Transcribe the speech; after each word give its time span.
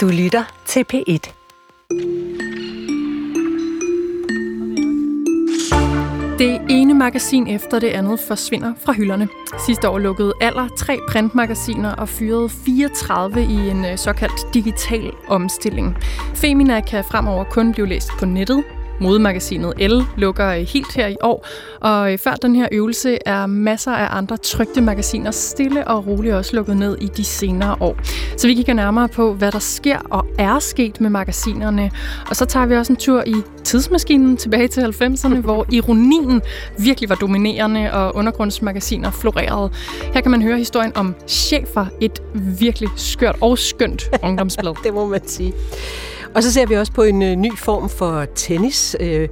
Du 0.00 0.08
lytter 0.08 0.44
til 0.66 0.84
P1. 0.92 1.32
Det 6.38 6.60
ene 6.70 6.94
magasin 6.94 7.46
efter 7.46 7.78
det 7.78 7.88
andet 7.88 8.20
forsvinder 8.20 8.72
fra 8.84 8.92
hylderne. 8.92 9.28
Sidste 9.66 9.88
år 9.88 9.98
lukkede 9.98 10.32
Aller 10.40 10.68
tre 10.78 10.98
printmagasiner 11.08 11.94
og 11.94 12.08
fyrede 12.08 12.48
34 12.48 13.42
i 13.42 13.70
en 13.70 13.84
øh, 13.84 13.98
såkaldt 13.98 14.54
digital 14.54 15.12
omstilling. 15.28 15.96
Femina 16.34 16.80
kan 16.80 17.04
fremover 17.04 17.44
kun 17.44 17.72
blive 17.72 17.86
læst 17.86 18.10
på 18.18 18.26
nettet, 18.26 18.64
Modemagasinet 19.00 19.90
L 19.90 20.02
lukker 20.16 20.48
øh, 20.48 20.60
helt 20.60 20.94
her 20.94 21.06
i 21.06 21.16
år, 21.22 21.46
og 21.80 22.12
øh, 22.12 22.18
før 22.18 22.34
den 22.34 22.56
her 22.56 22.68
øvelse 22.72 23.18
er 23.26 23.46
masser 23.46 23.92
af 23.92 24.16
andre 24.16 24.36
trygte 24.36 24.80
magasiner 24.80 25.30
stille 25.30 25.88
og 25.88 26.06
roligt 26.06 26.34
også 26.34 26.56
lukket 26.56 26.76
ned 26.76 26.98
i 27.00 27.06
de 27.06 27.24
senere 27.24 27.76
år. 27.80 27.96
Så 28.36 28.46
vi 28.46 28.54
kigger 28.54 28.74
nærmere 28.74 29.08
på, 29.08 29.32
hvad 29.34 29.52
der 29.52 29.58
sker 29.58 29.98
og 30.10 30.26
er 30.38 30.58
sket 30.58 31.00
med 31.00 31.10
magasinerne, 31.10 31.90
og 32.30 32.36
så 32.36 32.44
tager 32.44 32.66
vi 32.66 32.76
også 32.76 32.92
en 32.92 32.96
tur 32.96 33.22
i 33.26 33.34
tidsmaskinen 33.64 34.36
tilbage 34.36 34.68
til 34.68 34.80
90'erne, 34.80 35.34
hvor 35.46 35.66
ironien 35.72 36.42
virkelig 36.78 37.08
var 37.08 37.14
dominerende, 37.14 37.92
og 37.92 38.16
undergrundsmagasiner 38.16 39.10
florerede. 39.10 39.70
Her 40.14 40.20
kan 40.20 40.30
man 40.30 40.42
høre 40.42 40.58
historien 40.58 40.96
om 40.96 41.14
Chefer, 41.28 41.86
et 42.00 42.22
virkelig 42.34 42.88
skørt 42.96 43.36
og 43.40 43.58
skønt 43.58 44.02
ungdomsblad. 44.22 44.74
det 44.84 44.94
må 44.94 45.06
man 45.06 45.28
sige. 45.28 45.52
Og 46.34 46.42
så 46.42 46.52
ser 46.52 46.66
vi 46.66 46.76
også 46.76 46.92
på 46.92 47.02
en 47.02 47.22
øh, 47.22 47.36
ny 47.36 47.58
form 47.58 47.88
for 47.88 48.24
tennis. 48.34 48.96
Øh, 49.00 49.28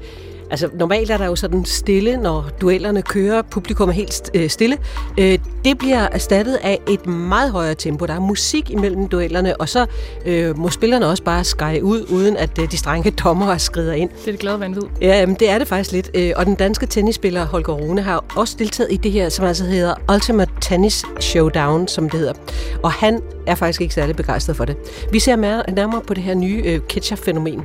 Altså, 0.50 0.68
normalt 0.74 1.10
er 1.10 1.16
der 1.16 1.26
jo 1.26 1.36
sådan 1.36 1.64
stille, 1.64 2.16
når 2.16 2.50
duellerne 2.60 3.02
kører, 3.02 3.42
publikum 3.42 3.88
er 3.88 3.92
helt 3.92 4.30
øh, 4.34 4.50
stille. 4.50 4.76
Øh, 5.18 5.38
det 5.64 5.78
bliver 5.78 6.08
erstattet 6.12 6.58
af 6.62 6.78
et 6.88 7.06
meget 7.06 7.52
højere 7.52 7.74
tempo. 7.74 8.06
Der 8.06 8.14
er 8.14 8.20
musik 8.20 8.70
imellem 8.70 9.08
duellerne, 9.08 9.60
og 9.60 9.68
så 9.68 9.86
øh, 10.26 10.58
må 10.58 10.70
spillerne 10.70 11.06
også 11.06 11.22
bare 11.22 11.44
skære 11.44 11.84
ud, 11.84 12.06
uden 12.10 12.36
at 12.36 12.56
de 12.56 12.76
strenge 12.76 13.10
dommer 13.10 13.56
skrider 13.56 13.92
ind. 13.92 14.10
Det 14.10 14.28
er 14.28 14.30
det 14.30 14.40
glade 14.40 14.60
vanvid. 14.60 14.82
Ja, 15.00 15.20
jamen, 15.20 15.36
det 15.40 15.50
er 15.50 15.58
det 15.58 15.68
faktisk 15.68 15.92
lidt. 15.92 16.36
Og 16.36 16.46
den 16.46 16.54
danske 16.54 16.86
tennisspiller 16.86 17.46
Holger 17.46 17.72
Rune 17.72 18.02
har 18.02 18.24
også 18.36 18.56
deltaget 18.58 18.92
i 18.92 18.96
det 18.96 19.12
her, 19.12 19.28
som 19.28 19.44
altså 19.44 19.64
hedder 19.64 19.94
Ultimate 20.14 20.52
Tennis 20.60 21.04
Showdown, 21.20 21.88
som 21.88 22.10
det 22.10 22.20
hedder. 22.20 22.34
Og 22.82 22.92
han 22.92 23.22
er 23.46 23.54
faktisk 23.54 23.80
ikke 23.80 23.94
særlig 23.94 24.16
begejstret 24.16 24.56
for 24.56 24.64
det. 24.64 24.76
Vi 25.12 25.18
ser 25.18 25.36
nærmere 25.36 26.00
på 26.06 26.14
det 26.14 26.22
her 26.22 26.34
nye 26.34 26.80
catcher-fænomen. 26.88 27.64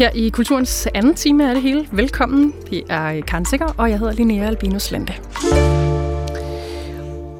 Her 0.00 0.10
i 0.14 0.28
Kulturens 0.28 0.88
anden 0.94 1.14
time 1.14 1.44
er 1.44 1.52
det 1.54 1.62
hele. 1.62 1.88
Velkommen. 1.92 2.54
Det 2.70 2.82
er 2.88 3.04
øh, 3.04 3.22
Karen 3.22 3.44
Sikker, 3.44 3.74
og 3.78 3.90
jeg 3.90 3.98
hedder 3.98 4.12
Linnea 4.12 4.46
Albinus 4.46 4.90
Lande. 4.90 5.12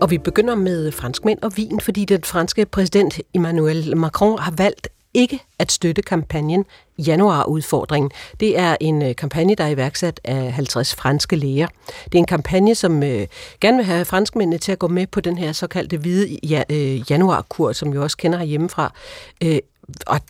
Og 0.00 0.10
vi 0.10 0.18
begynder 0.18 0.54
med 0.54 0.92
franskmænd 0.92 1.38
og 1.42 1.52
vin, 1.56 1.80
fordi 1.80 2.04
den 2.04 2.24
franske 2.24 2.66
præsident 2.66 3.20
Emmanuel 3.34 3.96
Macron 3.96 4.38
har 4.38 4.54
valgt 4.56 4.88
ikke 5.14 5.40
at 5.58 5.72
støtte 5.72 6.02
kampagnen 6.02 6.64
Januarudfordringen. 6.98 8.10
Det 8.40 8.58
er 8.58 8.76
en 8.80 9.02
øh, 9.02 9.16
kampagne, 9.16 9.54
der 9.54 9.64
er 9.64 9.68
iværksat 9.68 10.20
af 10.24 10.52
50 10.52 10.94
franske 10.94 11.36
læger. 11.36 11.66
Det 12.04 12.14
er 12.14 12.18
en 12.18 12.26
kampagne, 12.26 12.74
som 12.74 13.02
øh, 13.02 13.26
gerne 13.60 13.76
vil 13.76 13.86
have 13.86 14.04
franskmændene 14.04 14.58
til 14.58 14.72
at 14.72 14.78
gå 14.78 14.88
med 14.88 15.06
på 15.06 15.20
den 15.20 15.38
her 15.38 15.52
såkaldte 15.52 15.96
hvide 15.96 16.38
ja, 16.42 16.62
øh, 16.70 17.10
januarkur, 17.10 17.72
som 17.72 17.92
vi 17.92 17.98
også 17.98 18.16
kender 18.16 18.38
herhjemmefra. 18.38 18.92
Øh, 19.44 19.58
og 20.06 20.20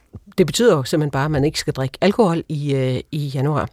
det 0.41 0.46
betyder 0.46 0.77
jo 0.77 0.84
simpelthen 0.84 1.10
bare, 1.10 1.24
at 1.24 1.30
man 1.30 1.44
ikke 1.44 1.58
skal 1.58 1.72
drikke 1.72 1.98
alkohol 2.00 2.42
i, 2.48 2.74
øh, 2.74 3.00
i 3.12 3.19
januar. 3.19 3.69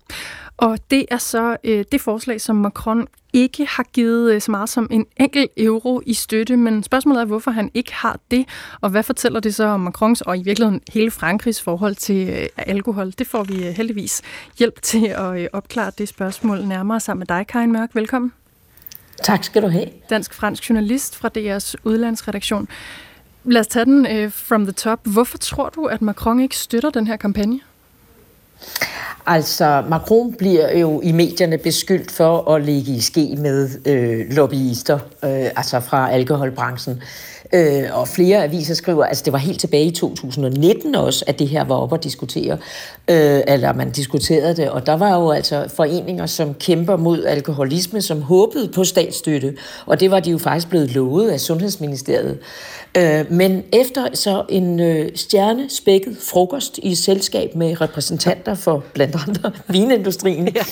Og 0.58 0.78
det 0.92 1.06
er 1.12 1.18
så 1.18 1.58
øh, 1.64 1.86
det 1.92 2.02
forslag, 2.02 2.42
som 2.42 2.56
Macron 2.56 3.08
ikke 3.34 3.66
har 3.66 3.84
givet 3.94 4.34
øh, 4.34 4.42
så 4.42 4.52
meget 4.52 4.70
som 4.70 4.88
en 4.92 5.06
enkelt 5.18 5.52
euro 5.58 6.02
i 6.06 6.14
støtte, 6.14 6.58
men 6.58 6.84
spørgsmålet 6.84 7.22
er, 7.22 7.26
hvorfor 7.26 7.52
han 7.52 7.72
ikke 7.73 7.94
har 7.94 8.20
det, 8.32 8.45
og 8.82 8.90
hvad 8.90 9.04
fortæller 9.04 9.40
det 9.40 9.56
så 9.56 9.66
om 9.66 9.80
Macrons 9.80 10.22
og 10.22 10.38
i 10.38 10.44
virkeligheden 10.44 10.82
hele 10.94 11.12
Frankrigs 11.12 11.62
forhold 11.62 11.95
til 11.95 12.30
øh, 12.30 12.48
alkohol? 12.58 13.12
Det 13.12 13.28
får 13.28 13.44
vi 13.44 13.68
øh, 13.68 13.73
heldigvis 13.73 14.22
hjælp 14.60 14.82
til 14.82 15.06
at 15.06 15.40
øh, 15.40 15.48
opklare 15.54 15.92
det 15.98 16.08
spørgsmål 16.08 16.66
nærmere 16.66 17.00
sammen 17.00 17.20
med 17.20 17.38
dig, 17.38 17.48
Karin 17.48 17.72
Mørk. 17.72 17.89
Velkommen. 17.94 18.34
Tak 19.23 19.44
skal 19.44 19.61
du 19.61 19.67
have. 19.67 19.88
Dansk-fransk 20.10 20.70
journalist 20.70 21.16
fra 21.16 21.30
DR's 21.38 21.73
udlandsredaktion. 21.84 22.67
Lad 23.50 23.62
os 23.62 23.68
tage 23.68 23.86
den 23.86 24.26
uh, 24.26 24.32
from 24.32 24.64
the 24.66 24.74
top. 24.74 25.00
Hvorfor 25.04 25.38
tror 25.38 25.70
du, 25.70 25.86
at 25.86 26.02
Macron 26.02 26.40
ikke 26.40 26.58
støtter 26.58 26.90
den 26.90 27.08
her 27.08 27.16
kampagne? 27.16 27.60
Altså, 29.26 29.84
Macron 29.90 30.34
bliver 30.34 30.78
jo 30.78 31.02
i 31.02 31.12
medierne 31.12 31.58
beskyldt 31.58 32.12
for 32.12 32.52
at 32.52 32.66
ligge 32.66 32.92
i 32.92 33.02
ske 33.02 33.36
med 33.38 33.70
øh, 33.86 34.26
lobbyister, 34.36 34.96
øh, 34.96 35.46
altså 35.56 35.80
fra 35.80 36.12
alkoholbranchen. 36.12 37.02
Øh, 37.54 37.84
og 37.92 38.08
flere 38.08 38.44
aviser 38.44 38.76
skriver, 38.76 39.06
altså 39.06 39.24
det 39.26 39.34
var 39.34 39.40
helt 39.40 39.60
tilbage 39.60 39.86
i 39.86 39.92
2019 39.92 40.96
også, 40.96 41.26
at 41.28 41.40
det 41.40 41.48
her 41.48 41.64
var 41.64 41.76
op 41.76 41.94
at 41.94 42.04
diskutere, 42.04 42.58
øh, 43.08 43.42
eller 43.48 43.74
man 43.74 43.92
diskuterede 43.92 44.56
det, 44.56 44.70
og 44.70 44.86
der 44.86 44.94
var 44.94 45.16
jo 45.16 45.32
altså 45.32 45.68
foreninger, 45.76 46.26
som 46.26 46.54
kæmper 46.54 46.98
mod 46.98 47.26
alkoholisme, 47.26 48.02
som 48.02 48.22
håbede 48.22 48.72
på 48.76 48.84
statsstøtte, 48.84 49.56
og 49.86 50.00
det 50.00 50.12
var 50.12 50.20
de 50.20 50.32
jo 50.32 50.38
faktisk 50.38 50.70
blevet 50.70 50.92
lovet 50.92 51.30
af 51.30 51.40
Sundhedsministeriet. 51.40 52.32
Øh, 52.32 52.38
men 53.30 53.64
efter 53.73 54.08
så 54.14 54.45
en 54.49 54.80
øh, 54.80 55.09
stjernespækket 55.15 56.17
frokost 56.21 56.80
i 56.83 56.95
selskab 56.95 57.55
med 57.55 57.81
repræsentanter 57.81 58.55
for 58.55 58.83
blandt 58.93 59.15
andre 59.27 59.52
vinindustrien, 59.73 60.48
ja 60.55 60.64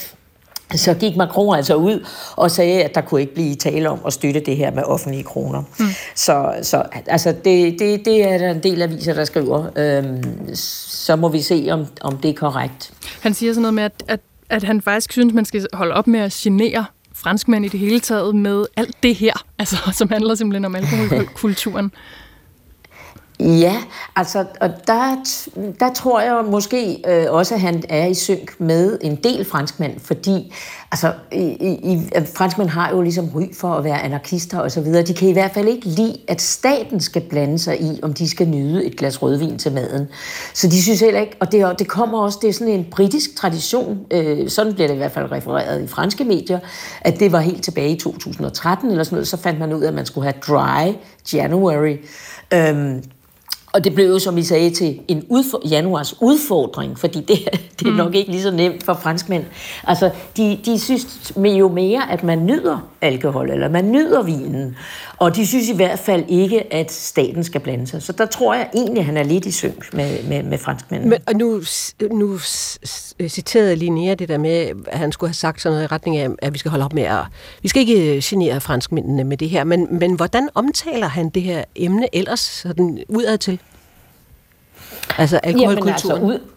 så 0.73 0.93
gik 0.93 1.15
Macron 1.15 1.55
altså 1.55 1.75
ud 1.75 2.05
og 2.35 2.51
sagde, 2.51 2.83
at 2.83 2.95
der 2.95 3.01
kunne 3.01 3.21
ikke 3.21 3.33
blive 3.33 3.55
tale 3.55 3.89
om 3.89 3.99
at 4.05 4.13
støtte 4.13 4.39
det 4.39 4.57
her 4.57 4.71
med 4.71 4.83
offentlige 4.83 5.23
kroner. 5.23 5.63
Mm. 5.79 5.85
Så, 6.15 6.55
så 6.61 6.83
altså, 7.07 7.31
det, 7.31 7.79
det, 7.79 8.05
det 8.05 8.27
er 8.27 8.37
der 8.37 8.51
en 8.51 8.63
del 8.63 8.81
aviser, 8.81 9.13
der 9.13 9.25
skriver. 9.25 9.65
Øhm, 9.75 10.55
så 10.55 11.15
må 11.15 11.29
vi 11.29 11.41
se, 11.41 11.67
om, 11.71 11.85
om 12.01 12.17
det 12.17 12.29
er 12.29 12.33
korrekt. 12.33 12.93
Han 13.21 13.33
siger 13.33 13.53
sådan 13.53 13.61
noget 13.61 13.73
med, 13.73 13.83
at, 13.83 14.03
at, 14.07 14.19
at 14.49 14.63
han 14.63 14.81
faktisk 14.81 15.11
synes, 15.11 15.33
man 15.33 15.45
skal 15.45 15.67
holde 15.73 15.93
op 15.93 16.07
med 16.07 16.19
at 16.19 16.31
genere 16.31 16.85
franskmænd 17.25 17.65
i 17.65 17.67
det 17.67 17.79
hele 17.79 17.99
taget 17.99 18.35
med 18.35 18.65
alt 18.77 19.03
det 19.03 19.15
her, 19.15 19.33
altså, 19.59 19.75
som 19.93 20.09
handler 20.09 20.35
simpelthen 20.35 20.65
om 20.65 20.75
alkoholkulturen. 20.75 21.91
Ja, 23.39 23.75
altså, 24.15 24.45
og 24.61 24.69
der, 24.87 25.15
der 25.79 25.93
tror 25.93 26.21
jeg 26.21 26.45
måske 26.45 27.03
øh, 27.07 27.25
også, 27.29 27.55
at 27.55 27.61
han 27.61 27.83
er 27.89 28.05
i 28.05 28.13
synk 28.13 28.59
med 28.59 28.97
en 29.01 29.15
del 29.15 29.45
franskmænd, 29.45 29.99
fordi 29.99 30.53
altså, 30.95 31.13
i, 31.31 31.67
i, 31.93 32.09
franskmænd 32.35 32.69
har 32.69 32.89
jo 32.89 33.01
ligesom 33.01 33.29
ry 33.35 33.53
for 33.53 33.73
at 33.73 33.83
være 33.83 34.01
anarkister 34.01 34.59
og 34.59 34.71
så 34.71 34.81
videre. 34.81 35.03
De 35.03 35.13
kan 35.13 35.29
i 35.29 35.31
hvert 35.31 35.51
fald 35.53 35.67
ikke 35.67 35.87
lide, 35.87 36.17
at 36.27 36.41
staten 36.41 36.99
skal 36.99 37.21
blande 37.21 37.59
sig 37.59 37.81
i, 37.81 37.99
om 38.03 38.13
de 38.13 38.29
skal 38.29 38.47
nyde 38.47 38.85
et 38.85 38.97
glas 38.97 39.21
rødvin 39.21 39.57
til 39.57 39.71
maden. 39.71 40.07
Så 40.53 40.67
de 40.67 40.83
synes 40.83 40.99
heller 40.99 41.21
ikke, 41.21 41.35
og 41.39 41.51
det, 41.51 41.79
det 41.79 41.87
kommer 41.87 42.19
også, 42.19 42.39
det 42.41 42.49
er 42.49 42.53
sådan 42.53 42.73
en 42.73 42.85
britisk 42.91 43.35
tradition, 43.37 43.99
øh, 44.11 44.49
sådan 44.49 44.73
bliver 44.73 44.87
det 44.87 44.95
i 44.95 44.97
hvert 44.97 45.11
fald 45.11 45.31
refereret 45.31 45.83
i 45.83 45.87
franske 45.87 46.23
medier, 46.23 46.59
at 47.01 47.19
det 47.19 47.31
var 47.31 47.39
helt 47.39 47.63
tilbage 47.63 47.89
i 47.89 47.99
2013 47.99 48.89
eller 48.89 49.03
sådan 49.03 49.15
noget, 49.15 49.27
så 49.27 49.37
fandt 49.37 49.59
man 49.59 49.73
ud 49.73 49.81
af, 49.81 49.87
at 49.87 49.93
man 49.93 50.05
skulle 50.05 50.25
have 50.25 50.39
dry 50.47 50.93
January. 51.33 51.97
Øhm, 52.53 53.03
og 53.75 53.83
det 53.83 53.95
blev 53.95 54.07
jo, 54.09 54.19
som 54.19 54.37
I 54.37 54.43
sagde, 54.43 54.69
til 54.69 54.99
en 55.07 55.23
udfor- 55.29 55.69
januars 55.69 56.15
udfordring, 56.21 56.99
fordi 56.99 57.21
det, 57.21 57.37
det 57.79 57.87
er 57.87 57.91
nok 57.91 58.07
mm. 58.07 58.13
ikke 58.13 58.31
lige 58.31 58.43
så 58.43 58.51
nemt 58.51 58.83
for 58.83 58.93
franskmænd. 58.93 59.43
Altså, 59.83 60.09
de, 60.37 60.59
de 60.65 60.79
synes 60.79 61.33
jo 61.37 61.67
mere, 61.67 62.11
at 62.11 62.23
man 62.23 62.45
nyder 62.45 62.87
alkohol, 63.01 63.49
eller 63.49 63.69
man 63.69 63.91
nyder 63.91 64.23
vinen. 64.23 64.75
Og 65.17 65.35
de 65.35 65.47
synes 65.47 65.69
i 65.69 65.75
hvert 65.75 65.99
fald 65.99 66.23
ikke, 66.27 66.73
at 66.73 66.91
staten 66.91 67.43
skal 67.43 67.61
blande 67.61 67.87
sig. 67.87 68.03
Så 68.03 68.11
der 68.11 68.25
tror 68.25 68.53
jeg 68.53 68.69
egentlig, 68.73 68.99
at 68.99 69.05
han 69.05 69.17
er 69.17 69.23
lidt 69.23 69.45
i 69.45 69.51
synk 69.51 69.93
med, 69.93 70.23
med, 70.23 70.43
med 70.43 70.57
franskmændene. 70.57 71.09
Men, 71.09 71.19
og 71.27 71.33
nu, 71.35 71.61
nu 72.11 72.39
citerede 73.27 73.75
Linnea 73.75 74.13
det 74.13 74.29
der 74.29 74.37
med, 74.37 74.71
at 74.87 74.99
han 74.99 75.11
skulle 75.11 75.29
have 75.29 75.33
sagt 75.33 75.61
sådan 75.61 75.73
noget 75.73 75.83
i 75.83 75.87
retning 75.87 76.17
af, 76.17 76.29
at 76.41 76.53
vi 76.53 76.57
skal 76.57 76.71
holde 76.71 76.85
op 76.85 76.93
med 76.93 77.03
at... 77.03 77.23
Vi 77.61 77.67
skal 77.67 77.79
ikke 77.79 78.21
genere 78.23 78.61
franskmændene 78.61 79.23
med 79.23 79.37
det 79.37 79.49
her, 79.49 79.63
men, 79.63 79.87
men 79.99 80.15
hvordan 80.15 80.49
omtaler 80.55 81.07
han 81.07 81.29
det 81.29 81.41
her 81.41 81.63
emne 81.75 82.15
ellers 82.15 82.39
sådan 82.39 83.03
udad 83.09 83.37
til? 83.37 83.59
Altså 85.17 85.37
alkoholkulturen? 85.37 86.21
Jamen, 86.21 86.31
altså, 86.31 86.45
ud, 86.45 86.51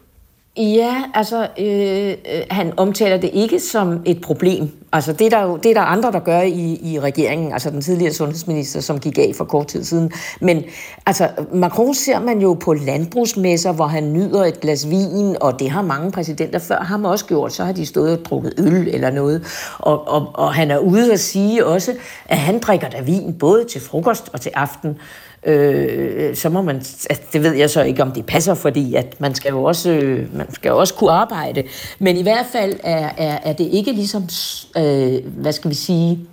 Ja, 0.58 1.04
altså, 1.14 1.49
øh, 1.58 2.11
øh, 2.11 2.43
han 2.50 2.72
omtaler 2.76 3.16
det 3.16 3.31
ikke 3.32 3.61
som 3.61 4.02
et 4.06 4.20
problem. 4.20 4.70
Altså, 4.93 5.12
det 5.12 5.26
er 5.26 5.31
der 5.31 5.43
jo 5.43 5.56
det 5.56 5.70
er 5.70 5.75
der 5.75 5.81
andre, 5.81 6.12
der 6.12 6.20
gør 6.20 6.40
i, 6.40 6.81
i 6.82 7.00
regeringen, 7.00 7.52
altså 7.52 7.70
den 7.70 7.81
tidligere 7.81 8.12
sundhedsminister, 8.12 8.81
som 8.81 9.00
gik 9.00 9.19
af 9.19 9.32
for 9.37 9.44
kort 9.44 9.67
tid 9.67 9.85
siden. 9.85 10.12
Men 10.40 10.64
altså, 11.06 11.29
Macron 11.52 11.94
ser 11.94 12.20
man 12.20 12.40
jo 12.40 12.55
på 12.55 12.73
landbrugsmesser, 12.73 13.73
hvor 13.73 13.87
han 13.87 14.12
nyder 14.12 14.44
et 14.44 14.61
glas 14.61 14.90
vin, 14.90 15.37
og 15.40 15.58
det 15.58 15.70
har 15.70 15.82
mange 15.82 16.12
præsidenter 16.12 16.58
før 16.58 16.81
ham 16.81 17.05
også 17.05 17.25
gjort. 17.25 17.52
Så 17.52 17.64
har 17.64 17.73
de 17.73 17.87
stået 17.87 18.19
og 18.19 18.25
drukket 18.25 18.55
øl 18.58 18.88
eller 18.88 19.11
noget. 19.11 19.46
Og, 19.79 20.08
og, 20.08 20.31
og 20.35 20.55
han 20.55 20.70
er 20.70 20.79
ude 20.79 21.12
at 21.12 21.20
sige 21.20 21.67
også, 21.67 21.94
at 22.26 22.38
han 22.38 22.58
drikker 22.58 22.88
da 22.88 23.00
vin 23.00 23.35
både 23.38 23.64
til 23.64 23.81
frokost 23.81 24.31
og 24.32 24.40
til 24.40 24.52
aften 24.55 24.99
øh, 25.49 26.37
så 26.37 26.49
må 26.49 26.62
man, 26.62 26.77
altså, 26.77 27.23
det 27.33 27.43
ved 27.43 27.55
jeg 27.55 27.71
så 27.71 27.83
ikke, 27.83 28.03
om 28.03 28.12
det 28.12 28.27
passer, 28.27 28.55
fordi 28.55 28.95
at 28.95 29.21
man 29.21 29.35
skal 29.35 29.50
jo 29.50 29.65
også, 29.65 29.91
øh, 29.91 30.37
man 30.37 30.55
skal 30.55 30.69
jo 30.69 30.79
også 30.79 30.95
kunne 30.95 31.11
arbejde. 31.11 31.62
Men 31.99 32.17
i 32.17 32.23
hvert 32.23 32.47
fald 32.53 32.81
er, 32.83 33.11
er, 33.17 33.39
er 33.43 33.53
det 33.53 33.65
ikke 33.65 33.93
ligesom, 33.93 34.23
øh, 34.77 35.27
hvad 35.27 35.53
skal 35.53 35.71
vi 35.71 35.75
sige, 35.75 36.27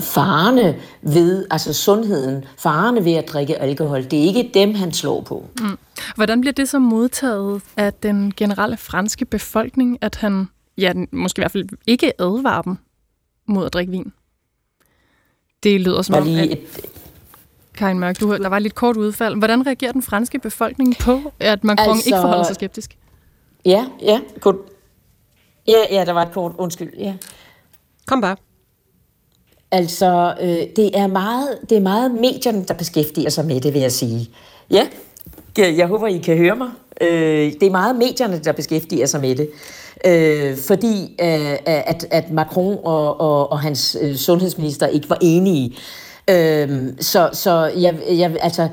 farerne 0.00 0.76
ved, 1.02 1.46
altså 1.50 1.72
sundheden, 1.72 2.44
farerne 2.58 3.04
ved 3.04 3.12
at 3.12 3.28
drikke 3.28 3.56
alkohol, 3.56 4.04
det 4.04 4.18
er 4.18 4.22
ikke 4.22 4.50
dem, 4.54 4.74
han 4.74 4.92
slår 4.92 5.20
på. 5.20 5.48
Mm. 5.60 5.78
Hvordan 6.14 6.40
bliver 6.40 6.52
det 6.52 6.68
så 6.68 6.78
modtaget 6.78 7.62
af 7.76 7.92
den 7.92 8.32
generelle 8.36 8.76
franske 8.76 9.24
befolkning, 9.24 9.98
at 10.00 10.16
han, 10.16 10.48
ja, 10.78 10.92
måske 11.12 11.40
i 11.40 11.42
hvert 11.42 11.52
fald 11.52 11.68
ikke 11.86 12.20
advarer 12.20 12.62
dem 12.62 12.76
mod 13.46 13.66
at 13.66 13.72
drikke 13.72 13.90
vin? 13.90 14.12
Det 15.62 15.80
lyder 15.80 16.02
som 16.02 16.14
om, 16.14 16.28
at... 16.28 16.58
Karin 17.78 17.98
Mørk, 17.98 18.20
du, 18.20 18.36
der 18.36 18.48
var 18.48 18.58
lidt 18.58 18.74
kort 18.74 18.96
udfald. 18.96 19.36
Hvordan 19.36 19.66
reagerer 19.66 19.92
den 19.92 20.02
franske 20.02 20.38
befolkning 20.38 20.96
på, 21.00 21.20
at 21.40 21.64
Macron 21.64 21.88
altså, 21.88 22.08
ikke 22.08 22.18
forholder 22.18 22.44
sig 22.44 22.54
skeptisk? 22.54 22.96
Ja, 23.64 23.86
ja, 24.02 24.20
godt. 24.40 24.56
Ja, 25.66 25.78
ja, 25.90 26.04
der 26.04 26.12
var 26.12 26.22
et 26.22 26.32
kort, 26.32 26.52
undskyld. 26.58 26.92
Ja. 26.98 27.14
Kom 28.06 28.20
bare. 28.20 28.36
Altså, 29.70 30.34
øh, 30.40 30.48
det, 30.76 30.98
er 30.98 31.06
meget, 31.06 31.58
det 31.70 31.76
er 31.76 31.80
meget 31.80 32.10
medierne, 32.10 32.64
der 32.64 32.74
beskæftiger 32.74 33.30
sig 33.30 33.44
med 33.44 33.60
det, 33.60 33.74
vil 33.74 33.80
jeg 33.80 33.92
sige. 33.92 34.30
Ja, 34.70 34.86
jeg 35.56 35.86
håber, 35.86 36.06
I 36.06 36.18
kan 36.18 36.36
høre 36.36 36.56
mig. 36.56 36.68
Øh, 37.00 37.52
det 37.52 37.62
er 37.62 37.70
meget 37.70 37.96
medierne, 37.96 38.38
der 38.38 38.52
beskæftiger 38.52 39.06
sig 39.06 39.20
med 39.20 39.36
det. 39.36 39.50
Øh, 40.04 40.56
fordi 40.58 41.16
øh, 41.20 41.56
at, 41.66 42.06
at 42.10 42.30
Macron 42.30 42.78
og, 42.84 43.20
og, 43.20 43.52
og 43.52 43.60
hans 43.60 43.96
øh, 44.00 44.16
sundhedsminister 44.16 44.86
ikke 44.86 45.10
var 45.10 45.18
enige. 45.20 45.76
Øh, 46.30 46.92
så 47.00 47.30
så 47.32 47.72
jeg, 47.76 47.98
jeg, 48.10 48.36
altså, 48.40 48.68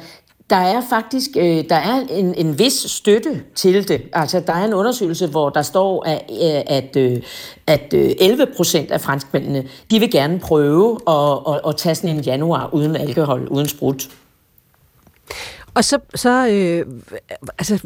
der 0.51 0.57
er 0.57 0.81
faktisk 0.89 1.29
øh, 1.37 1.69
der 1.69 1.75
er 1.75 2.05
en, 2.09 2.35
en 2.35 2.59
vis 2.59 2.73
støtte 2.73 3.43
til 3.55 3.87
det. 3.87 4.01
Altså, 4.13 4.39
der 4.39 4.53
er 4.53 4.65
en 4.65 4.73
undersøgelse, 4.73 5.27
hvor 5.27 5.49
der 5.49 5.61
står, 5.61 6.03
at, 6.05 6.21
øh, 6.29 6.77
at, 6.77 6.95
øh, 6.95 7.21
at 7.67 7.93
øh, 7.93 8.11
11 8.19 8.47
procent 8.57 8.91
af 8.91 9.01
franskmændene, 9.01 9.67
de 9.91 9.99
vil 9.99 10.11
gerne 10.11 10.39
prøve 10.39 10.99
at, 11.07 11.53
at, 11.53 11.61
at 11.67 11.77
tage 11.77 11.95
sådan 11.95 12.15
en 12.15 12.21
januar 12.21 12.69
uden 12.73 12.95
alkohol, 12.95 13.47
uden 13.47 13.67
sprut. 13.67 14.09
Og 15.73 15.83
så, 15.83 15.99
så 16.15 16.47
øh, 16.47 16.85
altså, 17.57 17.79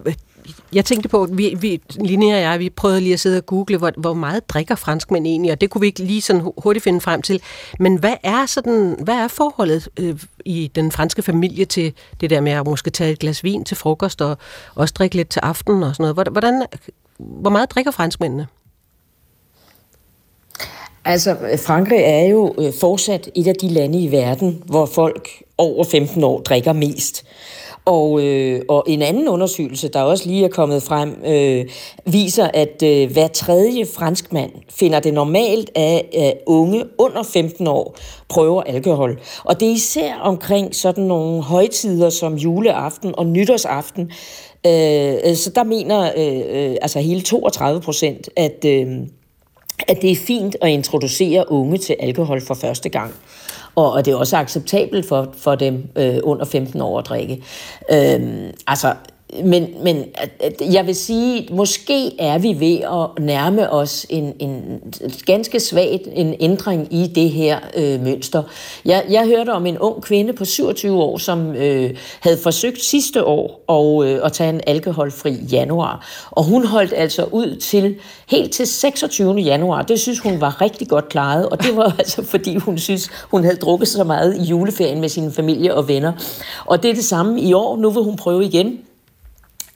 jeg 0.74 0.86
tænkte 0.86 1.10
på, 1.10 1.28
vi, 1.32 1.56
vi, 1.60 1.82
Linnea 1.96 2.36
og 2.36 2.42
jeg, 2.42 2.60
vi 2.60 2.70
prøvede 2.70 3.02
lige 3.02 3.14
at 3.14 3.20
sidde 3.20 3.38
og 3.38 3.46
google, 3.46 3.78
hvor, 3.78 3.92
hvor 3.98 4.14
meget 4.14 4.50
drikker 4.50 4.76
franskmænd 4.76 5.28
egentlig, 5.28 5.52
og 5.52 5.62
det 5.62 5.70
kunne 5.70 5.82
vi 5.82 5.88
ikke 5.88 6.04
lige 6.04 6.22
sådan 6.22 6.52
hurtigt 6.58 6.84
finde 6.84 7.02
frem 7.02 7.22
til. 7.22 7.42
Men 7.80 7.96
hvad 7.96 8.14
er, 8.24 8.46
sådan, 8.46 8.96
hvad 9.04 9.16
er 9.16 9.28
forholdet 9.28 9.90
øh, 10.00 10.20
i 10.46 10.72
den 10.76 10.92
franske 10.92 11.22
familie 11.22 11.66
til 11.66 11.94
det 12.22 12.30
der 12.30 12.42
med 12.42 12.52
at 12.52 12.68
måske 12.68 12.90
tage 12.90 13.12
et 13.12 13.20
glas 13.20 13.44
vin 13.44 13.66
til 13.66 13.78
frokost 13.78 14.22
og 14.22 14.38
også 14.76 14.94
drikke 14.98 15.16
lidt 15.16 15.30
til 15.30 15.40
aften 15.40 15.84
og 15.84 15.96
sådan 15.96 16.14
noget? 16.16 16.32
Hvordan, 16.32 16.66
hvor 17.18 17.50
meget 17.50 17.72
drikker 17.72 17.92
franskmændene? 17.92 18.48
Altså, 21.06 21.36
Frankrig 21.66 22.00
er 22.00 22.24
jo 22.24 22.56
øh, 22.58 22.74
fortsat 22.80 23.30
et 23.36 23.48
af 23.48 23.56
de 23.62 23.68
lande 23.68 24.04
i 24.04 24.12
verden, 24.12 24.64
hvor 24.66 24.86
folk 24.86 25.30
over 25.58 25.84
15 25.84 26.24
år 26.24 26.42
drikker 26.42 26.74
mest. 26.74 27.26
Og, 27.86 28.22
øh, 28.24 28.62
og 28.70 28.84
en 28.88 29.02
anden 29.02 29.28
undersøgelse, 29.28 29.88
der 29.88 30.02
også 30.02 30.28
lige 30.28 30.46
er 30.46 30.50
kommet 30.50 30.84
frem, 30.84 31.16
øh, 31.26 31.66
viser, 32.06 32.50
at 32.54 32.84
øh, 32.84 33.12
hver 33.12 33.28
tredje 33.28 33.86
franskmand 33.96 34.52
finder 34.70 35.00
det 35.00 35.14
normalt, 35.14 35.78
at 35.78 36.06
øh, 36.18 36.32
unge 36.46 36.84
under 36.98 37.24
15 37.24 37.68
år 37.68 37.96
prøver 38.30 38.64
alkohol. 38.64 39.20
Og 39.44 39.60
det 39.60 39.68
er 39.68 39.74
især 39.74 40.14
omkring 40.16 40.76
sådan 40.76 41.04
nogle 41.04 41.42
højtider 41.42 42.10
som 42.10 42.36
juleaften 42.36 43.14
og 43.18 43.26
nytårsaften. 43.26 44.12
Øh, 44.66 45.36
så 45.36 45.52
der 45.56 45.64
mener 45.64 46.12
øh, 46.18 46.72
øh, 46.72 46.76
altså 46.82 47.00
hele 47.00 47.22
32 47.22 47.82
procent, 47.82 48.30
at, 48.36 48.66
øh, 48.66 48.88
at 49.88 50.02
det 50.02 50.12
er 50.12 50.16
fint 50.16 50.56
at 50.62 50.70
introducere 50.70 51.52
unge 51.52 51.78
til 51.78 51.96
alkohol 52.00 52.42
for 52.42 52.54
første 52.54 52.90
gang 52.90 53.14
og, 53.76 53.92
og 53.92 54.06
det 54.06 54.12
er 54.12 54.16
også 54.16 54.38
acceptabelt 54.38 55.08
for, 55.08 55.34
for 55.38 55.56
dem 55.56 55.90
øh, 55.96 56.18
under 56.24 56.46
15 56.46 56.82
år 56.82 57.00
at 57.00 57.06
drikke. 57.06 57.44
Øh, 57.92 58.54
altså, 58.68 58.94
men, 59.44 59.68
men 59.84 60.06
jeg 60.72 60.88
vil 60.88 60.96
sige, 60.96 61.48
måske 61.52 62.22
er 62.22 62.38
vi 62.38 62.60
ved 62.60 62.80
at 62.80 63.24
nærme 63.24 63.74
os 63.74 64.06
en, 64.10 64.34
en 64.40 64.82
ganske 65.26 65.60
svagt 65.60 66.02
en 66.14 66.36
ændring 66.40 66.88
i 66.94 67.08
det 67.08 67.30
her 67.30 67.60
øh, 67.78 68.02
mønster. 68.02 68.44
Jeg, 68.86 69.06
jeg 69.10 69.26
hørte 69.26 69.50
om 69.50 69.66
en 69.66 69.78
ung 69.78 70.04
kvinde 70.04 70.34
på 70.34 70.46
27 70.46 71.04
år, 71.04 71.18
som 71.18 71.56
øh, 71.56 71.96
havde 72.20 72.38
forsøgt 72.38 72.84
sidste 72.84 73.24
år 73.24 73.64
at, 73.70 74.08
øh, 74.08 74.20
at 74.24 74.34
tage 74.34 74.50
en 74.50 74.62
alkoholfri 74.68 75.34
januar. 75.52 76.08
Og 76.32 76.44
hun 76.44 76.66
holdt 76.66 76.94
altså 76.96 77.24
ud 77.24 77.56
til 77.56 77.96
helt 78.28 78.54
til 78.54 78.68
26. 78.68 79.34
januar. 79.34 79.82
Det 79.82 80.00
synes 80.00 80.20
hun 80.20 80.42
var 80.42 80.62
rigtig 80.62 80.88
godt 80.88 81.10
klaret, 81.10 81.50
og 81.50 81.64
det 81.64 81.76
var 81.76 81.96
altså 82.00 82.24
fordi 82.24 82.56
hun 82.56 82.78
synes, 82.78 83.10
hun 83.32 83.44
havde 83.44 83.58
drukket 83.58 83.88
så 83.88 84.04
meget 84.04 84.38
i 84.38 84.44
juleferien 84.44 85.02
med 85.02 85.10
sin 85.10 85.32
familie 85.32 85.76
og 85.76 85.88
venner. 85.88 86.12
Og 86.66 86.84
det 86.84 86.90
er 86.90 86.96
det 86.96 87.06
samme 87.06 87.42
i 87.42 87.54
år. 87.54 87.78
Nu 87.78 87.90
vil 87.90 88.04
hun 88.04 88.16
prøve 88.16 88.46
igen. 88.46 88.80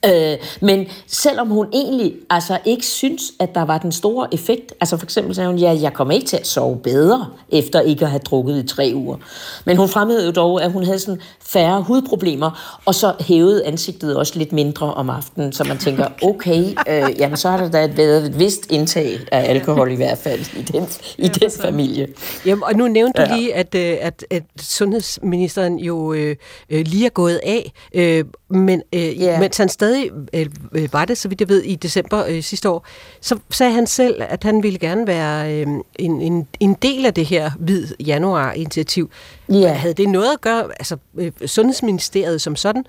Øh, 0.05 0.37
men 0.61 0.87
selvom 1.07 1.47
hun 1.47 1.67
egentlig 1.73 2.13
altså 2.29 2.57
ikke 2.65 2.85
synes, 2.85 3.21
at 3.39 3.55
der 3.55 3.61
var 3.61 3.77
den 3.77 3.91
store 3.91 4.33
effekt, 4.33 4.73
altså 4.81 4.97
for 4.97 5.05
eksempel 5.05 5.35
sagde 5.35 5.49
hun, 5.49 5.57
ja, 5.57 5.77
jeg 5.81 5.93
kommer 5.93 6.13
ikke 6.13 6.27
til 6.27 6.37
at 6.37 6.47
sove 6.47 6.77
bedre, 6.77 7.27
efter 7.49 7.81
ikke 7.81 8.05
at 8.05 8.11
have 8.11 8.19
drukket 8.19 8.63
i 8.63 8.67
tre 8.67 8.91
uger. 8.95 9.17
Men 9.65 9.77
hun 9.77 9.89
fremhævede 9.89 10.31
dog, 10.31 10.63
at 10.63 10.71
hun 10.71 10.83
havde 10.83 10.99
sådan 10.99 11.21
færre 11.41 11.81
hudproblemer, 11.81 12.79
og 12.85 12.95
så 12.95 13.13
hævede 13.19 13.65
ansigtet 13.65 14.15
også 14.15 14.33
lidt 14.35 14.51
mindre 14.51 14.93
om 14.93 15.09
aftenen, 15.09 15.53
så 15.53 15.63
man 15.63 15.77
tænker, 15.77 16.07
okay, 16.29 16.63
øh, 16.89 17.19
jamen 17.19 17.37
så 17.37 17.49
har 17.49 17.57
der 17.57 17.69
da 17.69 17.87
været 17.95 18.25
et 18.25 18.39
vist 18.39 18.71
indtag 18.71 19.19
af 19.31 19.49
alkohol 19.49 19.91
i 19.91 19.95
hvert 19.95 20.17
fald 20.17 20.39
i 20.57 20.61
den, 20.61 20.87
i 21.17 21.23
ja, 21.23 21.27
den 21.27 21.51
familie. 21.51 22.07
Jamen, 22.45 22.63
og 22.63 22.73
nu 22.73 22.87
nævnte 22.87 23.21
du 23.21 23.33
lige, 23.35 23.55
at, 23.55 23.75
øh, 23.75 23.97
at, 24.01 24.25
at 24.29 24.43
sundhedsministeren 24.61 25.79
jo 25.79 26.13
øh, 26.13 26.35
øh, 26.69 26.85
lige 26.85 27.05
er 27.05 27.09
gået 27.09 27.39
af, 27.43 27.71
øh, 27.93 28.25
men 28.49 28.81
øh, 28.93 29.01
yeah. 29.01 29.39
mens 29.39 29.57
han 29.57 29.69
stadig 29.69 29.88
øh, 30.33 30.45
øh, 30.73 30.93
var 30.93 31.05
det, 31.05 31.17
så 31.17 31.27
vidt 31.27 31.41
jeg 31.41 31.49
ved, 31.49 31.63
i 31.63 31.75
december 31.75 32.25
øh, 32.25 32.43
sidste 32.43 32.69
år, 32.69 32.85
så 33.21 33.39
sagde 33.49 33.73
han 33.73 33.87
selv, 33.87 34.21
at 34.29 34.43
han 34.43 34.63
ville 34.63 34.79
gerne 34.79 35.07
være 35.07 35.53
øh, 35.53 35.67
en, 35.99 36.21
en, 36.21 36.47
en 36.59 36.73
del 36.73 37.05
af 37.05 37.13
det 37.13 37.25
her 37.25 37.51
hvid 37.59 37.87
januar-initiativ. 37.99 39.09
Yeah. 39.51 39.75
Havde 39.75 39.93
det 39.93 40.09
noget 40.09 40.33
at 40.33 40.41
gøre, 40.41 40.63
altså 40.79 40.97
øh, 41.15 41.31
Sundhedsministeriet 41.45 42.41
som 42.41 42.55
sådan, 42.55 42.85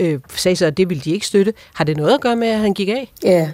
øh, 0.00 0.20
sagde 0.34 0.56
så, 0.56 0.66
at 0.66 0.76
det 0.76 0.88
ville 0.88 1.00
de 1.00 1.10
ikke 1.10 1.26
støtte. 1.26 1.54
Har 1.74 1.84
det 1.84 1.96
noget 1.96 2.14
at 2.14 2.20
gøre 2.20 2.36
med, 2.36 2.48
at 2.48 2.58
han 2.58 2.74
gik 2.74 2.88
af? 2.88 3.12
Ja. 3.24 3.50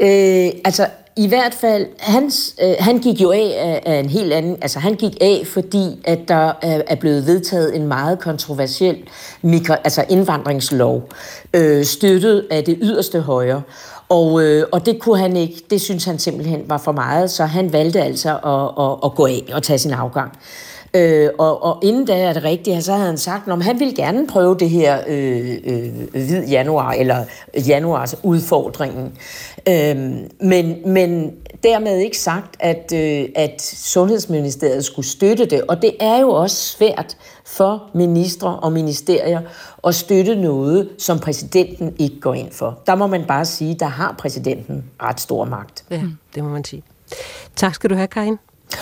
Øh, 0.00 0.52
altså, 0.64 0.86
i 1.18 1.26
hvert 1.26 1.54
fald, 1.54 1.86
hans, 1.98 2.54
øh, 2.62 2.74
han 2.78 2.98
gik 2.98 3.20
jo 3.20 3.30
af 3.30 3.54
af, 3.58 3.82
af 3.86 4.00
en 4.00 4.08
helt 4.08 4.32
anden, 4.32 4.56
altså 4.62 4.78
han 4.78 4.94
gik 4.94 5.16
af, 5.20 5.42
fordi 5.46 6.00
at 6.04 6.18
der 6.28 6.52
er, 6.62 6.82
er 6.86 6.94
blevet 6.94 7.26
vedtaget 7.26 7.76
en 7.76 7.86
meget 7.86 8.18
kontroversiel 8.18 8.96
mikro, 9.42 9.74
altså 9.84 10.04
indvandringslov, 10.08 11.08
øh, 11.54 11.84
støttet 11.84 12.46
af 12.50 12.64
det 12.64 12.78
yderste 12.82 13.20
højre. 13.20 13.62
Og, 14.08 14.42
øh, 14.42 14.66
og 14.72 14.86
det 14.86 14.98
kunne 15.00 15.18
han 15.18 15.36
ikke, 15.36 15.62
det 15.70 15.80
synes 15.80 16.04
han 16.04 16.18
simpelthen 16.18 16.62
var 16.66 16.78
for 16.78 16.92
meget, 16.92 17.30
så 17.30 17.44
han 17.44 17.72
valgte 17.72 18.00
altså 18.00 18.30
at, 18.30 18.84
at, 18.84 18.96
at 19.04 19.14
gå 19.14 19.26
af 19.26 19.54
og 19.54 19.62
tage 19.62 19.78
sin 19.78 19.92
afgang. 19.92 20.32
Øh, 20.94 21.28
og, 21.38 21.62
og 21.62 21.78
inden 21.82 22.04
da 22.04 22.22
er 22.22 22.32
det 22.32 22.44
rigtigt, 22.44 22.84
så 22.84 22.92
havde 22.92 23.06
han 23.06 23.18
sagt, 23.18 23.48
at 23.48 23.62
han 23.64 23.80
ville 23.80 23.94
gerne 23.94 24.26
prøve 24.26 24.56
det 24.58 24.70
her 24.70 24.98
øh, 25.06 25.56
øh, 25.64 25.88
hvid 26.10 26.48
januar, 26.48 26.92
eller 26.92 27.24
januars 27.66 28.14
udfordringen. 28.22 29.12
Øh, 29.68 29.96
men, 30.40 30.92
men 30.92 31.32
dermed 31.62 31.98
ikke 31.98 32.18
sagt, 32.18 32.56
at, 32.60 32.92
øh, 32.94 33.28
at 33.34 33.62
Sundhedsministeriet 33.62 34.84
skulle 34.84 35.08
støtte 35.08 35.46
det. 35.46 35.62
Og 35.62 35.82
det 35.82 35.92
er 36.00 36.20
jo 36.20 36.30
også 36.30 36.56
svært 36.56 37.16
for 37.46 37.90
ministre 37.94 38.58
og 38.58 38.72
ministerier 38.72 39.40
at 39.84 39.94
støtte 39.94 40.34
noget, 40.34 40.88
som 40.98 41.18
præsidenten 41.18 41.94
ikke 41.98 42.20
går 42.20 42.34
ind 42.34 42.52
for. 42.52 42.78
Der 42.86 42.94
må 42.94 43.06
man 43.06 43.24
bare 43.24 43.44
sige, 43.44 43.74
der 43.74 43.86
har 43.86 44.14
præsidenten 44.18 44.84
ret 45.02 45.20
stor 45.20 45.44
magt. 45.44 45.84
Ja, 45.90 46.02
det 46.34 46.44
må 46.44 46.50
man 46.50 46.64
sige. 46.64 46.82
Tak 47.56 47.74
skal 47.74 47.90
du 47.90 47.94
have, 47.94 48.08
Karin. 48.08 48.36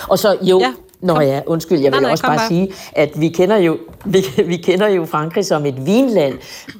Og 0.09 0.19
så 0.19 0.37
jo, 0.41 0.59
ja. 0.59 0.73
Nå 1.01 1.19
ja, 1.19 1.41
undskyld, 1.45 1.79
jeg 1.79 1.91
vil 1.91 1.91
nej, 1.91 2.01
nej, 2.01 2.11
også 2.11 2.23
bare, 2.23 2.37
bare 2.37 2.47
sige, 2.47 2.71
at 2.91 3.21
vi 3.21 3.29
kender 3.29 3.57
jo, 3.57 3.77
vi, 4.05 4.25
vi 4.45 4.57
kender 4.57 4.87
jo 4.87 5.05
Frankrig 5.05 5.45
som 5.45 5.65
et 5.65 5.85
vinland, 5.85 6.33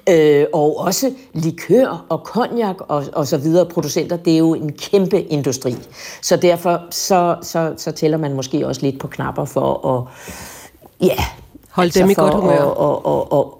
øh, 0.09 0.45
og 0.53 0.79
også 0.79 1.11
likør 1.33 2.05
og 2.09 2.19
cognac 2.23 2.75
og, 2.79 3.03
og 3.13 3.27
så 3.27 3.37
videre 3.37 3.65
producenter, 3.65 4.17
det 4.17 4.33
er 4.33 4.37
jo 4.37 4.53
en 4.53 4.71
kæmpe 4.71 5.21
industri. 5.21 5.75
Så 6.21 6.35
derfor 6.35 6.81
så, 6.91 7.35
så, 7.41 7.73
så 7.77 7.91
tæller 7.91 8.17
man 8.17 8.33
måske 8.33 8.67
også 8.67 8.81
lidt 8.81 8.99
på 8.99 9.07
knapper 9.07 9.45
for 9.45 9.87
at 9.87 10.03
ja, 11.07 11.23
holde 11.69 11.87
altså 11.87 12.01
dem 12.01 12.09
i 12.09 12.13
godt 12.13 12.33
humør. 12.33 12.59
Og, 12.59 13.05
og, 13.05 13.05
og, 13.05 13.31
og, 13.31 13.56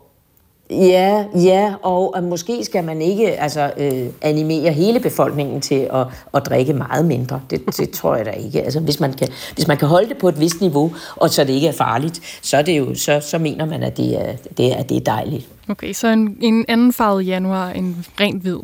Ja, 0.70 1.26
ja, 1.36 1.74
og 1.82 2.16
og 2.16 2.24
måske 2.24 2.66
skal 2.66 2.84
man 2.84 3.02
ikke 3.02 3.40
altså, 3.40 3.72
øh, 3.78 4.10
animere 4.22 4.72
hele 4.72 5.00
befolkningen 5.00 5.62
til 5.62 5.90
at, 5.94 6.08
at 6.34 6.46
drikke 6.46 6.74
meget 6.74 7.06
mindre. 7.06 7.42
Det, 7.50 7.78
det 7.78 7.90
tror 7.90 8.16
jeg 8.16 8.26
da 8.26 8.32
ikke. 8.32 8.62
Altså, 8.62 8.80
hvis, 8.80 9.00
man 9.00 9.14
kan, 9.14 9.28
hvis 9.56 9.68
man 9.68 9.78
kan 9.78 9.88
holde 9.88 10.10
det 10.10 10.18
på 10.18 10.30
et 10.30 10.40
vist 10.40 10.62
niveau, 10.62 10.96
og 11.16 11.30
så 11.30 11.44
det 11.44 11.54
ikke 11.54 11.68
er 11.68 11.72
farligt, 11.72 12.40
så, 12.42 12.58
er 12.58 12.62
det 12.62 12.78
jo, 12.78 12.96
så, 12.96 13.20
så 13.20 13.38
mener 13.38 13.66
man, 13.66 13.84
at 13.84 13.98
det 13.98 14.22
er, 14.22 14.36
det 14.58 14.80
er, 14.80 14.84
det 14.84 14.98
er 14.98 15.02
dejligt. 15.02 15.48
Okay, 15.70 15.94
så 15.94 16.08
en, 16.08 16.38
en 16.42 16.66
anden 16.68 16.94
farve 16.94 17.20
januar 17.20 17.70
end 17.70 17.96
rent 18.20 18.42
hvid. 18.42 18.60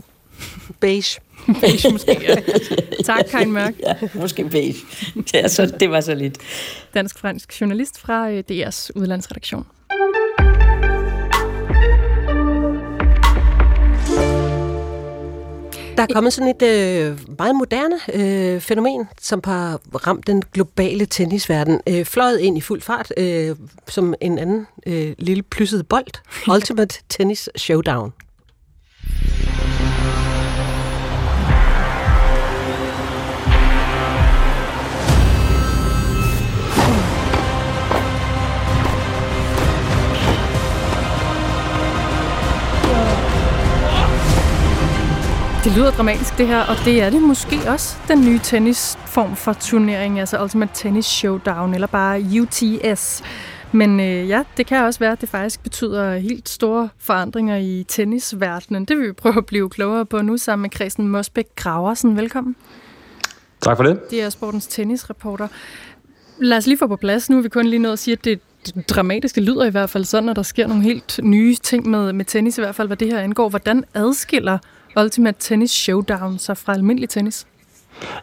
Beige. 0.80 1.20
beige 1.62 1.92
måske, 1.92 2.20
ja. 2.22 2.36
Tak, 3.06 3.26
Karin 3.32 3.52
Mørk. 3.52 3.74
Ja, 3.80 3.96
måske 4.14 4.44
beige. 4.44 4.76
Ja, 5.34 5.48
så, 5.48 5.66
det 5.80 5.92
var 5.92 6.02
så 6.02 6.16
lidt. 6.16 6.38
Dansk-fransk 6.94 7.62
journalist 7.62 8.00
fra 8.00 8.30
øh, 8.30 8.44
DR's 8.52 8.90
udlandsredaktion. 8.96 9.66
Der 15.98 16.04
er 16.04 16.08
kommet 16.14 16.34
sådan 16.34 16.56
et 16.56 16.62
øh, 16.62 17.20
meget 17.38 17.56
moderne 17.56 17.96
øh, 18.14 18.62
fænomen, 18.62 19.08
som 19.22 19.42
har 19.44 19.80
ramt 20.08 20.28
den 20.28 20.44
globale 20.54 21.06
tennisverden. 21.06 21.82
Øh, 21.88 22.06
fløjet 22.06 22.40
ind 22.40 22.58
i 22.58 22.62
fuld 22.62 22.82
fart, 22.82 23.14
øh, 23.18 23.56
som 23.88 24.14
en 24.22 24.40
anden 24.40 24.68
øh, 24.88 25.14
lille 25.18 25.44
plysset 25.44 25.88
bold. 25.88 26.50
Ultimate 26.54 27.00
Tennis 27.10 27.50
Showdown. 27.56 28.14
Det 45.64 45.76
lyder 45.76 45.92
dramatisk 45.92 46.38
det 46.38 46.48
her, 46.48 46.62
og 46.62 46.76
det 46.86 47.02
er 47.02 47.10
det 47.10 47.22
måske 47.22 47.56
også 47.68 47.96
den 48.08 48.26
nye 48.26 48.40
tennisform 48.44 49.36
for 49.36 49.54
turnering, 49.54 50.20
altså 50.20 50.44
Ultimate 50.44 50.72
Tennis 50.76 51.06
Showdown, 51.06 51.74
eller 51.74 51.88
bare 51.88 52.26
UTS. 52.42 53.24
Men 53.72 54.00
øh, 54.00 54.30
ja, 54.30 54.44
det 54.58 54.66
kan 54.66 54.84
også 54.84 55.00
være, 55.00 55.12
at 55.12 55.22
det 55.22 55.30
faktisk 55.30 55.64
betyder 55.64 56.18
helt 56.18 56.50
store 56.50 56.90
forandringer 56.98 57.58
i 57.58 57.86
tennisverdenen. 57.88 58.86
Det 58.86 58.98
vil 58.98 59.08
vi 59.08 59.12
prøve 59.12 59.38
at 59.38 59.46
blive 59.46 59.70
klogere 59.70 60.06
på 60.06 60.22
nu 60.22 60.38
sammen 60.38 60.62
med 60.62 60.70
Christian 60.76 61.08
Mosbæk 61.08 61.48
Graversen. 61.56 62.18
Velkommen. 62.18 62.56
Tak 63.62 63.78
for 63.78 63.84
det. 63.84 64.10
Det 64.10 64.22
er 64.22 64.30
sportens 64.30 64.68
tennisreporter. 64.68 65.48
Lad 66.38 66.58
os 66.58 66.68
lige 66.68 66.78
få 66.78 66.88
på 66.88 66.96
plads. 66.96 67.30
Nu 67.30 67.38
er 67.38 67.42
vi 67.42 67.50
kun 67.50 67.66
lige 67.66 67.80
nået 67.80 67.94
at 67.94 68.00
sige, 68.00 68.12
at 68.14 68.26
det 68.26 68.40
dramatiske 68.90 69.42
lyder 69.42 69.66
i 69.66 69.70
hvert 69.70 69.90
fald 69.90 70.06
sådan, 70.06 70.30
at 70.30 70.36
der 70.36 70.44
sker 70.44 70.68
nogle 70.68 70.84
helt 70.84 71.20
nye 71.24 71.56
ting 71.56 71.90
med, 71.90 72.14
med 72.14 72.26
tennis, 72.26 72.58
i 72.58 72.62
hvert 72.62 72.76
fald 72.76 72.88
hvad 72.88 72.98
det 72.98 73.08
her 73.08 73.20
angår. 73.20 73.50
Hvordan 73.50 73.84
adskiller 73.94 74.58
Ultimate 74.96 75.40
Tennis 75.40 75.72
Showdown 75.72 76.40
sig 76.40 76.58
fra 76.58 76.74
almindelig 76.74 77.10
tennis? 77.10 77.48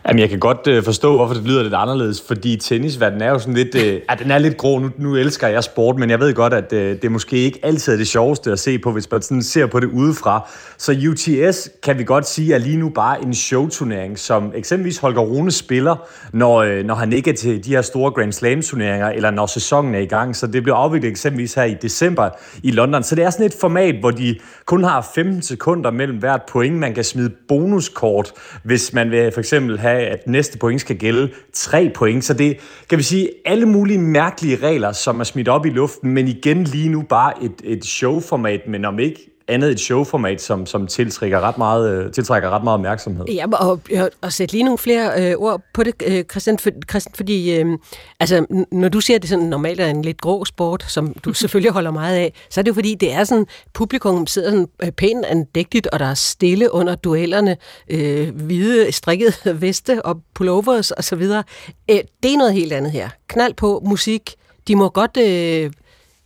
Jamen, 0.08 0.20
jeg 0.20 0.28
kan 0.28 0.38
godt 0.38 0.66
øh, 0.66 0.84
forstå, 0.84 1.16
hvorfor 1.16 1.34
det 1.34 1.44
lyder 1.44 1.62
lidt 1.62 1.74
anderledes, 1.74 2.24
fordi 2.26 2.56
tennisverdenen 2.56 3.22
er 3.22 3.30
jo 3.30 3.38
sådan 3.38 3.54
lidt, 3.54 3.74
øh, 3.74 4.00
ja, 4.10 4.14
den 4.22 4.30
er 4.30 4.38
lidt 4.38 4.56
grå. 4.56 4.78
Nu, 4.78 4.90
nu 4.98 5.16
elsker 5.16 5.48
jeg 5.48 5.64
sport, 5.64 5.96
men 5.98 6.10
jeg 6.10 6.20
ved 6.20 6.34
godt, 6.34 6.52
at 6.52 6.72
øh, 6.72 7.02
det 7.02 7.12
måske 7.12 7.36
ikke 7.36 7.60
altid 7.62 7.92
er 7.92 7.96
det 7.96 8.08
sjoveste 8.08 8.52
at 8.52 8.58
se 8.58 8.78
på, 8.78 8.92
hvis 8.92 9.10
man 9.10 9.22
sådan 9.22 9.42
ser 9.42 9.66
på 9.66 9.80
det 9.80 9.86
udefra. 9.86 10.50
Så 10.78 10.92
UTS 11.10 11.70
kan 11.82 11.98
vi 11.98 12.04
godt 12.04 12.28
sige 12.28 12.54
er 12.54 12.58
lige 12.58 12.76
nu 12.76 12.88
bare 12.88 13.22
en 13.22 13.34
showturnering, 13.34 14.18
som 14.18 14.52
eksempelvis 14.54 14.98
Holger 14.98 15.20
Rune 15.20 15.50
spiller, 15.50 15.96
når, 16.32 16.56
øh, 16.56 16.84
når 16.84 16.94
han 16.94 17.12
ikke 17.12 17.30
er 17.30 17.34
til 17.34 17.64
de 17.64 17.70
her 17.70 17.82
store 17.82 18.10
Grand 18.10 18.32
Slam 18.32 18.62
turneringer, 18.62 19.08
eller 19.08 19.30
når 19.30 19.46
sæsonen 19.46 19.94
er 19.94 19.98
i 19.98 20.06
gang. 20.06 20.36
Så 20.36 20.46
det 20.46 20.62
blev 20.62 20.74
afviklet 20.74 21.10
eksempelvis 21.10 21.54
her 21.54 21.64
i 21.64 21.74
december 21.82 22.28
i 22.62 22.70
London. 22.70 23.02
Så 23.02 23.14
det 23.14 23.24
er 23.24 23.30
sådan 23.30 23.46
et 23.46 23.56
format, 23.60 23.94
hvor 24.00 24.10
de 24.10 24.38
kun 24.64 24.84
har 24.84 25.10
15 25.14 25.42
sekunder 25.42 25.90
mellem 25.90 26.18
hvert 26.18 26.42
point. 26.48 26.76
Man 26.76 26.94
kan 26.94 27.04
smide 27.04 27.30
bonuskort, 27.48 28.32
hvis 28.62 28.92
man 28.92 29.10
vil 29.10 29.32
for 29.32 29.40
eksempel 29.40 29.59
have, 29.68 30.00
at 30.00 30.26
næste 30.26 30.58
point 30.58 30.80
skal 30.80 30.96
gælde 30.96 31.30
tre 31.52 31.90
point. 31.94 32.24
Så 32.24 32.34
det 32.34 32.56
kan 32.88 32.98
vi 32.98 33.02
sige 33.02 33.30
alle 33.44 33.66
mulige 33.66 33.98
mærkelige 33.98 34.56
regler, 34.56 34.92
som 34.92 35.20
er 35.20 35.24
smidt 35.24 35.48
op 35.48 35.66
i 35.66 35.70
luften, 35.70 36.10
men 36.10 36.28
igen 36.28 36.64
lige 36.64 36.88
nu 36.88 37.02
bare 37.02 37.32
et, 37.44 37.54
et 37.64 37.84
showformat, 37.84 38.60
men 38.68 38.84
om 38.84 38.98
ikke 38.98 39.29
andet 39.50 39.70
et 39.70 39.80
showformat, 39.80 40.42
som, 40.42 40.66
som 40.66 40.86
tiltrækker, 40.86 41.40
ret 41.40 41.58
meget, 41.58 41.90
øh, 41.90 42.12
tiltrækker 42.12 42.50
ret 42.50 42.64
meget 42.64 42.74
opmærksomhed. 42.74 43.24
Ja, 43.26 43.44
og, 43.52 43.80
og, 43.96 44.10
og 44.20 44.32
sætte 44.32 44.54
lige 44.54 44.64
nogle 44.64 44.78
flere 44.78 45.30
øh, 45.30 45.36
ord 45.38 45.60
på 45.74 45.82
det, 45.82 45.94
øh, 46.06 46.24
Christian, 46.24 46.58
for, 46.58 46.70
Christian 46.90 47.14
fordi 47.14 47.58
øh, 47.58 47.78
altså, 48.20 48.64
når 48.72 48.88
du 48.88 49.00
siger, 49.00 49.16
at 49.16 49.22
det 49.22 49.30
sådan 49.30 49.44
normalt 49.44 49.80
er 49.80 49.86
en 49.86 50.02
lidt 50.02 50.20
grå 50.20 50.44
sport, 50.44 50.84
som 50.88 51.14
du 51.24 51.32
selvfølgelig 51.40 51.72
holder 51.72 51.90
meget 51.90 52.16
af, 52.16 52.32
så 52.50 52.60
er 52.60 52.62
det 52.62 52.68
jo 52.68 52.74
fordi, 52.74 52.94
det 52.94 53.12
er 53.12 53.24
sådan, 53.24 53.46
publikum 53.72 54.26
sidder 54.26 54.50
sådan 54.50 54.68
øh, 54.82 54.90
pænt 54.92 55.24
andægtigt, 55.24 55.86
og 55.86 55.98
der 55.98 56.06
er 56.06 56.14
stille 56.14 56.74
under 56.74 56.94
duellerne, 56.94 57.56
øh, 57.90 58.36
hvide 58.36 58.92
strikket 58.92 59.34
veste 59.62 60.04
og 60.04 60.20
pullovers 60.34 60.90
og 60.90 61.04
så 61.04 61.16
videre. 61.16 61.42
Øh, 61.90 61.98
det 62.22 62.32
er 62.32 62.38
noget 62.38 62.52
helt 62.52 62.72
andet 62.72 62.92
her. 62.92 63.08
Knald 63.28 63.54
på 63.54 63.82
musik. 63.86 64.34
De 64.68 64.76
må 64.76 64.88
godt 64.88 65.16
øh, 65.16 65.70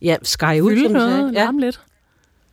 ja, 0.01 0.15
sky 0.23 0.59
ud, 0.61 0.83
som 0.83 0.91
noget, 0.91 1.33
ja. 1.33 1.51
lidt. 1.59 1.79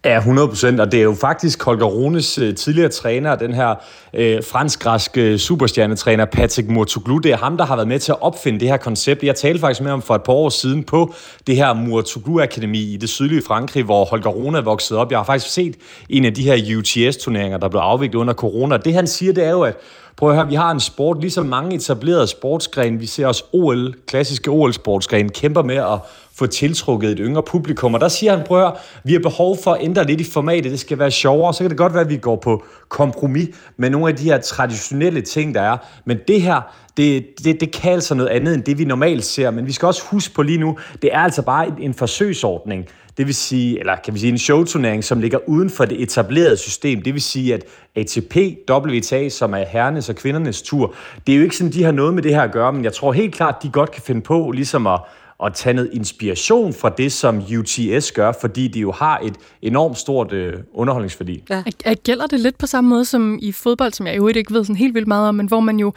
Ja, 0.05 0.21
100%, 0.21 0.81
og 0.81 0.93
det 0.93 0.99
er 0.99 1.03
jo 1.03 1.17
faktisk 1.21 1.63
Holger 1.63 1.87
Runes 1.87 2.39
øh, 2.39 2.55
tidligere 2.55 2.89
træner, 2.89 3.35
den 3.35 3.55
her 3.55 3.75
øh, 4.15 4.45
fransk-græske 4.45 5.39
superstjernetræner 5.39 6.25
Patrick 6.25 6.69
Murtoglu. 6.69 7.19
Det 7.19 7.33
er 7.33 7.37
ham, 7.37 7.57
der 7.57 7.65
har 7.65 7.77
været 7.77 7.89
med 7.89 7.99
til 7.99 8.13
at 8.13 8.23
opfinde 8.23 8.61
det 8.61 8.69
her 8.69 8.77
koncept. 8.77 9.23
Jeg 9.23 9.37
talte 9.37 9.61
faktisk 9.61 9.81
med 9.81 9.91
ham 9.91 10.03
for 10.03 10.15
et 10.15 10.23
par 10.23 10.33
år 10.33 10.49
siden 10.49 10.85
på 10.85 11.15
det 11.47 11.57
her 11.57 11.75
Murtoglu-akademi 11.75 12.93
i 12.95 12.97
det 12.97 13.09
sydlige 13.09 13.43
Frankrig, 13.47 13.85
hvor 13.85 14.05
Holger 14.05 14.31
Rune 14.31 14.59
er 14.59 14.63
vokset 14.63 14.97
op. 14.97 15.11
Jeg 15.11 15.19
har 15.19 15.25
faktisk 15.25 15.55
set 15.55 15.77
en 16.09 16.25
af 16.25 16.35
de 16.35 16.43
her 16.43 16.79
UTS-turneringer, 16.79 17.59
der 17.59 17.69
blev 17.69 17.81
afviklet 17.81 18.21
under 18.21 18.35
corona. 18.35 18.77
Det 18.77 18.95
han 18.95 19.07
siger, 19.07 19.33
det 19.33 19.45
er 19.45 19.51
jo, 19.51 19.63
at 19.63 19.77
Prøv 20.17 20.31
at 20.31 20.37
høre, 20.37 20.49
vi 20.49 20.55
har 20.55 20.71
en 20.71 20.81
sport, 20.81 21.21
ligesom 21.21 21.47
mange 21.47 21.77
etablerede 21.77 22.27
sportsgrene. 22.27 22.99
Vi 22.99 23.07
ser 23.07 23.27
os 23.27 23.45
OL, 23.53 23.95
klassiske 24.07 24.51
OL-sportsgrene, 24.51 25.29
kæmper 25.29 25.63
med 25.63 25.77
at 25.77 25.99
få 26.35 26.47
tiltrukket 26.47 27.11
et 27.11 27.19
yngre 27.21 27.43
publikum. 27.43 27.95
Og 27.95 28.01
der 28.01 28.09
siger 28.09 28.37
han, 28.37 28.47
prøv 28.47 28.59
at 28.59 28.65
høre, 28.65 28.77
vi 29.05 29.13
har 29.13 29.21
behov 29.21 29.57
for 29.65 29.73
at 29.73 29.83
ændre 29.83 30.05
lidt 30.07 30.21
i 30.21 30.25
formatet. 30.25 30.73
Det 30.73 30.81
skal 30.81 30.99
være 30.99 31.11
sjovere. 31.11 31.55
Så 31.55 31.59
kan 31.59 31.71
det 31.71 31.79
godt 31.79 31.95
være, 31.95 32.03
at 32.03 32.09
vi 32.09 32.17
går 32.17 32.37
på 32.37 32.65
kompromis 32.89 33.49
med 33.77 33.91
nogle 33.91 34.09
af 34.09 34.17
de 34.17 34.25
her 34.25 34.41
traditionelle 34.41 35.21
ting, 35.21 35.55
der 35.55 35.61
er. 35.61 35.77
Men 36.05 36.19
det 36.29 36.43
her, 36.43 36.61
det, 36.97 37.27
det, 37.45 37.61
det 37.61 37.73
kan 37.73 37.93
altså 37.93 38.15
noget 38.15 38.31
andet 38.31 38.55
end 38.55 38.63
det, 38.63 38.79
vi 38.79 38.85
normalt 38.85 39.25
ser. 39.25 39.51
Men 39.51 39.67
vi 39.67 39.73
skal 39.73 39.87
også 39.87 40.03
huske 40.11 40.35
på 40.35 40.43
lige 40.43 40.59
nu, 40.59 40.79
det 41.03 41.11
er 41.15 41.21
altså 41.21 41.43
bare 41.43 41.67
en, 41.67 41.75
en 41.79 41.95
forsøgsordning. 41.95 42.87
Det 43.17 43.27
vil 43.27 43.35
sige, 43.35 43.79
eller 43.79 43.97
kan 44.05 44.15
vi 44.15 44.19
sige 44.19 44.33
en 44.33 44.39
showturnering, 44.39 45.05
som 45.05 45.21
ligger 45.21 45.39
uden 45.49 45.71
for 45.71 45.85
det 45.85 46.03
etablerede 46.03 46.57
system. 46.57 47.03
Det 47.03 47.15
vil 47.15 47.23
sige, 47.23 47.55
at 47.55 47.65
ATP, 47.97 48.37
WTA, 48.71 49.29
som 49.29 49.55
er 49.55 49.65
herrenes 49.65 50.09
og 50.09 50.17
kvindernes 50.17 50.63
tur, 50.63 50.95
det 51.27 51.33
er 51.33 51.37
jo 51.37 51.43
ikke 51.43 51.57
sådan, 51.57 51.73
de 51.73 51.83
har 51.85 51.93
noget 51.93 52.15
med 52.15 52.23
det 52.23 52.35
her 52.35 52.43
at 52.43 52.53
gøre, 52.53 52.73
men 52.73 52.85
jeg 52.85 52.93
tror 52.93 53.13
helt 53.13 53.35
klart, 53.35 53.63
de 53.63 53.71
godt 53.71 53.91
kan 53.91 54.03
finde 54.03 54.21
på 54.21 54.51
ligesom 54.51 54.87
at 54.87 55.01
at 55.45 55.55
tage 55.55 55.75
noget 55.75 55.91
inspiration 55.93 56.73
fra 56.73 56.89
det, 56.89 57.13
som 57.13 57.43
UTS 57.59 58.13
gør, 58.13 58.33
fordi 58.41 58.69
de 58.69 58.81
jo 58.81 58.93
har 58.93 59.19
et 59.19 59.35
enormt 59.63 59.99
stort 59.99 60.33
øh, 60.33 60.55
underholdningsværdi. 60.75 61.45
Ja. 61.51 61.63
Gælder 62.05 62.27
det 62.27 62.41
lidt 62.41 62.59
på 62.59 62.67
samme 62.67 62.91
måde 62.91 63.05
som 63.05 63.39
i 63.43 63.53
fodbold, 63.53 63.93
som 63.93 64.07
jeg 64.07 64.17
jo 64.17 64.29
ikke 64.29 64.55
ved 64.55 64.65
sådan 64.65 64.77
helt 64.77 64.95
vildt 64.95 65.09
meget 65.09 65.29
om, 65.29 65.35
men 65.35 65.47
hvor 65.47 65.61
man 65.61 65.79
jo 65.79 65.93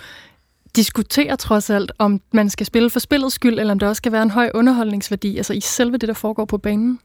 diskuterer 0.75 1.35
trods 1.35 1.69
alt, 1.69 1.91
om 1.99 2.21
man 2.33 2.49
skal 2.49 2.65
spille 2.65 2.89
for 2.89 2.99
spillets 2.99 3.35
skyld, 3.35 3.59
eller 3.59 3.71
om 3.71 3.79
der 3.79 3.87
også 3.87 3.97
skal 3.97 4.11
være 4.11 4.23
en 4.23 4.31
høj 4.31 4.51
underholdningsværdi, 4.53 5.37
altså 5.37 5.53
i 5.53 5.59
selve 5.59 5.97
det, 5.97 6.07
der 6.07 6.13
foregår 6.13 6.45
på 6.45 6.57
banen? 6.57 6.99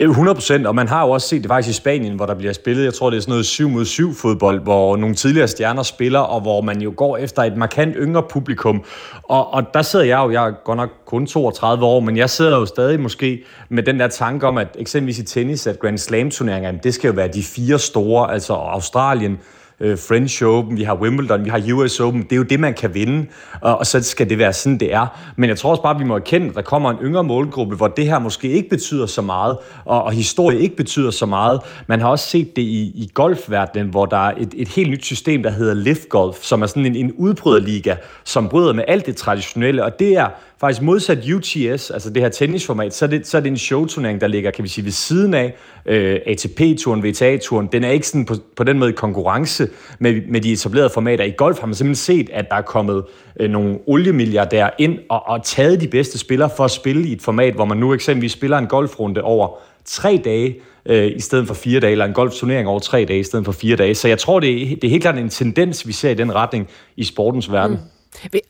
100 0.00 0.34
procent, 0.34 0.66
og 0.66 0.74
man 0.74 0.88
har 0.88 1.06
jo 1.06 1.10
også 1.10 1.28
set 1.28 1.42
det 1.42 1.48
faktisk 1.48 1.78
i 1.78 1.80
Spanien, 1.80 2.14
hvor 2.14 2.26
der 2.26 2.34
bliver 2.34 2.52
spillet, 2.52 2.84
jeg 2.84 2.94
tror 2.94 3.10
det 3.10 3.16
er 3.16 3.20
sådan 3.20 3.32
noget 3.32 3.46
7 3.46 3.68
mod 3.68 3.84
7 3.84 4.14
fodbold, 4.14 4.60
hvor 4.60 4.96
nogle 4.96 5.14
tidligere 5.14 5.48
stjerner 5.48 5.82
spiller, 5.82 6.18
og 6.18 6.40
hvor 6.40 6.60
man 6.60 6.80
jo 6.80 6.92
går 6.96 7.16
efter 7.16 7.42
et 7.42 7.56
markant 7.56 7.96
yngre 7.98 8.22
publikum. 8.22 8.84
Og, 9.22 9.54
og 9.54 9.64
der 9.74 9.82
sidder 9.82 10.04
jeg 10.04 10.18
jo, 10.18 10.30
jeg 10.30 10.46
er 10.46 10.52
godt 10.64 10.76
nok 10.76 10.90
kun 11.06 11.26
32 11.26 11.84
år, 11.84 12.00
men 12.00 12.16
jeg 12.16 12.30
sidder 12.30 12.58
jo 12.58 12.66
stadig 12.66 13.00
måske 13.00 13.44
med 13.68 13.82
den 13.82 14.00
der 14.00 14.08
tanke 14.08 14.46
om, 14.46 14.58
at 14.58 14.68
eksempelvis 14.78 15.18
i 15.18 15.24
tennis, 15.24 15.66
at 15.66 15.78
Grand 15.78 15.98
Slam 15.98 16.30
turneringer, 16.30 16.72
det 16.72 16.94
skal 16.94 17.08
jo 17.08 17.14
være 17.14 17.28
de 17.28 17.42
fire 17.42 17.78
store, 17.78 18.32
altså 18.32 18.52
Australien, 18.52 19.38
øh, 19.80 19.98
French 19.98 20.44
Open, 20.44 20.76
vi 20.76 20.82
har 20.82 20.94
Wimbledon, 20.94 21.44
vi 21.44 21.50
har 21.50 21.72
US 21.74 22.00
Open. 22.00 22.22
Det 22.22 22.32
er 22.32 22.36
jo 22.36 22.42
det, 22.42 22.60
man 22.60 22.74
kan 22.74 22.94
vinde, 22.94 23.26
og, 23.60 23.78
og 23.78 23.86
så 23.86 24.02
skal 24.02 24.30
det 24.30 24.38
være 24.38 24.52
sådan, 24.52 24.78
det 24.78 24.94
er. 24.94 25.06
Men 25.36 25.50
jeg 25.50 25.58
tror 25.58 25.70
også 25.70 25.82
bare, 25.82 25.94
at 25.94 26.00
vi 26.00 26.04
må 26.04 26.16
erkende, 26.16 26.48
at 26.48 26.54
der 26.54 26.62
kommer 26.62 26.90
en 26.90 26.96
yngre 27.02 27.24
målgruppe, 27.24 27.76
hvor 27.76 27.88
det 27.88 28.06
her 28.06 28.18
måske 28.18 28.48
ikke 28.48 28.68
betyder 28.68 29.06
så 29.06 29.22
meget, 29.22 29.56
og, 29.84 30.02
og 30.02 30.12
historie 30.12 30.60
ikke 30.60 30.76
betyder 30.76 31.10
så 31.10 31.26
meget. 31.26 31.60
Man 31.86 32.00
har 32.00 32.08
også 32.08 32.28
set 32.28 32.56
det 32.56 32.62
i, 32.62 32.82
i 32.82 33.10
golfverdenen, 33.14 33.88
hvor 33.88 34.06
der 34.06 34.28
er 34.28 34.32
et, 34.38 34.54
et 34.56 34.68
helt 34.68 34.90
nyt 34.90 35.04
system, 35.04 35.42
der 35.42 35.50
hedder 35.50 35.74
Lift 35.74 36.08
Golf, 36.08 36.42
som 36.42 36.62
er 36.62 36.66
sådan 36.66 36.86
en, 36.86 36.96
en 36.96 37.12
udbryderliga, 37.12 37.94
som 38.24 38.48
bryder 38.48 38.72
med 38.72 38.84
alt 38.88 39.06
det 39.06 39.16
traditionelle, 39.16 39.84
og 39.84 39.98
det 39.98 40.16
er 40.16 40.28
faktisk 40.60 40.82
modsat 40.82 41.18
UTS, 41.30 41.90
altså 41.90 42.10
det 42.10 42.22
her 42.22 42.28
tennisformat, 42.28 42.94
så 42.94 43.04
er 43.04 43.08
det, 43.08 43.26
så 43.26 43.36
er 43.36 43.40
det 43.40 43.50
en 43.50 43.58
showturnering, 43.58 44.20
der 44.20 44.26
ligger, 44.26 44.50
kan 44.50 44.64
vi 44.64 44.68
sige, 44.68 44.84
ved 44.84 44.92
siden 44.92 45.34
af 45.34 45.54
øh, 45.86 46.20
ATP-turen, 46.26 47.04
VTA-turen. 47.04 47.68
Den 47.72 47.84
er 47.84 47.90
ikke 47.90 48.08
sådan 48.08 48.24
på, 48.24 48.34
på 48.56 48.64
den 48.64 48.78
måde 48.78 48.92
konkurrence 48.92 49.68
med, 49.98 50.20
med 50.28 50.40
de 50.40 50.52
etablerede 50.52 50.90
formater. 50.90 51.24
I 51.24 51.30
golf 51.36 51.58
har 51.58 51.66
man 51.66 51.74
simpelthen 51.74 51.94
set, 51.94 52.30
at 52.32 52.48
der 52.50 52.56
er 52.56 52.62
kommet 52.62 53.04
øh, 53.40 53.50
nogle 53.50 53.78
oliemilliardærer 53.86 54.70
ind 54.78 54.98
og, 55.08 55.28
og 55.28 55.44
taget 55.44 55.80
de 55.80 55.88
bedste 55.88 56.18
spillere 56.18 56.50
for 56.56 56.64
at 56.64 56.70
spille 56.70 57.08
i 57.08 57.12
et 57.12 57.22
format, 57.22 57.54
hvor 57.54 57.64
man 57.64 57.78
nu 57.78 57.94
eksempelvis 57.94 58.32
spiller 58.32 58.58
en 58.58 58.66
golfrunde 58.66 59.22
over 59.22 59.58
tre 59.84 60.20
dage, 60.24 60.56
øh, 60.86 61.12
i 61.16 61.20
stedet 61.20 61.46
for 61.46 61.54
fire 61.54 61.80
dage, 61.80 61.92
eller 61.92 62.04
en 62.04 62.12
golfturnering 62.12 62.68
over 62.68 62.78
tre 62.78 63.04
dage 63.04 63.20
i 63.20 63.22
stedet 63.22 63.44
for 63.44 63.52
fire 63.52 63.76
dage. 63.76 63.94
Så 63.94 64.08
jeg 64.08 64.18
tror, 64.18 64.40
det 64.40 64.62
er, 64.62 64.76
det 64.76 64.84
er 64.84 64.88
helt 64.88 65.02
klart 65.02 65.18
en 65.18 65.28
tendens, 65.28 65.86
vi 65.86 65.92
ser 65.92 66.10
i 66.10 66.14
den 66.14 66.34
retning 66.34 66.68
i 66.96 67.04
sportens 67.04 67.52
verden. 67.52 67.76
Mm. 67.76 67.95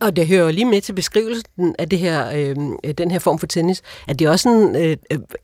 Og 0.00 0.16
det 0.16 0.26
hører 0.26 0.52
lige 0.52 0.64
med 0.64 0.80
til 0.80 0.92
beskrivelsen 0.92 1.74
af 1.78 1.88
det 1.88 1.98
her, 1.98 2.30
øh, 2.34 2.56
den 2.98 3.10
her 3.10 3.18
form 3.18 3.38
for 3.38 3.46
tennis, 3.46 3.82
at 4.08 4.18
det 4.18 4.28
også 4.28 4.48
en, 4.48 4.76
øh, 4.76 4.96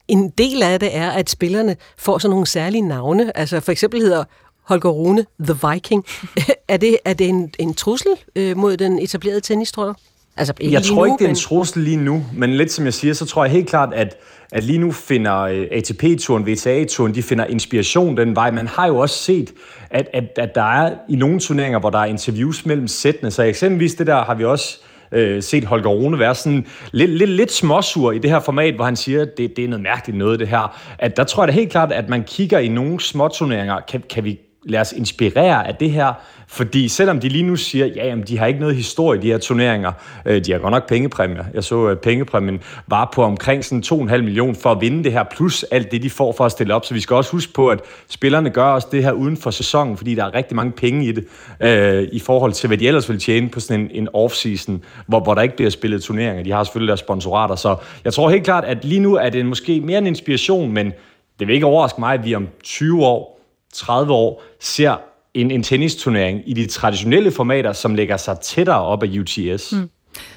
en 0.08 0.30
del 0.30 0.62
af 0.62 0.80
det 0.80 0.96
er, 0.96 1.10
at 1.10 1.30
spillerne 1.30 1.76
får 1.98 2.18
sådan 2.18 2.30
nogle 2.30 2.46
særlige 2.46 2.82
navne. 2.82 3.36
Altså 3.36 3.60
for 3.60 3.72
eksempel 3.72 4.00
hedder 4.00 4.24
Holger 4.62 4.90
Rune 4.90 5.26
The 5.44 5.54
Viking. 5.68 6.04
er 6.68 6.76
det, 6.76 6.98
er 7.04 7.14
det 7.14 7.28
en, 7.28 7.50
en 7.58 7.74
trussel 7.74 8.12
øh, 8.36 8.56
mod 8.56 8.76
den 8.76 8.98
etablerede 8.98 9.40
tennis, 9.40 9.72
tror 9.72 9.84
du? 9.84 9.94
Altså, 10.36 10.54
jeg 10.60 10.82
tror 10.82 11.04
ikke, 11.04 11.16
det 11.18 11.24
er 11.24 11.28
en 11.28 11.34
trussel 11.34 11.82
lige 11.82 11.96
nu, 11.96 12.24
men 12.34 12.54
lidt 12.54 12.72
som 12.72 12.84
jeg 12.84 12.94
siger, 12.94 13.14
så 13.14 13.26
tror 13.26 13.44
jeg 13.44 13.52
helt 13.52 13.68
klart, 13.68 13.94
at 13.94 14.16
at 14.52 14.64
lige 14.64 14.78
nu 14.78 14.92
finder 14.92 15.38
øh, 15.38 15.66
ATP-turen, 15.70 16.42
WTA-turen, 16.42 17.14
de 17.14 17.22
finder 17.22 17.46
inspiration 17.46 18.16
den 18.16 18.36
vej. 18.36 18.50
Man 18.50 18.66
har 18.66 18.86
jo 18.86 18.98
også 18.98 19.18
set, 19.18 19.52
at, 19.90 20.08
at, 20.12 20.24
at 20.36 20.54
der 20.54 20.62
er 20.62 20.94
i 21.08 21.16
nogle 21.16 21.40
turneringer, 21.40 21.78
hvor 21.78 21.90
der 21.90 21.98
er 21.98 22.04
interviews 22.04 22.66
mellem 22.66 22.88
sættene, 22.88 23.30
så 23.30 23.42
eksempelvis 23.42 23.94
det 23.94 24.06
der 24.06 24.24
har 24.24 24.34
vi 24.34 24.44
også 24.44 24.78
øh, 25.12 25.42
set 25.42 25.64
Holger 25.64 25.90
Rune 25.90 26.18
være 26.18 26.34
sådan 26.34 26.66
lidt, 26.92 27.10
lidt, 27.10 27.30
lidt 27.30 27.52
småsur 27.52 28.12
i 28.12 28.18
det 28.18 28.30
her 28.30 28.40
format, 28.40 28.74
hvor 28.74 28.84
han 28.84 28.96
siger, 28.96 29.22
at 29.22 29.28
det, 29.36 29.56
det 29.56 29.64
er 29.64 29.68
noget 29.68 29.82
mærkeligt 29.82 30.18
noget, 30.18 30.40
det 30.40 30.48
her. 30.48 30.80
At 30.98 31.16
der 31.16 31.24
tror 31.24 31.42
jeg 31.42 31.48
da 31.48 31.52
helt 31.52 31.70
klart, 31.70 31.92
at 31.92 32.08
man 32.08 32.24
kigger 32.24 32.58
i 32.58 32.68
nogle 32.68 33.00
små 33.00 33.28
turneringer, 33.28 33.80
kan, 33.88 34.02
kan 34.10 34.24
vi 34.24 34.40
lad 34.64 34.80
os 34.80 34.92
inspirere 34.92 35.66
af 35.68 35.74
det 35.74 35.90
her, 35.90 36.12
fordi 36.48 36.88
selvom 36.88 37.20
de 37.20 37.28
lige 37.28 37.42
nu 37.42 37.56
siger, 37.56 37.86
ja, 37.86 38.06
jamen, 38.06 38.24
de 38.28 38.38
har 38.38 38.46
ikke 38.46 38.60
noget 38.60 38.76
historie, 38.76 39.22
de 39.22 39.26
her 39.26 39.38
turneringer, 39.38 39.92
øh, 40.26 40.44
de 40.44 40.52
har 40.52 40.58
godt 40.58 40.70
nok 40.70 40.88
pengepræmier. 40.88 41.44
Jeg 41.54 41.64
så, 41.64 41.86
at 41.86 42.00
pengepræmien 42.00 42.60
var 42.86 43.10
på 43.14 43.22
omkring 43.22 43.64
sådan 43.64 43.82
2,5 44.10 44.16
millioner 44.16 44.54
for 44.54 44.70
at 44.70 44.80
vinde 44.80 45.04
det 45.04 45.12
her, 45.12 45.24
plus 45.36 45.62
alt 45.62 45.90
det, 45.90 46.02
de 46.02 46.10
får 46.10 46.34
for 46.36 46.44
at 46.44 46.52
stille 46.52 46.74
op. 46.74 46.84
Så 46.84 46.94
vi 46.94 47.00
skal 47.00 47.16
også 47.16 47.32
huske 47.32 47.52
på, 47.52 47.68
at 47.68 47.80
spillerne 48.08 48.50
gør 48.50 48.64
også 48.64 48.88
det 48.92 49.04
her 49.04 49.12
uden 49.12 49.36
for 49.36 49.50
sæsonen, 49.50 49.96
fordi 49.96 50.14
der 50.14 50.24
er 50.24 50.34
rigtig 50.34 50.56
mange 50.56 50.72
penge 50.72 51.06
i 51.06 51.12
det, 51.12 51.24
øh, 51.60 52.08
i 52.12 52.18
forhold 52.18 52.52
til, 52.52 52.66
hvad 52.66 52.78
de 52.78 52.86
ellers 52.88 53.08
ville 53.08 53.20
tjene 53.20 53.48
på 53.48 53.60
sådan 53.60 53.80
en, 53.80 53.90
en 53.92 54.08
off-season, 54.16 54.72
hvor, 55.06 55.20
hvor 55.20 55.34
der 55.34 55.42
ikke 55.42 55.56
bliver 55.56 55.70
spillet 55.70 56.02
turneringer. 56.02 56.44
De 56.44 56.52
har 56.52 56.64
selvfølgelig 56.64 56.88
deres 56.88 57.00
sponsorater, 57.00 57.56
så 57.56 57.76
jeg 58.04 58.12
tror 58.12 58.30
helt 58.30 58.44
klart, 58.44 58.64
at 58.64 58.84
lige 58.84 59.00
nu 59.00 59.14
er 59.14 59.30
det 59.30 59.46
måske 59.46 59.80
mere 59.80 59.98
en 59.98 60.06
inspiration, 60.06 60.72
men 60.72 60.92
det 61.38 61.46
vil 61.46 61.54
ikke 61.54 61.66
overraske 61.66 62.00
mig, 62.00 62.14
at 62.14 62.24
vi 62.24 62.34
om 62.34 62.48
20 62.62 63.06
år 63.06 63.41
30 63.72 64.12
år 64.12 64.42
ser 64.60 64.96
en, 65.34 65.50
en 65.50 65.62
tennisturnering 65.62 66.42
i 66.46 66.52
de 66.52 66.66
traditionelle 66.66 67.32
formater, 67.32 67.72
som 67.72 67.94
lægger 67.94 68.16
sig 68.16 68.40
tættere 68.40 68.82
op 68.82 69.02
af 69.02 69.08
UTS. 69.18 69.72
Mm. 69.72 69.90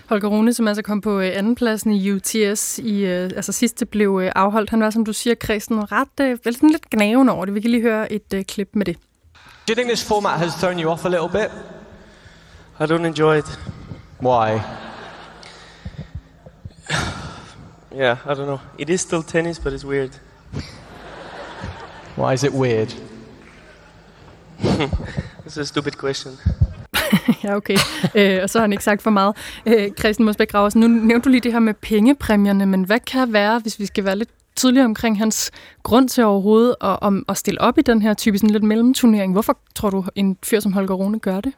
Holger 0.09 0.27
Rune, 0.27 0.53
som 0.53 0.67
altså 0.67 0.81
kom 0.81 1.01
på 1.01 1.19
øh, 1.19 1.37
andenpladsen 1.37 1.91
i 1.91 2.11
UTS, 2.11 2.79
i, 2.79 3.05
øh, 3.05 3.23
altså 3.23 3.51
sidste 3.51 3.85
blev 3.85 4.19
øh, 4.23 4.31
afholdt, 4.35 4.69
han 4.69 4.79
var, 4.79 4.89
som 4.89 5.05
du 5.05 5.13
siger, 5.13 5.35
Christen, 5.35 5.91
ret, 5.91 6.07
øh, 6.21 6.37
sådan 6.45 6.69
lidt 6.69 6.89
gnaven 6.89 7.29
over 7.29 7.45
det. 7.45 7.55
Vi 7.55 7.59
kan 7.61 7.71
lige 7.71 7.81
høre 7.81 8.11
et 8.11 8.33
øh, 8.33 8.43
klip 8.43 8.69
med 8.73 8.85
det. 8.85 8.97
Do 9.67 9.71
you 9.71 9.75
think 9.75 9.89
this 9.89 10.07
format 10.07 10.39
has 10.39 10.53
thrown 10.53 10.79
you 10.79 10.91
off 10.91 11.05
a 11.05 11.09
little 11.09 11.29
bit? 11.29 11.51
I 12.79 12.83
don't 12.83 13.05
enjoy 13.05 13.37
it. 13.37 13.59
Why? 14.21 14.59
Yeah, 17.95 18.17
I 18.25 18.33
don't 18.33 18.45
know. 18.45 18.59
It 18.79 18.89
is 18.89 19.01
still 19.01 19.23
tennis, 19.23 19.59
but 19.59 19.73
it's 19.73 19.85
weird. 19.85 20.09
Why 22.17 22.33
is 22.33 22.43
it 22.43 22.53
weird? 22.53 22.93
It's 25.45 25.59
a 25.59 25.63
stupid 25.63 25.91
question. 25.91 26.33
ja, 27.43 27.55
okay. 27.55 27.77
Øh, 28.15 28.39
og 28.43 28.49
så 28.49 28.57
har 28.57 28.63
han 28.63 28.71
ikke 28.71 28.83
sagt 28.83 29.01
for 29.01 29.09
meget. 29.09 29.35
Øh, 29.65 29.91
Christian 29.99 30.25
Mosbæk 30.25 30.47
Graversen, 30.47 30.81
nu 30.81 30.87
nævnte 30.87 31.25
du 31.25 31.29
lige 31.29 31.41
det 31.41 31.51
her 31.51 31.59
med 31.59 31.73
pengepræmierne, 31.73 32.65
men 32.65 32.83
hvad 32.83 32.99
kan 32.99 33.33
være, 33.33 33.59
hvis 33.59 33.79
vi 33.79 33.85
skal 33.85 34.05
være 34.05 34.17
lidt 34.17 34.29
tydeligere 34.55 34.85
omkring 34.85 35.17
hans 35.17 35.51
grund 35.83 36.09
til 36.09 36.23
overhovedet 36.23 36.75
at, 36.81 36.97
om, 37.01 37.25
at 37.29 37.37
stille 37.37 37.61
op 37.61 37.77
i 37.77 37.81
den 37.81 38.01
her 38.01 38.13
type 38.13 38.37
sådan 38.37 38.49
lidt 38.49 38.63
mellemturnering? 38.63 39.33
Hvorfor 39.33 39.57
tror 39.75 39.89
du, 39.89 40.05
en 40.15 40.37
fyr 40.43 40.59
som 40.59 40.73
Holger 40.73 40.93
Rune 40.93 41.19
gør 41.19 41.41
det? 41.41 41.53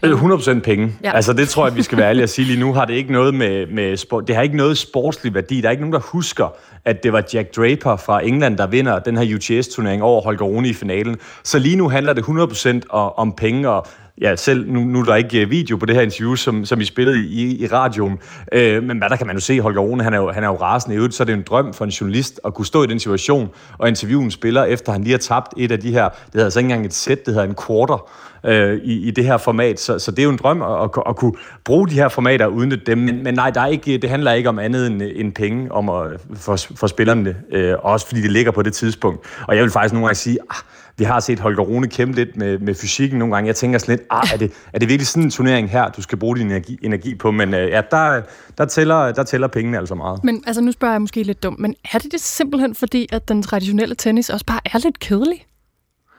Penge. 0.00 0.16
100% 0.16 0.60
penge. 0.60 0.92
Ja. 1.04 1.12
Altså 1.14 1.32
det 1.32 1.48
tror 1.48 1.66
jeg, 1.66 1.76
vi 1.76 1.82
skal 1.82 1.98
være 1.98 2.08
ærlige 2.08 2.22
at 2.22 2.30
sige 2.30 2.46
lige 2.46 2.60
nu. 2.60 2.72
Har 2.72 2.84
det 2.84 2.94
ikke 2.94 3.12
noget 3.12 3.34
med, 3.34 3.66
med 3.66 3.96
sport, 3.96 4.28
det 4.28 4.36
har 4.36 4.42
ikke 4.42 4.56
noget 4.56 4.78
sportslig 4.78 5.34
værdi. 5.34 5.60
Der 5.60 5.66
er 5.66 5.70
ikke 5.70 5.82
nogen, 5.82 5.92
der 5.92 6.00
husker, 6.00 6.54
at 6.84 7.02
det 7.02 7.12
var 7.12 7.24
Jack 7.34 7.56
Draper 7.56 7.96
fra 7.96 8.24
England, 8.24 8.58
der 8.58 8.66
vinder 8.66 8.98
den 8.98 9.16
her 9.16 9.34
UTS-turnering 9.34 10.02
over 10.02 10.22
Holger 10.22 10.44
Rune 10.44 10.68
i 10.68 10.72
finalen. 10.72 11.16
Så 11.44 11.58
lige 11.58 11.76
nu 11.76 11.88
handler 11.88 12.12
det 12.12 12.22
100% 12.22 12.88
om 12.90 13.32
penge, 13.32 13.68
og 13.68 13.86
ja, 14.20 14.36
selv 14.36 14.72
nu, 14.72 14.80
nu 14.80 15.00
er 15.00 15.04
der 15.04 15.14
ikke 15.14 15.40
øh, 15.40 15.50
video 15.50 15.76
på 15.76 15.86
det 15.86 15.94
her 15.94 16.02
interview, 16.02 16.34
som, 16.34 16.64
som 16.64 16.80
I 16.80 16.84
spillede 16.84 17.26
i, 17.26 17.62
i 17.64 17.66
radioen, 17.66 18.18
øh, 18.52 18.82
men 18.82 18.98
hvad 18.98 19.08
der 19.08 19.16
kan 19.16 19.26
man 19.26 19.36
jo 19.36 19.40
se, 19.40 19.60
Holger 19.60 19.80
Rune, 19.80 20.04
han 20.04 20.14
er 20.14 20.18
jo, 20.18 20.30
han 20.30 20.44
er 20.44 20.48
jo 20.48 20.56
rasende 20.56 20.94
i 20.94 20.96
øvrigt, 20.96 21.14
så 21.14 21.22
er 21.22 21.24
det 21.24 21.32
en 21.32 21.42
drøm 21.42 21.74
for 21.74 21.84
en 21.84 21.90
journalist 21.90 22.40
at 22.44 22.54
kunne 22.54 22.66
stå 22.66 22.82
i 22.82 22.86
den 22.86 22.98
situation 22.98 23.50
og 23.78 23.88
interviewe 23.88 24.24
en 24.24 24.30
spiller, 24.30 24.64
efter 24.64 24.92
han 24.92 25.02
lige 25.02 25.12
har 25.12 25.18
tabt 25.18 25.54
et 25.56 25.72
af 25.72 25.80
de 25.80 25.92
her, 25.92 26.08
det 26.08 26.18
hedder 26.32 26.44
altså 26.44 26.58
ikke 26.58 26.66
engang 26.66 26.86
et 26.86 26.94
sæt, 26.94 27.26
det 27.26 27.34
hedder 27.34 27.48
en 27.48 27.56
quarter, 27.66 28.10
øh, 28.46 28.80
i, 28.84 29.08
i 29.08 29.10
det 29.10 29.24
her 29.24 29.36
format. 29.36 29.80
Så, 29.80 29.98
så 29.98 30.10
det 30.10 30.18
er 30.18 30.24
jo 30.24 30.30
en 30.30 30.38
drøm 30.42 30.62
at, 30.62 30.82
at, 30.82 30.90
at 31.08 31.16
kunne 31.16 31.32
bruge 31.64 31.88
de 31.88 31.94
her 31.94 32.08
formater 32.08 32.46
og 32.46 32.52
udnytte 32.52 32.84
dem. 32.86 32.98
Men, 32.98 33.22
men 33.22 33.34
nej, 33.34 33.50
der 33.50 33.60
er 33.60 33.66
ikke, 33.66 33.98
det 33.98 34.10
handler 34.10 34.32
ikke 34.32 34.48
om 34.48 34.58
andet 34.58 34.86
end, 34.86 35.02
end 35.02 35.32
penge 35.32 35.72
om 35.72 35.88
at, 35.88 36.20
for, 36.34 36.56
for 36.76 36.86
spillerne, 36.86 37.36
øh, 37.52 37.74
også 37.82 38.06
fordi 38.06 38.20
det 38.20 38.32
ligger 38.32 38.52
på 38.52 38.62
det 38.62 38.74
tidspunkt. 38.74 39.26
Og 39.48 39.56
jeg 39.56 39.62
vil 39.62 39.70
faktisk 39.70 39.92
nogle 39.92 40.06
gange 40.06 40.16
sige, 40.16 40.38
ah, 40.50 40.56
vi 40.98 41.04
har 41.04 41.20
set 41.20 41.40
Holger 41.40 41.62
Rune 41.62 41.88
kæmpe 41.88 42.16
lidt 42.16 42.36
med, 42.36 42.58
med 42.58 42.74
fysikken 42.74 43.18
nogle 43.18 43.34
gange. 43.34 43.46
Jeg 43.46 43.56
tænker 43.56 43.78
sådan 43.78 43.96
lidt, 43.96 44.06
ah, 44.10 44.32
er, 44.32 44.36
det, 44.36 44.52
er 44.72 44.78
det 44.78 44.88
virkelig 44.88 45.06
sådan 45.06 45.22
en 45.22 45.30
turnering 45.30 45.70
her, 45.70 45.88
du 45.88 46.02
skal 46.02 46.18
bruge 46.18 46.36
din 46.36 46.46
energi, 46.46 46.78
energi 46.82 47.14
på? 47.14 47.30
Men 47.30 47.54
øh, 47.54 47.70
ja, 47.70 47.82
der, 47.90 48.22
der, 48.58 48.64
tæller, 48.64 49.12
der 49.12 49.22
tæller 49.22 49.46
pengene 49.46 49.78
altså 49.78 49.94
meget. 49.94 50.24
Men 50.24 50.44
altså, 50.46 50.62
nu 50.62 50.72
spørger 50.72 50.94
jeg 50.94 51.00
måske 51.00 51.22
lidt 51.22 51.42
dumt, 51.42 51.58
men 51.58 51.74
er 51.92 51.98
det 51.98 52.12
det 52.12 52.20
simpelthen 52.20 52.74
fordi, 52.74 53.08
at 53.12 53.28
den 53.28 53.42
traditionelle 53.42 53.94
tennis 53.94 54.30
også 54.30 54.46
bare 54.46 54.60
er 54.64 54.78
lidt 54.78 54.98
kedelig? 54.98 55.46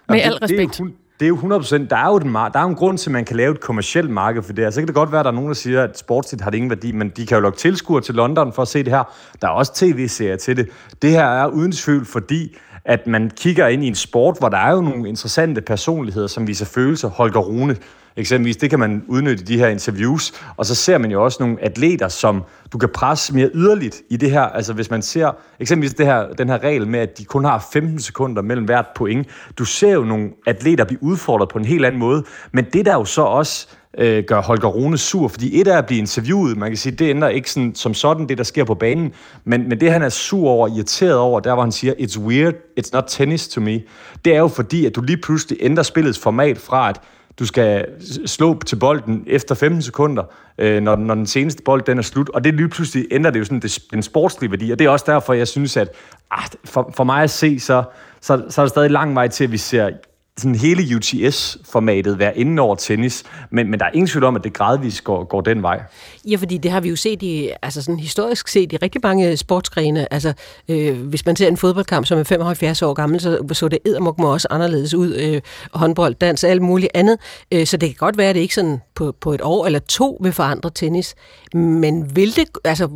Med 0.09 0.17
Jamen, 0.17 0.33
al 0.33 0.37
respekt. 0.37 0.77
Det, 0.77 0.93
det 1.23 1.27
er 1.27 1.49
jo 1.49 1.59
100%, 1.59 1.87
der 1.89 1.95
er 1.95 2.07
jo, 2.07 2.19
den, 2.19 2.33
der 2.33 2.59
er 2.59 2.61
jo 2.61 2.69
en 2.69 2.75
grund 2.75 2.97
til, 2.97 3.09
at 3.09 3.11
man 3.11 3.25
kan 3.25 3.35
lave 3.35 3.51
et 3.51 3.59
kommersielt 3.59 4.09
marked 4.09 4.43
for 4.43 4.53
det. 4.53 4.63
Altså, 4.63 4.75
så 4.75 4.81
kan 4.81 4.87
det 4.87 4.95
godt 4.95 5.11
være, 5.11 5.19
at 5.19 5.25
der 5.25 5.31
er 5.31 5.35
nogen, 5.35 5.47
der 5.47 5.55
siger, 5.55 5.83
at 5.83 5.97
sportsligt 5.97 6.43
har 6.43 6.49
det 6.49 6.57
ingen 6.57 6.69
værdi, 6.69 6.91
men 6.91 7.09
de 7.09 7.25
kan 7.25 7.37
jo 7.37 7.41
lokke 7.41 7.57
tilskuere 7.57 8.01
til 8.01 8.15
London 8.15 8.53
for 8.53 8.61
at 8.61 8.67
se 8.67 8.83
det 8.83 8.93
her. 8.93 9.03
Der 9.41 9.47
er 9.47 9.51
også 9.51 9.73
tv-serier 9.75 10.35
til 10.35 10.57
det. 10.57 10.69
Det 11.01 11.09
her 11.09 11.25
er 11.25 11.47
uden 11.47 11.71
tvivl, 11.71 12.05
fordi 12.05 12.57
at 12.85 13.07
man 13.07 13.31
kigger 13.37 13.67
ind 13.67 13.83
i 13.83 13.87
en 13.87 13.95
sport, 13.95 14.39
hvor 14.39 14.49
der 14.49 14.57
er 14.57 14.71
jo 14.71 14.81
nogle 14.81 15.09
interessante 15.09 15.61
personligheder, 15.61 16.27
som 16.27 16.47
viser 16.47 16.65
følelser. 16.65 17.09
Holger 17.09 17.39
Rune, 17.39 17.75
eksempelvis, 18.17 18.57
det 18.57 18.69
kan 18.69 18.79
man 18.79 19.03
udnytte 19.07 19.43
i 19.43 19.45
de 19.45 19.57
her 19.57 19.67
interviews. 19.67 20.33
Og 20.57 20.65
så 20.65 20.75
ser 20.75 20.97
man 20.97 21.11
jo 21.11 21.23
også 21.23 21.37
nogle 21.43 21.57
atleter, 21.61 22.07
som 22.07 22.43
du 22.73 22.77
kan 22.77 22.89
presse 22.89 23.35
mere 23.35 23.49
yderligt 23.53 24.01
i 24.09 24.17
det 24.17 24.31
her. 24.31 24.41
Altså 24.41 24.73
hvis 24.73 24.89
man 24.89 25.01
ser 25.01 25.31
eksempelvis 25.59 25.93
det 25.93 26.05
her, 26.05 26.33
den 26.33 26.49
her 26.49 26.63
regel 26.63 26.87
med, 26.87 26.99
at 26.99 27.17
de 27.17 27.25
kun 27.25 27.45
har 27.45 27.67
15 27.73 27.99
sekunder 27.99 28.41
mellem 28.41 28.65
hvert 28.65 28.87
point. 28.95 29.27
Du 29.57 29.65
ser 29.65 29.91
jo 29.91 30.03
nogle 30.03 30.29
atleter 30.47 30.85
blive 30.85 31.03
udfordret 31.03 31.49
på 31.49 31.57
en 31.57 31.65
helt 31.65 31.85
anden 31.85 31.99
måde. 31.99 32.23
Men 32.51 32.65
det 32.73 32.85
der 32.85 32.93
jo 32.93 33.05
så 33.05 33.21
også 33.21 33.67
øh, 33.97 34.23
gør 34.23 34.41
Holger 34.41 34.67
Rune 34.67 34.97
sur, 34.97 35.27
fordi 35.27 35.61
et 35.61 35.67
er 35.67 35.77
at 35.77 35.85
blive 35.85 35.99
interviewet, 35.99 36.57
man 36.57 36.69
kan 36.69 36.77
sige, 36.77 36.95
det 36.95 37.09
ændrer 37.09 37.29
ikke 37.29 37.51
sådan, 37.51 37.75
som 37.75 37.93
sådan 37.93 38.29
det, 38.29 38.37
der 38.37 38.43
sker 38.43 38.63
på 38.63 38.75
banen, 38.75 39.13
men, 39.43 39.69
men 39.69 39.79
det 39.79 39.91
han 39.91 40.01
er 40.01 40.09
sur 40.09 40.49
over, 40.49 40.67
irriteret 40.67 41.15
over, 41.15 41.39
der 41.39 41.53
hvor 41.53 41.63
han 41.63 41.71
siger, 41.71 41.93
it's 41.93 42.19
weird, 42.19 42.53
it's 42.79 42.89
not 42.93 43.03
tennis 43.07 43.47
to 43.47 43.61
me, 43.61 43.81
det 44.25 44.35
er 44.35 44.39
jo 44.39 44.47
fordi, 44.47 44.85
at 44.85 44.95
du 44.95 45.01
lige 45.01 45.17
pludselig 45.17 45.57
ændrer 45.61 45.83
spillets 45.83 46.19
format 46.19 46.57
fra, 46.57 46.89
at 46.89 47.01
du 47.39 47.45
skal 47.45 47.85
slå 48.25 48.59
til 48.65 48.75
bolden 48.75 49.23
efter 49.27 49.55
15 49.55 49.81
sekunder, 49.81 50.23
øh, 50.57 50.81
når, 50.81 50.95
når 50.95 51.15
den 51.15 51.25
seneste 51.25 51.63
bold 51.63 51.81
den 51.81 51.97
er 51.97 52.01
slut. 52.01 52.29
Og 52.29 52.43
det 52.43 52.53
lige 52.53 52.69
pludselig 52.69 53.07
ændrer 53.11 53.31
det 53.31 53.39
jo 53.39 53.45
sådan 53.45 53.59
det, 53.59 53.79
den 53.91 54.03
sportslige 54.03 54.51
værdi. 54.51 54.71
Og 54.71 54.79
det 54.79 54.85
er 54.85 54.89
også 54.89 55.05
derfor, 55.07 55.33
jeg 55.33 55.47
synes, 55.47 55.77
at 55.77 55.89
ah, 56.31 56.45
for, 56.65 56.93
for 56.95 57.03
mig 57.03 57.23
at 57.23 57.29
se, 57.29 57.59
så, 57.59 57.83
så, 58.21 58.43
så 58.49 58.61
er 58.61 58.65
der 58.65 58.69
stadig 58.69 58.91
lang 58.91 59.15
vej 59.15 59.27
til, 59.27 59.43
at 59.43 59.51
vi 59.51 59.57
ser 59.57 59.89
sådan 60.37 60.55
hele 60.55 60.95
UTS-formatet 60.95 62.19
være 62.19 62.37
inden 62.37 62.59
over 62.59 62.75
tennis, 62.75 63.23
men, 63.51 63.69
men 63.69 63.79
der 63.79 63.85
er 63.85 63.89
ingen 63.93 64.07
tvivl 64.07 64.23
om, 64.23 64.35
at 64.35 64.43
det 64.43 64.53
gradvist 64.53 65.03
går, 65.03 65.23
går 65.23 65.41
den 65.41 65.63
vej. 65.63 65.81
Ja, 66.29 66.35
fordi 66.35 66.57
det 66.57 66.71
har 66.71 66.79
vi 66.79 66.89
jo 66.89 66.95
set 66.95 67.23
i, 67.23 67.49
altså 67.61 67.81
sådan 67.81 67.99
historisk 67.99 68.47
set 68.47 68.73
i 68.73 68.77
rigtig 68.77 69.01
mange 69.03 69.37
sportsgrene. 69.37 70.13
Altså, 70.13 70.33
øh, 70.69 71.01
hvis 71.07 71.25
man 71.25 71.35
ser 71.35 71.47
en 71.47 71.57
fodboldkamp, 71.57 72.05
som 72.05 72.19
er 72.19 72.23
75 72.23 72.81
år 72.81 72.93
gammel, 72.93 73.19
så 73.19 73.47
så 73.51 73.67
det 73.67 73.79
eddermuk 73.85 74.19
også 74.19 74.47
anderledes 74.51 74.93
ud. 74.93 75.15
Øh, 75.15 75.41
håndbold, 75.73 76.15
dans, 76.15 76.43
alt 76.43 76.61
muligt 76.61 76.91
andet. 76.93 77.17
Øh, 77.51 77.65
så 77.65 77.77
det 77.77 77.89
kan 77.89 77.95
godt 77.97 78.17
være, 78.17 78.29
at 78.29 78.35
det 78.35 78.41
ikke 78.41 78.55
sådan 78.55 78.81
på, 78.95 79.15
på 79.21 79.33
et 79.33 79.41
år 79.43 79.65
eller 79.65 79.79
to 79.79 80.19
vil 80.23 80.33
forandre 80.33 80.69
tennis. 80.69 81.15
Men 81.53 82.15
vil 82.15 82.35
det, 82.35 82.45
altså, 82.63 82.89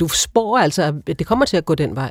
du 0.00 0.08
spår 0.08 0.58
altså, 0.58 0.94
at 1.06 1.18
det 1.18 1.26
kommer 1.26 1.44
til 1.44 1.56
at 1.56 1.64
gå 1.64 1.74
den 1.74 1.96
vej? 1.96 2.10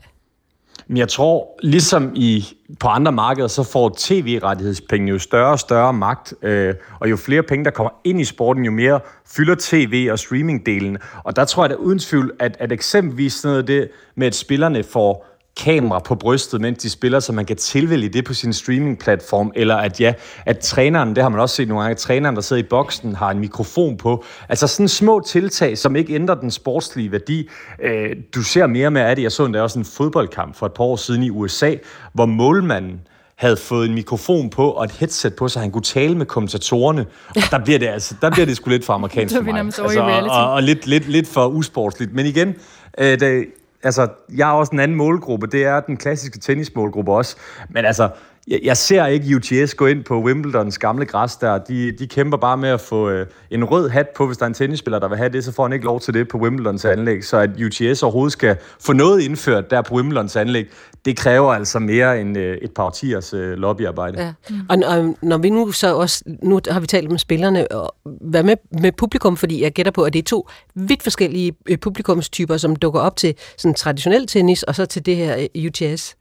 Men 0.87 0.97
Jeg 0.97 1.09
tror, 1.09 1.59
ligesom 1.63 2.11
i 2.15 2.45
på 2.79 2.87
andre 2.87 3.11
markeder, 3.11 3.47
så 3.47 3.63
får 3.63 3.95
tv-rettighedspenge 3.97 5.09
jo 5.09 5.19
større 5.19 5.51
og 5.51 5.59
større 5.59 5.93
magt, 5.93 6.33
øh, 6.41 6.75
og 6.99 7.09
jo 7.09 7.17
flere 7.17 7.43
penge, 7.43 7.65
der 7.65 7.71
kommer 7.71 7.91
ind 8.03 8.21
i 8.21 8.25
sporten, 8.25 8.65
jo 8.65 8.71
mere 8.71 8.99
fylder 9.25 9.55
tv- 9.59 10.07
og 10.11 10.19
streamingdelen. 10.19 10.97
Og 11.23 11.35
der 11.35 11.45
tror 11.45 11.63
jeg 11.63 11.69
da 11.69 11.75
uden 11.75 11.99
tvivl, 11.99 12.31
at, 12.39 12.57
at 12.59 12.71
eksempelvis 12.71 13.33
sådan 13.33 13.53
noget 13.53 13.67
det 13.67 13.89
med, 14.15 14.27
at 14.27 14.35
spillerne 14.35 14.83
får 14.83 15.30
kamera 15.57 15.99
på 15.99 16.15
brystet, 16.15 16.61
mens 16.61 16.77
de 16.77 16.89
spiller, 16.89 17.19
så 17.19 17.33
man 17.33 17.45
kan 17.45 17.55
tilvælge 17.55 18.09
det 18.09 18.25
på 18.25 18.33
sin 18.33 18.53
streamingplatform, 18.53 19.51
eller 19.55 19.75
at 19.75 20.01
ja, 20.01 20.13
at 20.45 20.59
træneren, 20.59 21.15
det 21.15 21.23
har 21.23 21.29
man 21.29 21.39
også 21.39 21.55
set 21.55 21.67
nogle 21.67 21.81
gange, 21.81 21.91
at 21.91 21.97
træneren, 21.97 22.35
der 22.35 22.41
sidder 22.41 22.63
i 22.63 22.65
boksen, 22.69 23.15
har 23.15 23.31
en 23.31 23.39
mikrofon 23.39 23.97
på. 23.97 24.23
Altså 24.49 24.67
sådan 24.67 24.87
små 24.87 25.21
tiltag, 25.27 25.77
som 25.77 25.95
ikke 25.95 26.13
ændrer 26.13 26.35
den 26.35 26.51
sportslige 26.51 27.11
værdi. 27.11 27.49
Øh, 27.83 28.15
du 28.35 28.43
ser 28.43 28.67
mere 28.67 28.91
med 28.91 29.01
af 29.01 29.15
det. 29.15 29.23
Jeg 29.23 29.31
så 29.31 29.45
endda 29.45 29.61
også 29.61 29.79
en 29.79 29.85
fodboldkamp 29.85 30.55
for 30.55 30.65
et 30.65 30.73
par 30.73 30.83
år 30.83 30.95
siden 30.95 31.23
i 31.23 31.29
USA, 31.29 31.75
hvor 32.13 32.25
målmanden 32.25 33.01
havde 33.35 33.57
fået 33.57 33.89
en 33.89 33.93
mikrofon 33.93 34.49
på 34.49 34.71
og 34.71 34.85
et 34.85 34.91
headset 34.91 35.35
på, 35.35 35.47
så 35.47 35.59
han 35.59 35.71
kunne 35.71 35.81
tale 35.81 36.17
med 36.17 36.25
kommentatorerne. 36.25 37.05
Og 37.29 37.41
der 37.51 37.59
bliver 37.59 37.79
det, 37.79 37.87
altså, 37.87 38.15
der 38.21 38.29
bliver 38.29 38.45
det 38.45 38.55
sgu 38.55 38.69
lidt 38.69 38.85
for 38.85 38.93
amerikansk 38.99 39.35
for 39.35 39.43
mig. 39.43 39.59
Altså, 39.59 39.81
og, 40.29 40.51
og 40.51 40.63
lidt, 40.63 40.87
lidt, 40.87 41.07
lidt 41.07 41.27
for 41.27 41.47
usportsligt. 41.47 42.13
Men 42.13 42.25
igen, 42.25 42.55
øh, 42.97 43.19
det, 43.19 43.45
altså, 43.83 44.07
jeg 44.35 44.47
har 44.47 44.53
også 44.53 44.71
en 44.71 44.79
anden 44.79 44.97
målgruppe, 44.97 45.47
det 45.47 45.65
er 45.65 45.79
den 45.79 45.97
klassiske 45.97 46.39
tennismålgruppe 46.39 47.11
også. 47.11 47.35
Men 47.69 47.85
altså, 47.85 48.09
jeg, 48.47 48.59
jeg 48.63 48.77
ser 48.77 49.05
ikke 49.05 49.35
UTS 49.35 49.73
gå 49.73 49.85
ind 49.85 50.03
på 50.03 50.21
Wimbledons 50.23 50.77
gamle 50.77 51.05
græs 51.05 51.35
der. 51.35 51.57
De, 51.57 51.91
de 51.91 52.07
kæmper 52.07 52.37
bare 52.37 52.57
med 52.57 52.69
at 52.69 52.81
få 52.81 53.09
øh, 53.09 53.25
en 53.51 53.63
rød 53.63 53.89
hat 53.89 54.09
på, 54.15 54.25
hvis 54.25 54.37
der 54.37 54.43
er 54.43 54.47
en 54.47 54.53
tennisspiller, 54.53 54.99
der 54.99 55.07
vil 55.07 55.17
have 55.17 55.29
det, 55.29 55.43
så 55.43 55.51
får 55.51 55.63
han 55.63 55.73
ikke 55.73 55.85
lov 55.85 55.99
til 55.99 56.13
det 56.13 56.27
på 56.27 56.37
Wimbledons 56.37 56.85
anlæg. 56.85 57.25
Så 57.25 57.37
at 57.37 57.49
UTS 57.61 58.03
overhovedet 58.03 58.31
skal 58.33 58.57
få 58.79 58.93
noget 58.93 59.21
indført 59.21 59.71
der 59.71 59.81
på 59.81 59.95
Wimbledons 59.95 60.35
anlæg, 60.35 60.67
det 61.05 61.17
kræver 61.17 61.53
altså 61.53 61.79
mere 61.79 62.21
end 62.21 62.37
øh, 62.37 62.57
et 62.61 62.71
par 62.71 62.83
årtiers 62.83 63.33
øh, 63.33 63.53
lobbyarbejde. 63.53 64.21
Ja. 64.21 64.33
Mm. 64.49 64.55
Og, 64.69 64.77
og 64.85 65.17
når 65.21 65.37
vi 65.37 65.49
nu 65.49 65.71
så 65.71 65.95
også, 65.95 66.23
nu 66.43 66.59
har 66.69 66.79
vi 66.79 66.87
talt 66.87 67.11
med 67.11 67.19
spillerne, 67.19 67.71
og 67.71 67.95
hvad 68.21 68.43
med, 68.43 68.55
med 68.81 68.91
publikum, 68.91 69.37
fordi 69.37 69.63
jeg 69.63 69.71
gætter 69.71 69.91
på, 69.91 70.03
at 70.03 70.13
det 70.13 70.19
er 70.19 70.23
to 70.23 70.47
vidt 70.75 71.03
forskellige 71.03 71.53
øh, 71.69 71.77
publikumstyper, 71.77 72.57
som 72.57 72.75
dukker 72.75 72.99
op 72.99 73.15
til 73.15 73.35
sådan 73.57 73.75
traditionel 73.75 74.27
tennis, 74.27 74.63
og 74.63 74.75
så 74.75 74.85
til 74.85 75.05
det 75.05 75.15
her 75.15 75.47
øh, 75.55 75.65
UTS. 75.65 76.15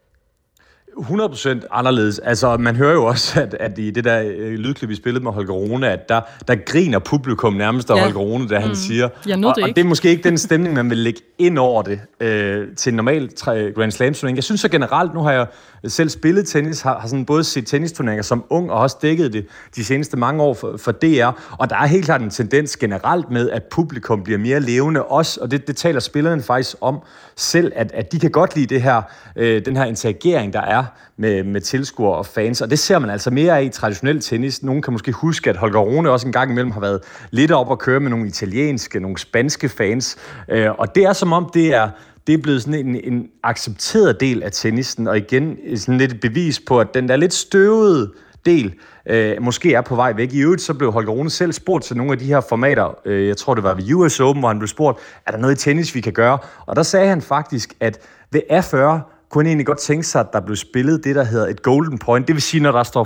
100% 0.97 1.67
anderledes. 1.71 2.19
Altså, 2.19 2.57
man 2.57 2.77
hører 2.77 2.93
jo 2.93 3.05
også, 3.05 3.41
at, 3.41 3.55
at 3.61 3.79
i 3.79 3.91
det 3.91 4.05
der 4.05 4.23
øh, 4.27 4.53
lydklip, 4.53 4.91
vi 4.91 4.95
spillede 4.95 5.25
med 5.25 5.33
Holger 5.33 5.53
Rune, 5.53 5.91
at 5.91 6.09
der, 6.09 6.21
der 6.49 6.55
griner 6.55 6.99
publikum 6.99 7.55
nærmest 7.55 7.91
af 7.91 7.97
ja. 7.97 8.03
Holger 8.03 8.19
Rune, 8.19 8.49
da 8.49 8.59
mm. 8.59 8.65
han 8.65 8.77
siger. 8.77 9.09
Jeg 9.27 9.45
og, 9.45 9.55
det 9.57 9.65
og 9.65 9.69
det 9.69 9.79
er 9.79 9.85
måske 9.85 10.11
ikke 10.11 10.23
den 10.23 10.39
stemning, 10.49 10.75
man 10.75 10.91
vil 10.91 10.99
lægge 10.99 11.21
ind 11.39 11.59
over 11.59 11.83
det 11.83 12.01
øh, 12.21 12.67
til 12.77 12.91
en 12.91 12.97
normal 12.97 13.31
Grand 13.75 13.91
Slam 13.91 14.15
turnering. 14.15 14.37
Jeg 14.37 14.45
synes 14.45 14.61
så 14.61 14.69
generelt, 14.69 15.15
nu 15.15 15.21
har 15.21 15.33
jeg 15.33 15.47
selv 15.89 16.09
spillet 16.09 16.47
tennis, 16.47 16.81
har, 16.81 16.99
har 16.99 17.09
sådan 17.09 17.25
både 17.25 17.45
set 17.45 17.67
tennisturneringer 17.67 18.23
som 18.23 18.45
ung, 18.51 18.71
og 18.71 18.81
også 18.81 18.97
dækket 19.03 19.33
det 19.33 19.47
de 19.77 19.85
seneste 19.85 20.17
mange 20.17 20.43
år 20.43 20.55
for, 20.55 20.77
for 20.77 20.93
DR, 20.93 21.31
og 21.59 21.71
der 21.71 21.77
er 21.77 21.87
helt 21.87 22.05
klart 22.05 22.23
en 22.23 22.31
tendens 22.31 22.77
generelt 22.77 23.31
med, 23.31 23.51
at 23.51 23.63
publikum 23.71 24.23
bliver 24.23 24.39
mere 24.39 24.61
levende 24.61 25.05
også, 25.05 25.41
og 25.41 25.51
det, 25.51 25.67
det 25.67 25.77
taler 25.77 26.01
spillerne 26.01 26.43
faktisk 26.43 26.77
om 26.81 26.99
selv, 27.37 27.73
at, 27.77 27.93
at 27.95 28.13
de 28.13 28.21
kan 28.21 28.31
godt 28.31 28.57
lide 28.57 28.75
det 28.75 28.83
her, 28.83 29.03
øh, 29.37 29.65
den 29.65 29.77
her 29.77 29.85
interagering, 29.85 30.53
der 30.53 30.61
er 30.61 30.85
med, 31.17 31.45
med 31.45 31.61
tilskuere 31.61 32.17
og 32.17 32.27
fans, 32.27 32.61
og 32.61 32.71
det 32.71 32.79
ser 32.79 32.99
man 32.99 33.11
altså 33.11 33.31
mere 33.31 33.59
af 33.59 33.65
i 33.65 33.69
traditionel 33.69 34.21
tennis. 34.21 34.63
Nogen 34.63 34.83
kan 34.83 34.93
måske 34.93 35.13
huske, 35.13 35.51
at 35.51 35.57
Holger 35.57 35.81
Rune 35.81 36.11
også 36.11 36.27
en 36.27 36.33
gang 36.33 36.51
imellem 36.51 36.71
har 36.71 36.81
været 36.81 37.01
lidt 37.31 37.53
op 37.53 37.73
at 37.73 37.79
køre 37.79 38.01
med 38.01 38.11
nogle 38.11 38.27
italienske, 38.27 39.01
nogle 39.01 39.19
spanske 39.19 39.69
fans, 39.69 40.17
øh, 40.49 40.71
og 40.79 40.95
det 40.95 41.05
er 41.05 41.13
som 41.13 41.33
om, 41.33 41.51
det 41.55 41.75
er 41.75 41.89
det 42.31 42.39
er 42.39 42.43
blevet 42.43 42.63
sådan 42.63 42.87
en, 42.87 43.13
en 43.13 43.29
accepteret 43.43 44.21
del 44.21 44.43
af 44.43 44.53
tennisen, 44.53 45.09
og 45.09 45.17
igen 45.17 45.59
sådan 45.77 45.99
lidt 45.99 46.13
et 46.13 46.21
bevis 46.21 46.61
på, 46.61 46.81
at 46.81 46.95
den 46.95 47.09
der 47.09 47.17
lidt 47.17 47.35
støvede 47.35 48.13
del 48.47 48.75
øh, 49.07 49.43
måske 49.43 49.75
er 49.75 49.81
på 49.81 49.95
vej 49.95 50.13
væk. 50.13 50.33
I 50.33 50.41
øvrigt 50.41 50.63
så 50.63 50.75
blev 50.75 50.93
Holger 50.93 51.13
Rune 51.13 51.31
selv 51.31 51.53
spurgt 51.53 51.85
til 51.85 51.97
nogle 51.97 52.13
af 52.13 52.19
de 52.19 52.25
her 52.25 52.41
formater, 52.41 52.99
øh, 53.05 53.29
jeg 53.29 53.37
tror 53.37 53.55
det 53.55 53.65
var 53.65 53.75
ved 53.75 53.95
US 53.95 54.21
Open, 54.21 54.41
hvor 54.41 54.49
han 54.49 54.59
blev 54.59 54.69
spurgt, 54.69 54.99
er 55.27 55.31
der 55.31 55.39
noget 55.39 55.55
i 55.55 55.65
tennis, 55.65 55.95
vi 55.95 56.01
kan 56.01 56.13
gøre? 56.13 56.39
Og 56.67 56.77
der 56.77 56.83
sagde 56.83 57.09
han 57.09 57.23
faktisk, 57.23 57.75
at 57.81 57.99
ved 58.31 58.41
A40, 58.51 59.01
kunne 59.31 59.49
egentlig 59.49 59.67
godt 59.67 59.79
tænke 59.79 60.07
sig, 60.07 60.21
at 60.21 60.27
der 60.33 60.41
blev 60.41 60.57
spillet 60.57 61.05
det, 61.05 61.15
der 61.15 61.25
hedder 61.25 61.47
et 61.47 61.63
golden 61.63 61.99
point. 61.99 62.27
Det 62.27 62.35
vil 62.35 62.43
sige, 62.43 62.63
når 62.63 62.73
der 62.73 62.83
står 62.83 63.05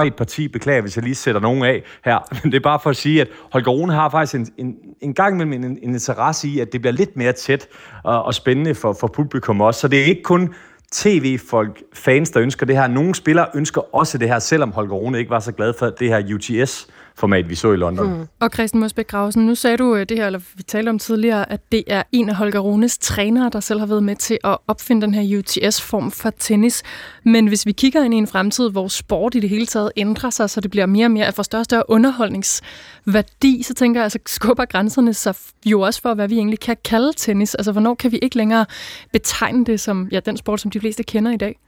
40-40 0.00 0.04
i 0.04 0.06
et 0.06 0.16
parti, 0.16 0.48
beklager 0.48 0.80
hvis 0.80 0.96
jeg 0.96 1.04
lige 1.04 1.14
sætter 1.14 1.40
nogen 1.40 1.64
af 1.64 1.82
her, 2.04 2.18
men 2.42 2.52
det 2.52 2.58
er 2.58 2.62
bare 2.62 2.80
for 2.82 2.90
at 2.90 2.96
sige, 2.96 3.20
at 3.20 3.28
Holger 3.52 3.70
Rune 3.70 3.92
har 3.92 4.08
faktisk 4.08 4.34
en, 4.34 4.48
en, 4.58 4.74
en 5.00 5.14
gang 5.14 5.36
med 5.36 5.46
en, 5.46 5.64
en 5.64 5.78
interesse 5.82 6.48
i, 6.48 6.60
at 6.60 6.72
det 6.72 6.80
bliver 6.80 6.92
lidt 6.92 7.16
mere 7.16 7.32
tæt 7.32 7.68
og, 8.04 8.22
og 8.22 8.34
spændende 8.34 8.74
for, 8.74 8.96
for 9.00 9.06
publikum 9.06 9.60
også. 9.60 9.80
Så 9.80 9.88
det 9.88 10.00
er 10.00 10.04
ikke 10.04 10.22
kun 10.22 10.54
tv-folk, 10.92 11.82
fans, 11.94 12.30
der 12.30 12.42
ønsker 12.42 12.66
det 12.66 12.76
her. 12.76 12.86
Nogle 12.86 13.14
spillere 13.14 13.46
ønsker 13.54 13.94
også 13.94 14.18
det 14.18 14.28
her, 14.28 14.38
selvom 14.38 14.72
Holger 14.72 14.94
Rune 14.94 15.18
ikke 15.18 15.30
var 15.30 15.40
så 15.40 15.52
glad 15.52 15.72
for 15.78 15.86
det 15.86 16.08
her 16.08 16.34
UTS 16.34 16.88
format, 17.18 17.48
vi 17.48 17.54
så 17.54 17.72
i 17.72 17.76
London. 17.76 18.18
Mm. 18.18 18.26
Og 18.40 18.50
Christian 18.54 18.80
Mosbæk 18.80 19.06
Grausen, 19.06 19.46
nu 19.46 19.54
sagde 19.54 19.76
du 19.76 19.96
øh, 19.96 20.06
det 20.08 20.16
her, 20.16 20.26
eller 20.26 20.40
vi 20.54 20.62
talte 20.62 20.88
om 20.88 20.98
tidligere, 20.98 21.52
at 21.52 21.60
det 21.72 21.84
er 21.86 22.02
en 22.12 22.28
af 22.28 22.34
Holger 22.34 22.60
Runes 22.60 22.98
trænere, 22.98 23.50
der 23.52 23.60
selv 23.60 23.78
har 23.78 23.86
været 23.86 24.02
med 24.02 24.16
til 24.16 24.38
at 24.44 24.58
opfinde 24.68 25.02
den 25.02 25.14
her 25.14 25.38
UTS-form 25.38 26.10
for 26.10 26.30
tennis. 26.38 26.82
Men 27.24 27.46
hvis 27.46 27.66
vi 27.66 27.72
kigger 27.72 28.02
ind 28.04 28.14
i 28.14 28.16
en 28.16 28.26
fremtid, 28.26 28.70
hvor 28.70 28.88
sport 28.88 29.34
i 29.34 29.40
det 29.40 29.50
hele 29.50 29.66
taget 29.66 29.92
ændrer 29.96 30.30
sig, 30.30 30.50
så 30.50 30.60
det 30.60 30.70
bliver 30.70 30.86
mere 30.86 31.06
og 31.06 31.10
mere 31.10 31.32
for 31.32 31.42
større 31.42 31.62
og 31.62 31.64
større 31.64 31.90
underholdningsværdi, 31.90 33.62
så 33.62 33.74
tænker 33.74 34.00
jeg, 34.00 34.04
altså 34.04 34.18
skubber 34.26 34.64
grænserne 34.64 35.14
sig 35.14 35.34
jo 35.66 35.80
også 35.80 36.02
for, 36.02 36.14
hvad 36.14 36.28
vi 36.28 36.36
egentlig 36.36 36.60
kan 36.60 36.76
kalde 36.84 37.12
tennis. 37.16 37.54
Altså, 37.54 37.72
hvornår 37.72 37.94
kan 37.94 38.12
vi 38.12 38.18
ikke 38.22 38.36
længere 38.36 38.66
betegne 39.12 39.64
det 39.64 39.80
som 39.80 40.08
ja, 40.12 40.20
den 40.20 40.36
sport, 40.36 40.60
som 40.60 40.70
de 40.70 40.80
fleste 40.80 41.02
kender 41.02 41.32
i 41.32 41.36
dag? 41.36 41.58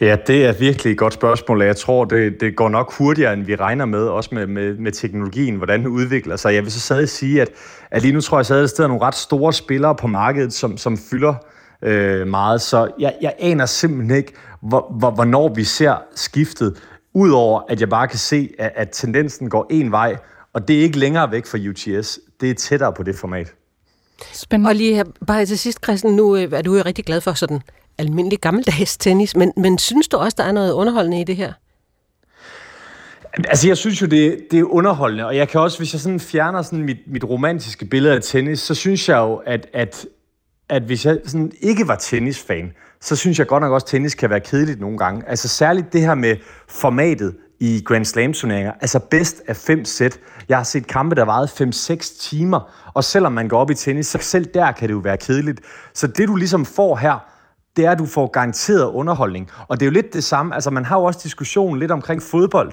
Ja, 0.00 0.16
det 0.26 0.46
er 0.46 0.52
virkelig 0.52 0.92
et 0.92 0.98
godt 0.98 1.14
spørgsmål, 1.14 1.62
jeg 1.62 1.76
tror, 1.76 2.04
det, 2.04 2.40
det 2.40 2.56
går 2.56 2.68
nok 2.68 2.92
hurtigere, 2.92 3.32
end 3.32 3.44
vi 3.44 3.56
regner 3.56 3.84
med, 3.84 4.06
også 4.06 4.30
med, 4.32 4.46
med, 4.46 4.74
med 4.74 4.92
teknologien, 4.92 5.56
hvordan 5.56 5.80
den 5.80 5.88
udvikler 5.88 6.36
sig. 6.36 6.54
Jeg 6.54 6.64
vil 6.64 6.72
så 6.72 6.80
stadig 6.80 7.08
sige, 7.08 7.42
at, 7.42 7.48
at 7.90 8.02
lige 8.02 8.12
nu 8.12 8.20
tror 8.20 8.38
jeg, 8.38 8.62
at 8.62 8.72
der 8.76 8.84
er 8.84 8.88
nogle 8.88 9.02
ret 9.02 9.14
store 9.14 9.52
spillere 9.52 9.94
på 9.94 10.06
markedet, 10.06 10.52
som, 10.52 10.76
som 10.76 10.98
fylder 11.10 11.34
øh, 11.82 12.26
meget, 12.26 12.60
så 12.60 12.90
jeg, 12.98 13.14
jeg 13.22 13.34
aner 13.38 13.66
simpelthen 13.66 14.16
ikke, 14.16 14.32
hvor, 14.62 14.94
hvor, 14.98 15.10
hvornår 15.10 15.54
vi 15.54 15.64
ser 15.64 15.94
skiftet, 16.14 16.82
udover 17.14 17.62
at 17.68 17.80
jeg 17.80 17.88
bare 17.88 18.08
kan 18.08 18.18
se, 18.18 18.50
at, 18.58 18.72
at 18.76 18.88
tendensen 18.92 19.50
går 19.50 19.66
en 19.70 19.92
vej, 19.92 20.16
og 20.52 20.68
det 20.68 20.78
er 20.78 20.82
ikke 20.82 20.98
længere 20.98 21.30
væk 21.30 21.46
fra 21.46 21.58
UTS, 21.70 22.18
det 22.40 22.50
er 22.50 22.54
tættere 22.54 22.92
på 22.92 23.02
det 23.02 23.16
format. 23.16 23.54
Spændende. 24.32 24.68
Og 24.68 24.74
lige 24.74 24.94
her, 24.94 25.04
bare 25.26 25.46
til 25.46 25.58
sidst, 25.58 25.84
Christian, 25.84 26.12
nu 26.12 26.36
øh, 26.36 26.52
er 26.52 26.62
du 26.62 26.76
jo 26.76 26.82
rigtig 26.86 27.04
glad 27.04 27.20
for 27.20 27.32
sådan 27.32 27.60
almindelig 28.00 28.38
gammeldags 28.38 28.96
tennis, 28.96 29.36
men, 29.36 29.52
men 29.56 29.78
synes 29.78 30.08
du 30.08 30.16
også, 30.16 30.34
der 30.38 30.44
er 30.44 30.52
noget 30.52 30.72
underholdende 30.72 31.20
i 31.20 31.24
det 31.24 31.36
her? 31.36 31.52
Altså, 33.34 33.68
jeg 33.68 33.76
synes 33.76 34.02
jo, 34.02 34.06
det, 34.06 34.38
det 34.50 34.58
er 34.58 34.64
underholdende, 34.64 35.26
og 35.26 35.36
jeg 35.36 35.48
kan 35.48 35.60
også, 35.60 35.78
hvis 35.78 35.92
jeg 35.92 36.00
sådan 36.00 36.20
fjerner 36.20 36.62
sådan 36.62 36.82
mit, 36.84 36.98
mit 37.06 37.24
romantiske 37.24 37.84
billede 37.84 38.14
af 38.14 38.22
tennis, 38.22 38.60
så 38.60 38.74
synes 38.74 39.08
jeg 39.08 39.16
jo, 39.16 39.34
at, 39.34 39.66
at, 39.74 40.06
at 40.68 40.82
hvis 40.82 41.06
jeg 41.06 41.18
sådan 41.26 41.52
ikke 41.60 41.88
var 41.88 41.96
tennisfan, 41.96 42.72
så 43.00 43.16
synes 43.16 43.38
jeg 43.38 43.46
godt 43.46 43.60
nok 43.60 43.72
også, 43.72 43.84
at 43.84 43.90
tennis 43.90 44.14
kan 44.14 44.30
være 44.30 44.40
kedeligt 44.40 44.80
nogle 44.80 44.98
gange. 44.98 45.28
Altså 45.28 45.48
særligt 45.48 45.92
det 45.92 46.00
her 46.00 46.14
med 46.14 46.36
formatet 46.68 47.34
i 47.60 47.82
Grand 47.84 48.04
Slam-turneringer. 48.04 48.72
Altså 48.80 48.98
bedst 48.98 49.42
af 49.46 49.56
fem 49.56 49.84
sæt. 49.84 50.18
Jeg 50.48 50.56
har 50.56 50.64
set 50.64 50.86
kampe, 50.86 51.14
der 51.14 51.24
varede 51.24 51.70
5-6 51.94 52.20
timer, 52.20 52.90
og 52.94 53.04
selvom 53.04 53.32
man 53.32 53.48
går 53.48 53.58
op 53.58 53.70
i 53.70 53.74
tennis, 53.74 54.06
så 54.06 54.18
selv 54.20 54.46
der 54.54 54.72
kan 54.72 54.88
det 54.88 54.94
jo 54.94 54.98
være 54.98 55.16
kedeligt. 55.16 55.60
Så 55.94 56.06
det, 56.06 56.28
du 56.28 56.36
ligesom 56.36 56.64
får 56.64 56.96
her, 56.96 57.29
det 57.76 57.86
er, 57.86 57.90
at 57.90 57.98
du 57.98 58.06
får 58.06 58.26
garanteret 58.26 58.84
underholdning. 58.84 59.50
Og 59.68 59.80
det 59.80 59.86
er 59.86 59.90
jo 59.90 59.92
lidt 59.92 60.14
det 60.14 60.24
samme, 60.24 60.54
altså 60.54 60.70
man 60.70 60.84
har 60.84 60.98
jo 60.98 61.04
også 61.04 61.20
diskussionen 61.22 61.78
lidt 61.78 61.90
omkring 61.90 62.22
fodbold 62.22 62.72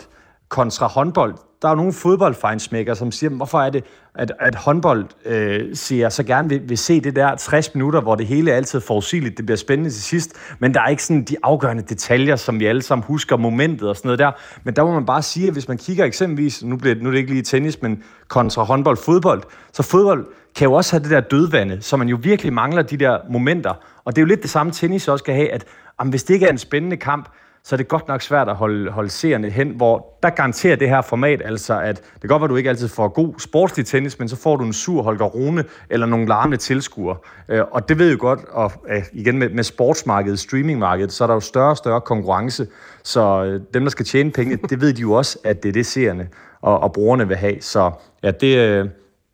kontra 0.50 0.88
håndbold. 0.88 1.36
Der 1.62 1.68
er 1.68 1.72
jo 1.72 1.76
nogle 1.76 1.94
fodboldfejnsmækker, 1.94 2.94
som 2.94 3.12
siger, 3.12 3.30
hvorfor 3.30 3.62
er 3.62 3.70
det, 3.70 3.84
at, 4.16 4.32
at 4.40 4.56
håndbold 4.56 5.06
øh, 5.26 5.76
siger, 5.76 6.10
så 6.10 6.24
gerne 6.24 6.50
vil, 6.50 6.70
vil 6.70 6.78
se 6.78 7.02
det 7.02 7.16
der 7.16 7.36
60 7.36 7.76
minutter, 7.76 8.02
hvor 8.02 8.16
det 8.16 8.28
hele 8.28 8.52
er 8.52 8.56
altid 8.56 8.80
forudsigeligt, 8.80 9.38
det 9.38 9.46
bliver 9.46 9.58
spændende 9.58 9.90
til 9.90 10.02
sidst, 10.02 10.34
men 10.60 10.74
der 10.74 10.82
er 10.82 10.88
ikke 10.88 11.04
sådan 11.04 11.24
de 11.24 11.36
afgørende 11.44 11.84
detaljer, 11.84 12.36
som 12.36 12.60
vi 12.60 12.66
alle 12.66 12.82
sammen 12.82 13.06
husker, 13.06 13.38
momentet 13.38 13.90
og 13.90 13.96
sådan 13.96 14.08
noget 14.08 14.20
der. 14.20 14.32
Men 14.64 14.76
der 14.76 14.84
må 14.84 14.94
man 14.94 15.06
bare 15.06 15.22
sige, 15.22 15.48
at 15.48 15.54
hvis 15.54 15.68
man 15.68 15.78
kigger 15.78 16.06
eksempelvis, 16.06 16.64
nu, 16.64 16.78
bliver, 16.78 16.96
nu 16.96 17.08
er 17.08 17.12
det 17.12 17.20
ikke 17.20 17.32
lige 17.32 17.44
tennis, 17.44 17.82
men 17.82 18.04
kontra 18.28 18.64
håndbold, 18.64 18.98
fodbold, 18.98 19.44
så 19.74 19.84
fodbold 19.84 20.28
kan 20.58 20.66
jo 20.66 20.74
også 20.74 20.94
have 20.94 21.04
det 21.04 21.12
der 21.12 21.20
dødvande, 21.20 21.82
så 21.82 21.98
man 21.98 22.10
jo 22.10 22.18
virkelig 22.22 22.54
mangler 22.54 22.82
de 22.82 22.98
der 22.98 23.18
momenter. 23.30 23.74
Og 24.06 24.16
det 24.16 24.22
er 24.22 24.24
jo 24.24 24.28
lidt 24.28 24.42
det 24.42 24.50
samme, 24.50 24.72
tennis 24.72 25.08
også 25.08 25.24
skal 25.24 25.36
have, 25.36 25.52
at 25.52 25.66
jamen, 26.00 26.10
hvis 26.10 26.24
det 26.24 26.34
ikke 26.34 26.46
er 26.46 26.52
en 26.52 26.58
spændende 26.58 26.98
kamp, 26.98 27.30
så 27.64 27.76
er 27.76 27.78
det 27.78 27.88
godt 27.88 28.08
nok 28.08 28.22
svært 28.22 28.50
at 28.50 28.56
holde, 28.56 28.92
holde 28.92 29.10
seerne 29.10 29.50
hen, 29.50 29.70
hvor 29.70 30.20
der 30.24 30.30
garanterer 30.30 30.76
det 30.76 30.90
her 30.90 31.02
format 31.02 31.42
altså, 31.46 31.82
at 31.82 31.96
det 31.96 32.22
kan 32.22 32.28
godt 32.28 32.42
være, 32.42 32.46
at 32.46 32.50
du 32.50 32.56
ikke 32.56 32.70
altid 32.70 32.88
får 32.88 33.08
god 33.08 33.34
sportslig 33.40 33.86
tennis, 33.86 34.20
men 34.20 34.30
så 34.30 34.36
får 34.36 34.56
du 34.56 34.64
en 34.64 34.74
sur 34.74 35.02
Holger 35.02 35.26
Rune 35.26 35.64
eller 35.90 36.06
nogle 36.06 36.28
larmende 36.28 36.58
tilskuere. 36.58 37.18
Øh, 37.50 37.64
og 37.72 37.90
det 37.90 38.00
ved 38.00 38.12
jo 38.12 38.18
godt, 38.20 38.40
og 38.52 38.72
øh, 38.90 39.04
igen 39.14 39.38
med, 39.38 39.50
med 39.50 39.64
sportsmarkedet, 39.64 40.40
streamingmarkedet, 40.40 41.12
så 41.12 41.24
er 41.24 41.28
der 41.28 41.34
jo 41.34 41.40
større 41.40 41.70
og 41.70 41.78
større 41.78 42.02
konkurrence, 42.02 42.68
så 43.04 43.44
øh, 43.44 43.62
dem, 43.74 43.84
der 43.84 43.90
skal 43.90 44.06
tjene 44.06 44.32
penge, 44.32 44.58
det 44.70 44.82
ved 44.82 44.94
de 44.94 45.02
jo 45.02 45.12
også, 45.12 45.40
at 45.44 45.64
det 45.64 45.70
er 45.70 45.74
det 45.74 45.86
seerne 45.86 46.28
og, 46.62 46.80
og 46.80 46.94
brugerne 46.94 47.28
vil 47.28 47.38
have. 47.38 47.62
Så 47.62 47.92
ja, 48.24 48.32
det, 48.32 48.58
øh, 48.58 48.90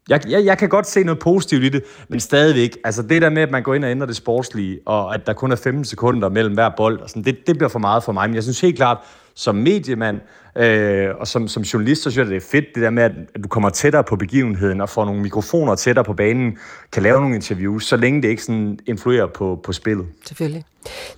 jeg, 0.10 0.22
jeg, 0.30 0.46
jeg 0.46 0.58
kan 0.58 0.70
godt 0.70 0.88
se 0.88 1.04
noget 1.04 1.20
positivt 1.20 1.64
i 1.64 1.70
det, 1.70 1.84
men 2.08 2.20
stadigvæk, 2.20 2.78
altså 2.84 3.02
det 3.02 3.22
der 3.22 3.30
med, 3.30 3.42
at 3.42 3.52
man 3.52 3.64
går 3.64 3.74
ind 3.74 3.86
og 3.86 3.92
ændrer 3.92 4.08
det 4.08 4.16
sportslige, 4.16 4.80
og 4.86 5.16
at 5.16 5.28
der 5.28 5.34
kun 5.34 5.52
er 5.52 5.56
15 5.56 5.86
sekunder 5.86 6.30
mellem 6.30 6.54
hver 6.54 6.70
bold, 6.78 7.00
og 7.00 7.10
sådan, 7.10 7.24
det, 7.24 7.48
det 7.48 7.58
bliver 7.58 7.70
for 7.70 7.80
meget 7.80 8.04
for 8.04 8.12
mig. 8.12 8.30
Men 8.30 8.36
jeg 8.36 8.44
synes 8.44 8.62
helt 8.62 8.76
klart, 8.76 8.98
som 9.36 9.56
mediemand 9.56 10.20
øh, 10.58 11.10
og 11.20 11.28
som, 11.28 11.48
som 11.48 11.64
journalist, 11.64 12.04
så 12.04 12.12
synes 12.12 12.26
jeg, 12.26 12.32
det 12.32 12.38
er 12.38 12.48
fedt, 12.52 12.66
det 12.76 12.84
der 12.84 12.90
med, 12.90 13.04
at, 13.04 13.12
at 13.36 13.44
du 13.44 13.48
kommer 13.48 13.70
tættere 13.70 14.04
på 14.04 14.16
begivenheden 14.16 14.82
og 14.82 14.90
får 14.90 15.06
nogle 15.06 15.22
mikrofoner 15.22 15.76
tættere 15.76 16.06
på 16.06 16.14
banen, 16.14 16.58
kan 16.92 17.04
lave 17.04 17.22
nogle 17.22 17.36
interviews, 17.36 17.86
så 17.86 17.98
længe 17.98 18.22
det 18.22 18.28
ikke 18.28 18.44
sådan 18.44 18.80
influerer 18.86 19.28
på, 19.28 19.60
på 19.64 19.74
spillet. 19.74 20.08
Selvfølgelig. 20.26 20.64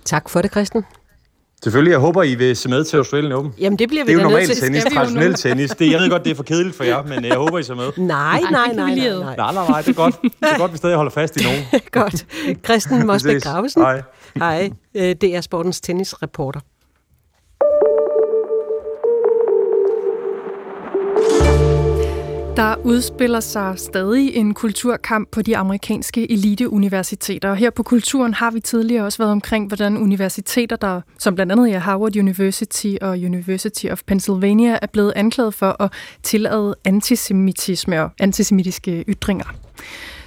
Tak 0.04 0.28
for 0.28 0.42
det, 0.42 0.50
Christian. 0.50 0.84
Selvfølgelig, 1.66 1.90
jeg 1.90 1.98
håber, 1.98 2.22
I 2.22 2.34
vil 2.34 2.56
se 2.56 2.68
med 2.68 2.84
til 2.84 2.96
Australian 2.96 3.32
Open. 3.32 3.54
Jamen, 3.58 3.78
det 3.78 3.88
bliver 3.88 4.04
vi 4.04 4.12
Det 4.12 4.18
er 4.18 4.22
jo 4.22 4.28
normalt 4.28 4.52
tennis, 4.56 4.84
traditionel 4.84 5.34
tennis. 5.34 5.70
Det, 5.70 5.90
jeg 5.90 6.00
ved 6.00 6.10
godt, 6.10 6.24
det 6.24 6.30
er 6.30 6.34
for 6.34 6.42
kedeligt 6.42 6.76
for 6.76 6.84
jer, 6.84 7.02
men 7.02 7.24
jeg 7.24 7.36
håber, 7.36 7.58
I 7.58 7.62
ser 7.62 7.74
med. 7.74 7.84
Nej, 7.96 8.40
nej, 8.50 8.72
nej, 8.72 8.94
nej. 8.94 8.94
Nej, 8.94 9.36
nej, 9.36 9.52
nej, 9.68 9.80
det 9.82 9.88
er 9.88 9.92
godt. 9.92 10.22
Det 10.22 10.32
er 10.40 10.58
godt, 10.58 10.72
vi 10.72 10.76
stadig 10.76 10.96
holder 10.96 11.10
fast 11.10 11.36
i 11.36 11.44
nogen. 11.44 11.60
godt. 12.02 12.26
Christian 12.64 13.06
Mosbæk 13.06 13.42
Gravesen. 13.42 13.82
Hej. 13.82 14.02
Hej, 14.36 14.70
øh, 14.94 15.02
det 15.02 15.36
er 15.36 15.40
Sportens 15.40 15.80
tennisreporter. 15.80 16.60
Der 22.56 22.76
udspiller 22.84 23.40
sig 23.40 23.78
stadig 23.78 24.34
en 24.34 24.54
kulturkamp 24.54 25.30
på 25.30 25.42
de 25.42 25.56
amerikanske 25.56 26.32
eliteuniversiteter. 26.32 27.54
Her 27.54 27.70
på 27.70 27.82
Kulturen 27.82 28.34
har 28.34 28.50
vi 28.50 28.60
tidligere 28.60 29.04
også 29.04 29.18
været 29.18 29.32
omkring, 29.32 29.66
hvordan 29.66 29.96
universiteter, 29.96 30.76
der 30.76 31.00
som 31.18 31.34
blandt 31.34 31.52
andet 31.52 31.74
er 31.74 31.78
Harvard 31.78 32.16
University 32.16 32.94
og 33.00 33.10
University 33.10 33.86
of 33.86 34.02
Pennsylvania, 34.06 34.78
er 34.82 34.86
blevet 34.86 35.12
anklaget 35.16 35.54
for 35.54 35.82
at 35.82 35.92
tillade 36.22 36.74
antisemitisme 36.84 38.02
og 38.02 38.10
antisemitiske 38.20 39.04
ytringer. 39.08 39.54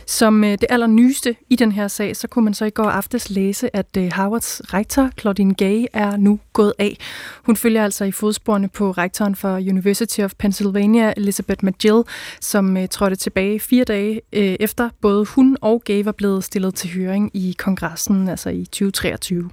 Som 0.10 0.44
øh, 0.44 0.52
det 0.52 0.66
allernyeste 0.70 1.36
i 1.50 1.56
den 1.56 1.72
her 1.72 1.88
sag, 1.88 2.16
så 2.16 2.28
kunne 2.28 2.46
man 2.46 2.54
så 2.54 2.66
i 2.66 2.70
går 2.70 2.90
aftes 2.90 3.30
læse, 3.30 3.76
at 3.76 3.98
øh, 3.98 4.12
Harvards 4.14 4.62
rektor, 4.74 5.10
Claudine 5.20 5.54
Gay, 5.54 5.86
er 5.94 6.18
nu 6.18 6.40
gået 6.54 6.74
af. 6.80 6.98
Hun 7.44 7.56
følger 7.56 7.84
altså 7.84 8.06
i 8.06 8.12
fodsporene 8.12 8.70
på 8.70 8.92
rektoren 8.92 9.36
for 9.36 9.56
University 9.56 10.20
of 10.20 10.34
Pennsylvania, 10.38 11.14
Elizabeth 11.18 11.66
McGill, 11.66 12.04
som 12.42 12.78
øh, 12.78 12.88
trådte 12.88 13.16
tilbage 13.16 13.60
fire 13.60 13.84
dage 13.84 14.22
efter 14.34 14.90
både 15.02 15.26
hun 15.26 15.58
og 15.62 15.82
Gay 15.86 16.04
var 16.04 16.12
blevet 16.12 16.44
stillet 16.44 16.76
til 16.76 16.90
høring 16.90 17.32
i 17.34 17.56
kongressen, 17.58 18.28
altså 18.30 18.50
i 18.50 18.66
2023. 18.66 19.50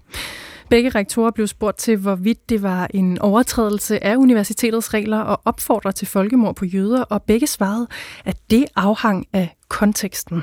Begge 0.71 0.89
rektorer 0.89 1.31
blev 1.31 1.47
spurgt 1.47 1.79
til, 1.79 1.97
hvorvidt 1.97 2.49
det 2.49 2.63
var 2.63 2.89
en 2.95 3.19
overtrædelse 3.19 4.05
af 4.05 4.17
universitetets 4.17 4.95
regler 4.95 5.19
og 5.19 5.41
opfordrer 5.45 5.91
til 5.91 6.07
folkemord 6.07 6.57
på 6.57 6.65
jøder, 6.65 7.03
og 7.03 7.23
begge 7.23 7.47
svarede, 7.47 7.87
at 8.25 8.37
det 8.51 8.65
afhang 8.77 9.27
af 9.33 9.57
konteksten. 9.69 10.43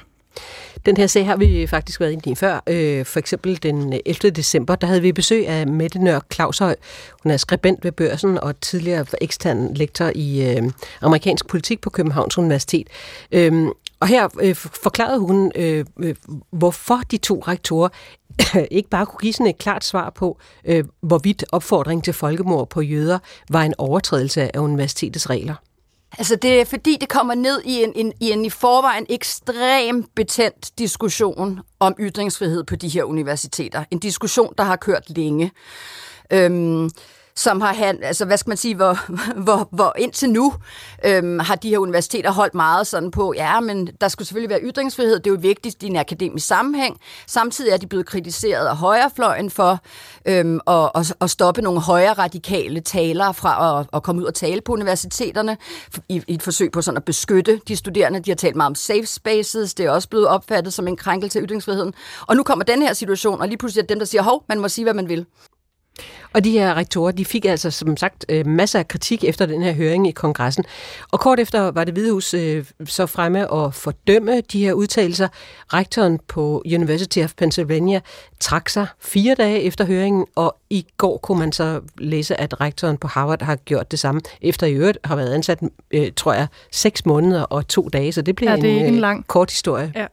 Den 0.86 0.98
her 0.98 1.08
sag 1.08 1.26
har 1.26 1.36
vi 1.36 1.68
faktisk 1.68 2.00
været 2.00 2.12
inde 2.12 2.32
i 2.32 2.36
før. 2.36 2.64
Øh, 2.68 3.06
for 3.06 3.20
eksempel 3.20 3.64
den 3.64 3.94
11. 4.06 4.32
december, 4.32 4.76
der 4.76 4.88
havde 4.88 5.02
vi 5.02 5.12
besøg 5.12 5.48
af 5.48 5.68
Mette 5.68 6.00
Nør 6.00 6.20
Claushøj. 6.34 6.76
Hun 7.24 7.32
er 7.32 7.38
skribent 7.38 7.84
ved 7.84 7.92
børsen 7.92 8.38
og 8.38 8.62
tidligere 8.62 9.06
ekstern 9.22 9.74
lektor 9.74 10.12
i 10.16 10.52
øh, 10.52 10.64
amerikansk 11.02 11.48
politik 11.48 11.82
på 11.82 11.90
Københavns 11.90 12.38
Universitet. 12.38 12.88
Øhm, 13.32 13.70
og 14.00 14.08
her 14.08 14.28
øh, 14.42 14.56
forklarede 14.56 15.20
hun, 15.20 15.52
øh, 15.56 15.86
øh, 16.00 16.16
hvorfor 16.52 17.00
de 17.12 17.18
to 17.18 17.44
rektorer 17.48 17.90
ikke 18.72 18.90
bare 18.90 19.06
kunne 19.06 19.20
give 19.20 19.34
sådan 19.34 19.48
et 19.48 19.58
klart 19.58 19.84
svar 19.84 20.10
på, 20.10 20.40
øh, 20.66 20.84
hvorvidt 21.02 21.44
opfordring 21.52 22.04
til 22.04 22.14
folkemord 22.14 22.70
på 22.70 22.82
jøder 22.82 23.20
var 23.50 23.64
en 23.64 23.74
overtrædelse 23.78 24.56
af 24.56 24.60
universitetets 24.60 25.30
regler. 25.30 25.56
Altså 26.18 26.36
det 26.36 26.62
er 26.62 26.66
fordi, 26.66 26.98
det 27.02 27.10
kommer 27.10 27.36
ned 27.36 27.62
i 27.66 27.84
en, 27.84 27.94
en, 27.96 28.14
i 28.20 28.32
en 28.32 28.46
i 28.46 28.50
forvejen 28.50 29.06
ekstrem 29.10 30.04
betændt 30.16 30.80
diskussion 30.80 31.60
om 31.80 31.96
ytringsfrihed 32.00 32.64
på 32.64 32.76
de 32.76 32.90
her 32.90 33.04
universiteter. 33.04 33.84
En 33.92 34.00
diskussion, 34.00 34.54
der 34.58 34.64
har 34.64 34.76
kørt 34.76 35.10
længe. 35.10 35.52
Øhm, 36.32 36.90
som 37.36 37.62
har 37.62 37.74
han, 37.74 38.04
altså 38.04 38.26
hvad 38.26 38.38
skal 38.38 38.50
man 38.50 38.58
sige, 38.58 38.76
hvor, 38.76 39.00
hvor, 39.46 39.70
hvor 39.72 39.94
indtil 39.98 40.30
nu 40.30 40.54
øhm, 41.06 41.40
har 41.40 41.56
de 41.56 41.70
her 41.70 41.78
universiteter 41.78 42.32
holdt 42.32 42.56
meget 42.56 42.88
sådan 42.88 43.12
på, 43.12 43.34
ja, 43.38 43.60
men 43.60 43.90
der 44.02 44.08
skulle 44.08 44.28
selvfølgelig 44.28 44.50
være 44.50 44.62
ytringsfrihed, 44.62 45.20
det 45.20 45.28
er 45.28 45.32
jo 45.32 45.38
vigtigt 45.42 45.84
i 45.84 45.86
en 45.86 45.96
akademisk 45.96 46.48
sammenhæng. 46.48 46.98
Samtidig 47.28 47.72
er 47.72 47.78
de 47.78 47.88
blevet 47.88 48.06
kritiseret 48.06 48.68
af 48.68 48.78
højrefløjen 48.78 49.50
for 49.50 49.80
øhm, 50.26 50.60
at, 50.68 50.92
at, 50.96 51.14
at 51.22 51.30
stoppe 51.30 51.62
nogle 51.62 51.82
højre 51.82 52.14
radikale 52.14 52.80
talere 52.82 53.34
fra 53.34 53.80
at, 53.80 53.88
at 53.94 54.04
komme 54.04 54.22
ud 54.22 54.26
og 54.26 54.34
tale 54.34 54.62
på 54.62 54.72
universiteterne 54.72 55.58
i, 56.10 56.24
i 56.28 56.34
et 56.34 56.44
forsøg 56.44 56.72
på 56.72 56.82
sådan 56.82 56.98
at 56.98 57.06
beskytte 57.06 57.62
de 57.68 57.76
studerende. 57.76 58.20
De 58.20 58.32
har 58.32 58.36
talt 58.36 58.56
meget 58.56 58.70
om 58.70 58.76
safe 58.76 59.06
spaces, 59.06 59.74
det 59.74 59.86
er 59.86 59.90
også 59.90 60.10
blevet 60.10 60.28
opfattet 60.28 60.74
som 60.74 60.88
en 60.88 60.98
krænkelse 60.98 61.40
af 61.40 61.46
ytringsfriheden. 61.46 61.94
Og 62.28 62.36
nu 62.36 62.44
kommer 62.44 62.66
den 62.66 62.82
her 62.82 62.94
situation, 62.94 63.42
og 63.42 63.48
lige 63.48 63.58
pludselig 63.58 63.84
er 63.84 63.88
dem, 63.88 64.00
der 64.00 64.06
siger, 64.06 64.22
hov, 64.22 64.46
man 64.50 64.60
må 64.60 64.70
sige, 64.70 64.86
hvad 64.86 64.94
man 64.94 65.10
vil. 65.10 65.26
Og 66.34 66.44
de 66.44 66.52
her 66.52 66.74
rektorer, 66.78 67.12
de 67.12 67.26
fik 67.26 67.46
altså 67.46 67.72
som 67.72 67.98
sagt 67.98 68.26
øh, 68.30 68.48
masser 68.48 68.80
af 68.80 68.88
kritik 68.88 69.24
efter 69.24 69.46
den 69.46 69.62
her 69.62 69.74
høring 69.74 70.08
i 70.08 70.12
kongressen. 70.12 70.64
Og 71.12 71.20
kort 71.20 71.40
efter 71.40 71.72
var 71.72 71.84
det 71.84 71.94
Hvidehus 71.94 72.34
øh, 72.34 72.66
så 72.86 73.06
fremme 73.06 73.50
og 73.50 73.74
fordømme 73.74 74.42
de 74.42 74.66
her 74.66 74.74
udtalelser. 74.74 75.28
Rektoren 75.74 76.20
på 76.28 76.64
University 76.66 77.20
of 77.20 77.34
Pennsylvania 77.38 78.00
trak 78.40 78.70
sig 78.70 78.88
fire 79.00 79.36
dage 79.36 79.62
efter 79.62 79.86
høringen, 79.86 80.26
og 80.36 80.56
i 80.70 80.86
går 80.98 81.18
kunne 81.18 81.40
man 81.40 81.52
så 81.52 81.82
læse, 81.98 82.42
at 82.42 82.62
rektoren 82.62 82.98
på 82.98 83.08
Harvard 83.08 83.42
har 83.42 83.56
gjort 83.56 83.92
det 83.92 84.00
samme, 84.00 84.22
efter 84.42 84.68
i 84.68 84.74
øvrigt 84.74 84.98
har 85.04 85.16
været 85.16 85.34
ansat, 85.34 85.60
øh, 85.92 86.12
tror 86.16 86.34
jeg, 86.34 86.48
seks 86.72 87.06
måneder 87.06 87.42
og 87.42 87.68
to 87.68 87.90
dage, 87.94 88.12
så 88.12 88.22
det 88.22 88.36
bliver 88.36 88.52
ja, 88.52 88.58
det 88.62 88.80
en, 88.80 88.86
en 88.86 89.00
lang 89.00 89.28
kort 89.28 89.50
historie. 89.50 89.92
Ja. 89.96 90.06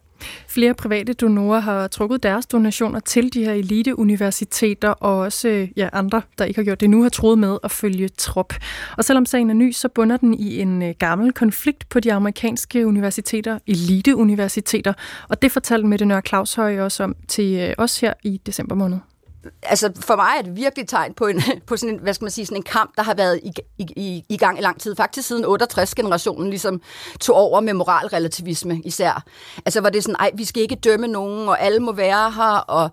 Flere 0.47 0.73
private 0.73 1.13
donorer 1.13 1.59
har 1.59 1.87
trukket 1.87 2.23
deres 2.23 2.45
donationer 2.45 2.99
til 2.99 3.33
de 3.33 3.45
her 3.45 3.53
eliteuniversiteter, 3.53 4.89
og 4.89 5.17
også 5.17 5.67
ja, 5.75 5.89
andre, 5.93 6.21
der 6.37 6.45
ikke 6.45 6.57
har 6.57 6.65
gjort 6.65 6.81
det 6.81 6.89
nu, 6.89 7.01
har 7.01 7.09
troet 7.09 7.39
med 7.39 7.57
at 7.63 7.71
følge 7.71 8.09
trop. 8.09 8.53
Og 8.97 9.05
selvom 9.05 9.25
sagen 9.25 9.49
er 9.49 9.53
ny, 9.53 9.71
så 9.71 9.89
bunder 9.89 10.17
den 10.17 10.33
i 10.33 10.59
en 10.59 10.81
øh, 10.81 10.93
gammel 10.99 11.31
konflikt 11.33 11.89
på 11.89 11.99
de 11.99 12.13
amerikanske 12.13 12.87
universiteter, 12.87 13.59
eliteuniversiteter, 13.67 14.93
og 15.29 15.41
det 15.41 15.51
fortalte 15.51 15.87
Mette 15.87 16.05
Nørre 16.05 16.21
Claus 16.27 16.53
Høj 16.53 16.79
også 16.79 17.03
om 17.03 17.15
til 17.27 17.59
øh, 17.59 17.73
os 17.77 17.99
her 17.99 18.13
i 18.23 18.41
december 18.45 18.75
måned 18.75 18.97
altså 19.63 19.91
for 19.99 20.15
mig 20.15 20.33
er 20.37 20.41
det 20.41 20.55
virkelig 20.55 20.87
tegn 20.87 21.13
på, 21.13 21.27
en, 21.27 21.41
på 21.67 21.77
sådan 21.77 21.95
en, 21.95 22.01
hvad 22.01 22.13
skal 22.13 22.25
man 22.25 22.31
sige, 22.31 22.45
sådan 22.45 22.57
en 22.57 22.63
kamp, 22.63 22.95
der 22.95 23.03
har 23.03 23.13
været 23.13 23.39
i, 23.43 23.51
i, 23.79 24.25
i 24.29 24.37
gang 24.37 24.57
i 24.57 24.61
lang 24.61 24.81
tid. 24.81 24.95
Faktisk 24.95 25.27
siden 25.27 25.45
68-generationen 25.45 26.49
ligesom 26.49 26.81
tog 27.19 27.35
over 27.35 27.59
med 27.59 27.73
moralrelativisme 27.73 28.81
især. 28.85 29.23
Altså 29.65 29.81
hvor 29.81 29.89
det 29.89 29.97
er 29.97 30.01
sådan, 30.01 30.15
ej, 30.19 30.31
vi 30.33 30.45
skal 30.45 30.63
ikke 30.63 30.75
dømme 30.75 31.07
nogen, 31.07 31.49
og 31.49 31.61
alle 31.61 31.79
må 31.79 31.91
være 31.91 32.31
her, 32.31 32.57
og 32.57 32.91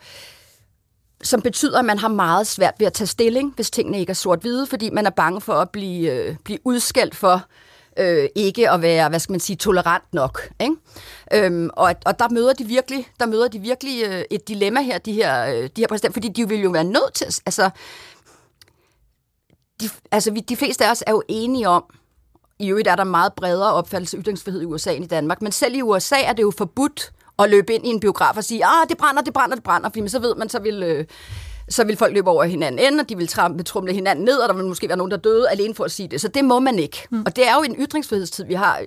som 1.22 1.42
betyder, 1.42 1.78
at 1.78 1.84
man 1.84 1.98
har 1.98 2.08
meget 2.08 2.46
svært 2.46 2.74
ved 2.78 2.86
at 2.86 2.92
tage 2.92 3.08
stilling, 3.08 3.52
hvis 3.54 3.70
tingene 3.70 4.00
ikke 4.00 4.10
er 4.10 4.14
sort-hvide, 4.14 4.66
fordi 4.66 4.90
man 4.90 5.06
er 5.06 5.10
bange 5.10 5.40
for 5.40 5.52
at 5.52 5.70
blive, 5.70 6.12
øh, 6.12 6.36
blive 6.44 6.58
udskældt 6.64 7.16
for 7.16 7.34
øh, 7.34 7.40
Øh, 7.98 8.28
ikke 8.34 8.70
at 8.70 8.82
være, 8.82 9.08
hvad 9.08 9.20
skal 9.20 9.32
man 9.32 9.40
sige, 9.40 9.56
tolerant 9.56 10.04
nok. 10.12 10.48
Ikke? 10.60 10.74
Øhm, 11.34 11.70
og, 11.72 11.94
og 12.06 12.18
der 12.18 12.28
møder 12.28 12.52
de 12.52 12.64
virkelig, 12.64 13.08
der 13.20 13.26
møder 13.26 13.48
de 13.48 13.58
virkelig 13.58 14.04
øh, 14.04 14.24
et 14.30 14.48
dilemma 14.48 14.82
her, 14.82 14.98
de 14.98 15.12
her, 15.12 15.46
øh, 15.46 15.62
de 15.62 15.70
her 15.82 15.86
præsidenter, 15.88 16.12
fordi 16.12 16.28
de 16.28 16.48
vil 16.48 16.60
jo 16.60 16.70
være 16.70 16.84
nødt 16.84 17.14
til, 17.14 17.26
altså, 17.26 17.70
de, 19.80 19.90
altså 20.10 20.30
vi, 20.30 20.40
de 20.40 20.56
fleste 20.56 20.86
af 20.86 20.90
os 20.90 21.04
er 21.06 21.10
jo 21.10 21.22
enige 21.28 21.68
om, 21.68 21.84
i 22.58 22.68
øvrigt 22.68 22.88
er 22.88 22.96
der 22.96 23.04
meget 23.04 23.32
bredere 23.32 23.72
opfattelse 23.72 24.16
af 24.16 24.22
ytringsfrihed 24.22 24.62
i 24.62 24.64
USA 24.64 24.94
end 24.94 25.04
i 25.04 25.08
Danmark, 25.08 25.42
men 25.42 25.52
selv 25.52 25.74
i 25.74 25.82
USA 25.82 26.22
er 26.22 26.32
det 26.32 26.42
jo 26.42 26.52
forbudt 26.58 27.12
at 27.38 27.50
løbe 27.50 27.74
ind 27.74 27.86
i 27.86 27.88
en 27.88 28.00
biograf 28.00 28.36
og 28.36 28.44
sige, 28.44 28.64
ah, 28.64 28.88
det 28.88 28.98
brænder, 28.98 29.22
det 29.22 29.32
brænder, 29.32 29.54
det 29.54 29.64
brænder, 29.64 29.88
fordi 29.88 30.08
så 30.08 30.18
ved 30.18 30.34
man, 30.34 30.48
så 30.48 30.58
vil, 30.58 30.82
øh, 30.82 31.04
så 31.68 31.84
vil 31.84 31.96
folk 31.96 32.14
løbe 32.14 32.30
over 32.30 32.44
hinanden 32.44 32.86
ind, 32.86 33.00
og 33.00 33.08
de 33.08 33.16
vil 33.16 33.28
trumle 33.64 33.92
hinanden 33.92 34.24
ned, 34.24 34.36
og 34.36 34.48
der 34.48 34.54
vil 34.54 34.64
måske 34.64 34.88
være 34.88 34.96
nogen, 34.96 35.10
der 35.10 35.16
døde 35.16 35.50
alene 35.50 35.74
for 35.74 35.84
at 35.84 35.90
sige 35.90 36.08
det. 36.08 36.20
Så 36.20 36.28
det 36.28 36.44
må 36.44 36.58
man 36.58 36.78
ikke. 36.78 37.06
Mm. 37.10 37.22
Og 37.26 37.36
det 37.36 37.48
er 37.48 37.54
jo 37.54 37.62
en 37.62 37.76
ytringsfrihedstid, 37.78 38.44
vi 38.44 38.54
har 38.54 38.80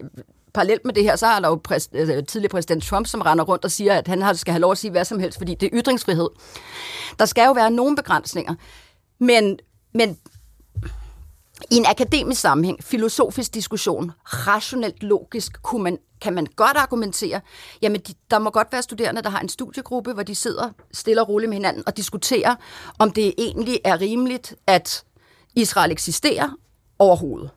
parallelt 0.53 0.85
med 0.85 0.93
det 0.93 1.03
her, 1.03 1.15
så 1.15 1.25
har 1.25 1.39
der 1.39 1.47
jo 1.47 1.55
præs, 1.55 1.89
altså, 1.93 2.21
tidligere 2.27 2.49
præsident 2.49 2.83
Trump, 2.83 3.07
som 3.07 3.21
render 3.21 3.43
rundt 3.43 3.65
og 3.65 3.71
siger, 3.71 3.93
at 3.93 4.07
han 4.07 4.35
skal 4.35 4.51
have 4.51 4.61
lov 4.61 4.71
at 4.71 4.77
sige 4.77 4.91
hvad 4.91 5.05
som 5.05 5.19
helst, 5.19 5.37
fordi 5.37 5.55
det 5.55 5.73
er 5.73 5.79
ytringsfrihed. 5.81 6.29
Der 7.19 7.25
skal 7.25 7.45
jo 7.45 7.51
være 7.51 7.71
nogle 7.71 7.95
begrænsninger. 7.95 8.55
Men, 9.19 9.59
men 9.93 10.17
i 11.71 11.75
en 11.75 11.85
akademisk 11.85 12.41
sammenhæng, 12.41 12.83
filosofisk 12.83 13.53
diskussion, 13.53 14.11
rationelt 14.25 15.03
logisk, 15.03 15.61
kunne 15.61 15.83
man, 15.83 15.97
kan 16.21 16.33
man 16.33 16.47
godt 16.55 16.77
argumentere, 16.77 17.41
jamen 17.81 18.01
de, 18.01 18.13
der 18.31 18.39
må 18.39 18.49
godt 18.49 18.67
være 18.71 18.81
studerende, 18.81 19.21
der 19.21 19.29
har 19.29 19.39
en 19.39 19.49
studiegruppe, 19.49 20.13
hvor 20.13 20.23
de 20.23 20.35
sidder 20.35 20.69
stille 20.93 21.21
og 21.21 21.29
roligt 21.29 21.49
med 21.49 21.57
hinanden 21.57 21.83
og 21.87 21.97
diskuterer, 21.97 22.55
om 22.99 23.11
det 23.11 23.33
egentlig 23.37 23.79
er 23.85 24.01
rimeligt, 24.01 24.55
at 24.67 25.03
Israel 25.55 25.91
eksisterer 25.91 26.49
overhovedet. 26.99 27.49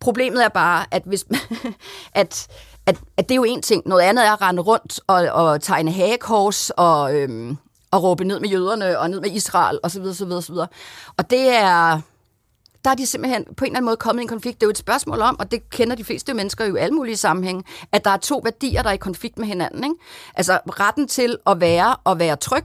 Problemet 0.00 0.44
er 0.44 0.48
bare, 0.48 0.86
at 0.90 1.02
hvis 1.06 1.24
at, 2.14 2.48
at, 2.86 3.00
at 3.16 3.28
det 3.28 3.34
er 3.34 3.36
jo 3.36 3.44
en 3.44 3.62
ting. 3.62 3.82
Noget 3.86 4.02
andet 4.02 4.26
er 4.26 4.32
at 4.32 4.42
rende 4.42 4.62
rundt 4.62 5.00
og, 5.06 5.28
og 5.32 5.62
tegne 5.62 5.92
hagekors 5.92 6.70
og, 6.70 7.14
øhm, 7.14 7.56
og 7.90 8.02
råbe 8.02 8.24
ned 8.24 8.40
med 8.40 8.48
jøderne 8.48 8.98
og 8.98 9.10
ned 9.10 9.20
med 9.20 9.30
Israel 9.30 9.78
osv. 9.82 10.02
osv., 10.02 10.32
osv. 10.32 10.54
Og 11.16 11.30
det 11.30 11.48
er 11.48 12.00
der 12.84 12.90
er 12.90 12.94
de 12.94 13.06
simpelthen 13.06 13.44
på 13.44 13.64
en 13.64 13.66
eller 13.66 13.76
anden 13.76 13.84
måde 13.84 13.96
kommet 13.96 14.20
i 14.20 14.24
en 14.24 14.28
konflikt. 14.28 14.60
Det 14.60 14.66
er 14.66 14.68
jo 14.68 14.70
et 14.70 14.78
spørgsmål 14.78 15.20
om, 15.20 15.36
og 15.38 15.50
det 15.50 15.70
kender 15.70 15.96
de 15.96 16.04
fleste 16.04 16.34
mennesker 16.34 16.64
jo 16.64 16.76
i 16.76 16.78
alle 16.78 16.94
mulige 16.94 17.16
sammenhænge, 17.16 17.64
at 17.92 18.04
der 18.04 18.10
er 18.10 18.16
to 18.16 18.40
værdier, 18.44 18.82
der 18.82 18.88
er 18.88 18.94
i 18.94 18.96
konflikt 18.96 19.38
med 19.38 19.46
hinanden. 19.46 19.84
Ikke? 19.84 19.96
Altså 20.34 20.58
retten 20.66 21.08
til 21.08 21.38
at 21.46 21.60
være 21.60 21.96
og 22.04 22.18
være 22.18 22.36
tryg, 22.36 22.64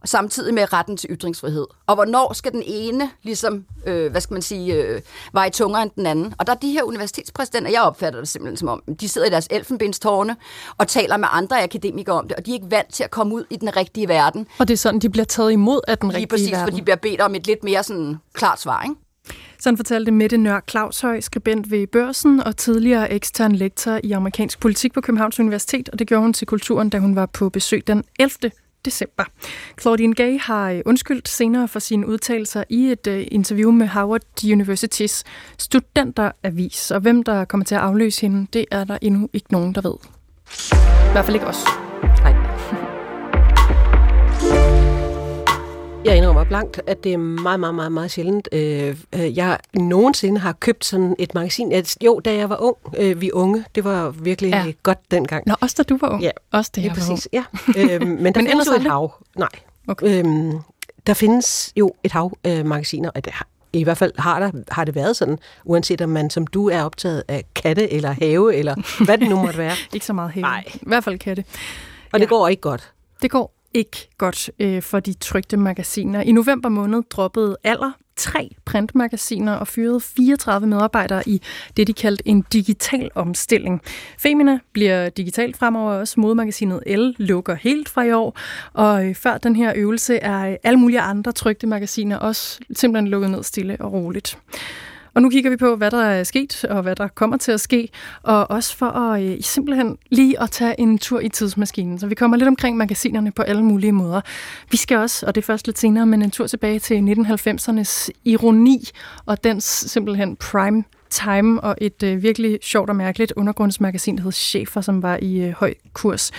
og 0.00 0.08
samtidig 0.08 0.54
med 0.54 0.72
retten 0.72 0.96
til 0.96 1.10
ytringsfrihed. 1.10 1.66
Og 1.86 1.94
hvornår 1.94 2.32
skal 2.32 2.52
den 2.52 2.62
ene, 2.66 3.10
ligesom, 3.22 3.64
øh, 3.86 4.10
hvad 4.10 4.20
skal 4.20 4.34
man 4.34 4.42
sige, 4.42 4.74
øh, 4.74 5.00
veje 5.32 5.50
tungere 5.50 5.82
end 5.82 5.90
den 5.96 6.06
anden? 6.06 6.34
Og 6.38 6.46
der 6.46 6.52
er 6.52 6.56
de 6.56 6.70
her 6.72 6.82
universitetspræsidenter, 6.82 7.70
jeg 7.70 7.82
opfatter 7.82 8.20
det 8.20 8.28
simpelthen 8.28 8.56
som 8.56 8.68
om, 8.68 8.82
de 9.00 9.08
sidder 9.08 9.26
i 9.26 9.30
deres 9.30 9.48
elfenbenstårne 9.50 10.36
og 10.78 10.88
taler 10.88 11.16
med 11.16 11.28
andre 11.30 11.62
akademikere 11.62 12.16
om 12.18 12.28
det, 12.28 12.36
og 12.36 12.46
de 12.46 12.50
er 12.50 12.54
ikke 12.54 12.70
vant 12.70 12.94
til 12.94 13.04
at 13.04 13.10
komme 13.10 13.34
ud 13.34 13.44
i 13.50 13.56
den 13.56 13.76
rigtige 13.76 14.08
verden. 14.08 14.46
Og 14.58 14.68
det 14.68 14.74
er 14.74 14.78
sådan, 14.78 15.00
de 15.00 15.10
bliver 15.10 15.24
taget 15.24 15.52
imod 15.52 15.80
af 15.88 15.98
den 15.98 16.08
Lige 16.08 16.16
rigtige 16.16 16.28
præcis, 16.28 16.52
verden. 16.52 16.68
for 16.68 16.76
de 16.76 16.82
bliver 16.82 16.96
bedt 16.96 17.20
om 17.20 17.34
et 17.34 17.46
lidt 17.46 17.64
mere 17.64 17.82
sådan 17.82 18.16
klart 18.34 18.60
svar, 18.60 18.82
ikke? 18.82 18.94
Sådan 19.58 19.76
fortalte 19.76 20.12
Mette 20.12 20.36
Nør 20.36 20.60
Claushøj, 20.70 21.20
skribent 21.20 21.70
ved 21.70 21.86
Børsen 21.86 22.40
og 22.40 22.56
tidligere 22.56 23.12
ekstern 23.12 23.52
lektor 23.52 24.00
i 24.04 24.12
amerikansk 24.12 24.60
politik 24.60 24.92
på 24.92 25.00
Københavns 25.00 25.40
Universitet, 25.40 25.88
og 25.88 25.98
det 25.98 26.06
gjorde 26.06 26.22
hun 26.22 26.32
til 26.32 26.46
kulturen, 26.46 26.90
da 26.90 26.98
hun 26.98 27.16
var 27.16 27.26
på 27.26 27.48
besøg 27.48 27.86
den 27.86 28.04
11. 28.18 28.50
december. 28.84 29.24
Claudine 29.80 30.14
Gay 30.14 30.40
har 30.40 30.70
øh, 30.70 30.80
undskyldt 30.86 31.28
senere 31.28 31.68
for 31.68 31.78
sine 31.78 32.06
udtalelser 32.06 32.64
i 32.68 32.92
et 32.92 33.06
øh, 33.06 33.26
interview 33.30 33.70
med 33.70 33.86
Howard 33.86 34.22
Universitys 34.44 35.24
studenteravis. 35.58 36.90
Og 36.90 37.00
hvem 37.00 37.22
der 37.22 37.44
kommer 37.44 37.64
til 37.64 37.74
at 37.74 37.80
afløse 37.80 38.20
hende, 38.20 38.46
det 38.52 38.64
er 38.70 38.84
der 38.84 38.98
endnu 39.02 39.28
ikke 39.32 39.52
nogen, 39.52 39.74
der 39.74 39.80
ved. 39.80 39.94
I 41.08 41.12
hvert 41.12 41.24
fald 41.24 41.34
ikke 41.36 41.46
os. 41.46 41.91
Jeg 46.04 46.16
indrømmer 46.16 46.44
blankt, 46.44 46.80
at 46.86 47.04
det 47.04 47.12
er 47.12 47.16
meget, 47.16 47.60
meget, 47.60 47.74
meget, 47.74 47.92
meget 47.92 48.10
sjældent. 48.10 48.48
Øh, 48.52 48.96
øh, 49.14 49.36
jeg 49.36 49.58
nogensinde 49.74 50.40
har 50.40 50.52
købt 50.52 50.84
sådan 50.84 51.16
et 51.18 51.34
magasin. 51.34 51.72
Jo, 52.04 52.20
da 52.20 52.34
jeg 52.34 52.48
var 52.48 52.56
ung, 52.60 52.76
øh, 52.98 53.20
vi 53.20 53.30
unge, 53.32 53.64
det 53.74 53.84
var 53.84 54.10
virkelig 54.10 54.50
ja. 54.50 54.72
godt 54.82 54.98
dengang. 55.10 55.44
Nå, 55.46 55.54
også 55.60 55.74
da 55.78 55.82
du 55.82 55.98
var 56.00 56.08
ung? 56.08 56.22
Ja, 56.22 56.30
også 56.52 56.70
det 56.74 56.82
ja, 56.82 56.88
var 56.88 56.94
præcis. 56.94 57.28
Ja. 57.32 57.44
Øh, 57.76 58.00
men 58.00 58.24
der 58.34 58.40
men 58.40 58.50
findes 58.50 58.66
jo 58.66 58.72
et 58.72 58.82
hav. 58.82 59.12
Nej. 59.36 59.48
Okay. 59.88 60.24
Øhm, 60.24 60.52
der 61.06 61.14
findes 61.14 61.72
jo 61.76 61.92
et 62.04 62.12
hav 62.12 62.38
øh, 62.46 62.66
magasiner, 62.66 63.10
og 63.14 63.24
det 63.24 63.32
har, 63.32 63.46
i 63.72 63.84
hvert 63.84 63.98
fald 63.98 64.12
har, 64.18 64.40
der, 64.40 64.50
har 64.68 64.84
det 64.84 64.94
været 64.94 65.16
sådan, 65.16 65.38
uanset 65.64 66.00
om 66.00 66.08
man 66.08 66.30
som 66.30 66.46
du 66.46 66.68
er 66.68 66.82
optaget 66.82 67.22
af 67.28 67.44
katte 67.54 67.92
eller 67.92 68.10
have, 68.10 68.54
eller 68.54 68.74
hvad 69.04 69.18
det 69.18 69.28
nu 69.28 69.36
måtte 69.36 69.58
være. 69.58 69.74
ikke 69.92 70.06
så 70.06 70.12
meget 70.12 70.30
have. 70.30 70.42
Nej. 70.42 70.64
I 70.74 70.78
hvert 70.82 71.04
fald 71.04 71.18
katte. 71.18 71.44
Og 72.12 72.18
ja. 72.18 72.18
det 72.18 72.28
går 72.28 72.48
ikke 72.48 72.60
godt. 72.60 72.92
Det 73.22 73.30
går 73.30 73.61
ikke 73.74 74.08
godt 74.18 74.50
øh, 74.58 74.82
for 74.82 75.00
de 75.00 75.12
trygte 75.12 75.56
magasiner. 75.56 76.20
I 76.20 76.32
november 76.32 76.68
måned 76.68 77.02
droppede 77.10 77.56
Aller 77.64 77.92
tre 78.16 78.50
printmagasiner 78.64 79.52
og 79.52 79.68
fyrede 79.68 80.00
34 80.00 80.66
medarbejdere 80.66 81.22
i 81.28 81.42
det, 81.76 81.86
de 81.86 81.92
kaldte 81.92 82.28
en 82.28 82.44
digital 82.52 83.10
omstilling. 83.14 83.82
Femina 84.18 84.58
bliver 84.72 85.08
digitalt 85.08 85.56
fremover 85.56 85.92
også. 85.92 86.20
Modemagasinet 86.20 86.82
L 86.86 87.14
lukker 87.18 87.54
helt 87.54 87.88
fra 87.88 88.02
i 88.02 88.12
år, 88.12 88.38
og 88.72 89.06
øh, 89.06 89.14
før 89.14 89.38
den 89.38 89.56
her 89.56 89.72
øvelse 89.76 90.16
er 90.16 90.50
øh, 90.50 90.56
alle 90.62 90.78
mulige 90.78 91.00
andre 91.00 91.32
trygte 91.32 91.66
magasiner 91.66 92.16
også 92.16 92.58
simpelthen 92.72 93.08
lukket 93.08 93.30
ned 93.30 93.42
stille 93.42 93.76
og 93.80 93.92
roligt. 93.92 94.38
Og 95.14 95.22
nu 95.22 95.30
kigger 95.30 95.50
vi 95.50 95.56
på, 95.56 95.76
hvad 95.76 95.90
der 95.90 96.04
er 96.04 96.24
sket, 96.24 96.64
og 96.64 96.82
hvad 96.82 96.96
der 96.96 97.08
kommer 97.08 97.36
til 97.36 97.52
at 97.52 97.60
ske, 97.60 97.88
og 98.22 98.50
også 98.50 98.76
for 98.76 98.86
at 98.86 99.22
øh, 99.22 99.36
simpelthen 99.40 99.98
lige 100.10 100.42
at 100.42 100.50
tage 100.50 100.80
en 100.80 100.98
tur 100.98 101.20
i 101.20 101.28
tidsmaskinen. 101.28 101.98
Så 101.98 102.06
vi 102.06 102.14
kommer 102.14 102.36
lidt 102.36 102.48
omkring 102.48 102.76
magasinerne 102.76 103.32
på 103.32 103.42
alle 103.42 103.64
mulige 103.64 103.92
måder. 103.92 104.20
Vi 104.70 104.76
skal 104.76 104.98
også, 104.98 105.26
og 105.26 105.34
det 105.34 105.40
er 105.40 105.46
først 105.46 105.66
lidt 105.66 105.78
senere, 105.78 106.06
men 106.06 106.22
en 106.22 106.30
tur 106.30 106.46
tilbage 106.46 106.78
til 106.78 106.94
1990'ernes 106.94 108.08
ironi, 108.24 108.88
og 109.26 109.44
dens 109.44 109.64
simpelthen 109.64 110.36
prime 110.36 110.84
time, 111.10 111.60
og 111.60 111.74
et 111.78 112.02
øh, 112.02 112.22
virkelig 112.22 112.58
sjovt 112.62 112.90
og 112.90 112.96
mærkeligt 112.96 113.32
undergrundsmagasin, 113.36 114.16
der 114.16 114.22
hed 114.22 114.32
Chefer, 114.32 114.80
som 114.80 115.02
var 115.02 115.18
i 115.22 115.40
øh, 115.40 115.50
høj 115.50 115.74
kurs. 115.92 116.30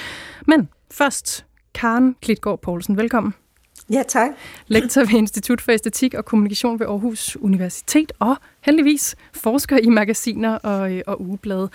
Men 0.47 0.69
først, 0.91 1.45
Karen 1.73 2.15
Klitgaard 2.21 2.61
Poulsen, 2.61 2.97
velkommen. 2.97 3.42
Ja, 3.89 4.03
tak. 4.07 4.29
Lektor 4.67 5.01
ved 5.01 5.13
Institut 5.17 5.61
for 5.61 5.71
Æstetik 5.71 6.13
og 6.13 6.25
Kommunikation 6.25 6.79
ved 6.79 6.87
Aarhus 6.87 7.37
Universitet, 7.41 8.11
og 8.19 8.37
heldigvis 8.61 9.15
forsker 9.33 9.77
i 9.77 9.89
magasiner 9.89 10.55
og, 10.55 10.93
øh, 10.93 11.01
og 11.07 11.21
ugeblade. 11.21 11.69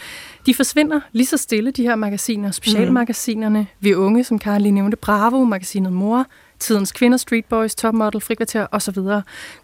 De 0.47 0.55
forsvinder 0.55 1.01
lige 1.13 1.27
så 1.27 1.37
stille, 1.37 1.71
de 1.71 1.83
her 1.83 1.97
magasiner, 1.97 2.51
specialmagasinerne. 2.51 3.61
Mm. 3.61 3.67
Vi 3.81 3.95
unge, 3.95 4.25
som 4.25 4.39
Karin 4.39 4.63
lige 4.63 4.73
nævnte, 4.73 4.97
Bravo, 4.97 5.45
magasinet 5.45 5.93
Mor, 5.93 6.27
Tidens 6.59 6.93
Kvinder, 6.93 7.19
Street 7.19 7.45
Boys, 7.45 7.75
Topmodel, 7.75 8.21
Frikvarter 8.21 8.67
osv. 8.73 8.99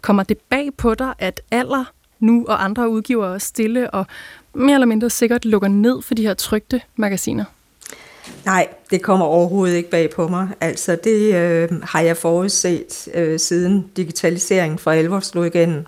Kommer 0.01 0.23
det 0.23 0.37
bag 0.37 0.69
på 0.77 0.93
dig, 0.93 1.13
at 1.19 1.41
alder 1.51 1.91
nu 2.19 2.45
og 2.47 2.63
andre 2.63 2.89
udgivere 2.89 3.39
stille 3.39 3.91
og 3.91 4.05
mere 4.53 4.73
eller 4.73 4.87
mindre 4.87 5.09
sikkert 5.09 5.45
lukker 5.45 5.67
ned 5.67 6.01
for 6.01 6.13
de 6.13 6.21
her 6.21 6.33
trygte 6.33 6.81
magasiner? 6.95 7.45
Nej, 8.45 8.67
det 8.91 9.01
kommer 9.01 9.25
overhovedet 9.25 9.75
ikke 9.75 9.89
bag 9.89 10.09
på 10.09 10.27
mig. 10.27 10.47
Altså, 10.61 10.97
det 11.03 11.35
øh, 11.35 11.81
har 11.83 12.01
jeg 12.01 12.17
forudset 12.17 13.07
øh, 13.13 13.39
siden 13.39 13.91
digitaliseringen 13.97 14.79
for 14.79 14.91
alvor 14.91 15.19
slog 15.19 15.47
igennem. 15.47 15.85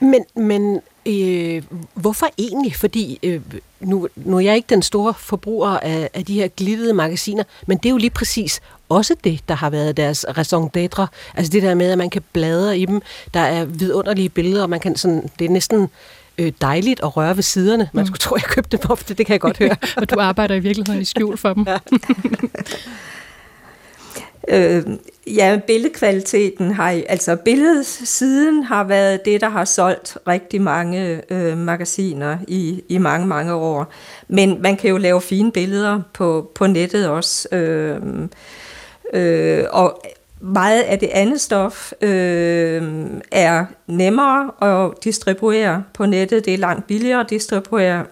Men, 0.00 0.24
men 0.36 0.80
øh, 1.06 1.62
hvorfor 1.94 2.26
egentlig? 2.38 2.76
Fordi 2.76 3.18
øh, 3.22 3.40
nu, 3.80 4.08
nu 4.16 4.36
er 4.36 4.40
jeg 4.40 4.56
ikke 4.56 4.70
den 4.70 4.82
store 4.82 5.14
forbruger 5.14 5.68
af, 5.68 6.10
af 6.14 6.24
de 6.24 6.34
her 6.34 6.48
glittede 6.48 6.94
magasiner, 6.94 7.44
men 7.66 7.78
det 7.78 7.86
er 7.86 7.90
jo 7.90 7.96
lige 7.96 8.10
præcis 8.10 8.60
også 8.88 9.14
det, 9.24 9.40
der 9.48 9.54
har 9.54 9.70
været 9.70 9.96
deres 9.96 10.26
raison 10.36 10.70
d'être. 10.76 11.06
Altså 11.34 11.52
det 11.52 11.62
der 11.62 11.74
med, 11.74 11.90
at 11.90 11.98
man 11.98 12.10
kan 12.10 12.22
bladre 12.32 12.78
i 12.78 12.84
dem. 12.84 13.00
Der 13.34 13.40
er 13.40 13.64
vidunderlige 13.64 14.28
billeder, 14.28 14.62
og 14.62 14.70
man 14.70 14.80
kan 14.80 14.96
sådan, 14.96 15.30
det 15.38 15.44
er 15.44 15.48
næsten 15.48 15.88
øh, 16.40 16.52
dejligt 16.60 17.00
at 17.02 17.16
røre 17.16 17.36
ved 17.36 17.42
siderne. 17.42 17.90
Man 17.92 18.02
mm. 18.02 18.06
skulle 18.06 18.18
tro, 18.18 18.36
jeg 18.36 18.44
købte 18.44 18.76
dem 18.76 18.90
ofte, 18.90 19.14
det 19.14 19.26
kan 19.26 19.32
jeg 19.32 19.40
godt 19.40 19.58
høre. 19.58 19.76
og 19.96 20.10
du 20.10 20.20
arbejder 20.20 20.54
i 20.54 20.60
virkeligheden 20.60 21.02
i 21.02 21.04
skjul 21.04 21.36
for 21.36 21.54
dem. 21.54 21.66
Øh, 24.48 24.82
ja, 25.26 25.60
billedkvaliteten 25.66 26.72
har, 26.72 27.00
altså 27.08 27.36
billedsiden 27.36 28.62
har 28.62 28.84
været 28.84 29.24
det, 29.24 29.40
der 29.40 29.48
har 29.48 29.64
solgt 29.64 30.18
rigtig 30.28 30.62
mange 30.62 31.22
øh, 31.30 31.58
magasiner 31.58 32.38
i, 32.48 32.82
i 32.88 32.98
mange, 32.98 33.26
mange 33.26 33.54
år. 33.54 33.92
Men 34.28 34.62
man 34.62 34.76
kan 34.76 34.90
jo 34.90 34.96
lave 34.96 35.20
fine 35.20 35.52
billeder 35.52 36.00
på, 36.12 36.50
på 36.54 36.66
nettet 36.66 37.08
også. 37.08 37.48
Øh, 37.52 38.00
øh, 39.12 39.64
og 39.70 40.02
meget 40.40 40.82
af 40.82 40.98
det 40.98 41.08
andet 41.12 41.40
stof 41.40 41.92
øh, 42.00 42.82
er 43.32 43.64
nemmere 43.86 44.50
at 44.62 45.04
distribuere 45.04 45.84
på 45.94 46.06
nettet. 46.06 46.44
Det 46.44 46.54
er 46.54 46.58
langt 46.58 46.86
billigere 46.86 47.20
at 47.20 47.30
distribuere 47.30 48.04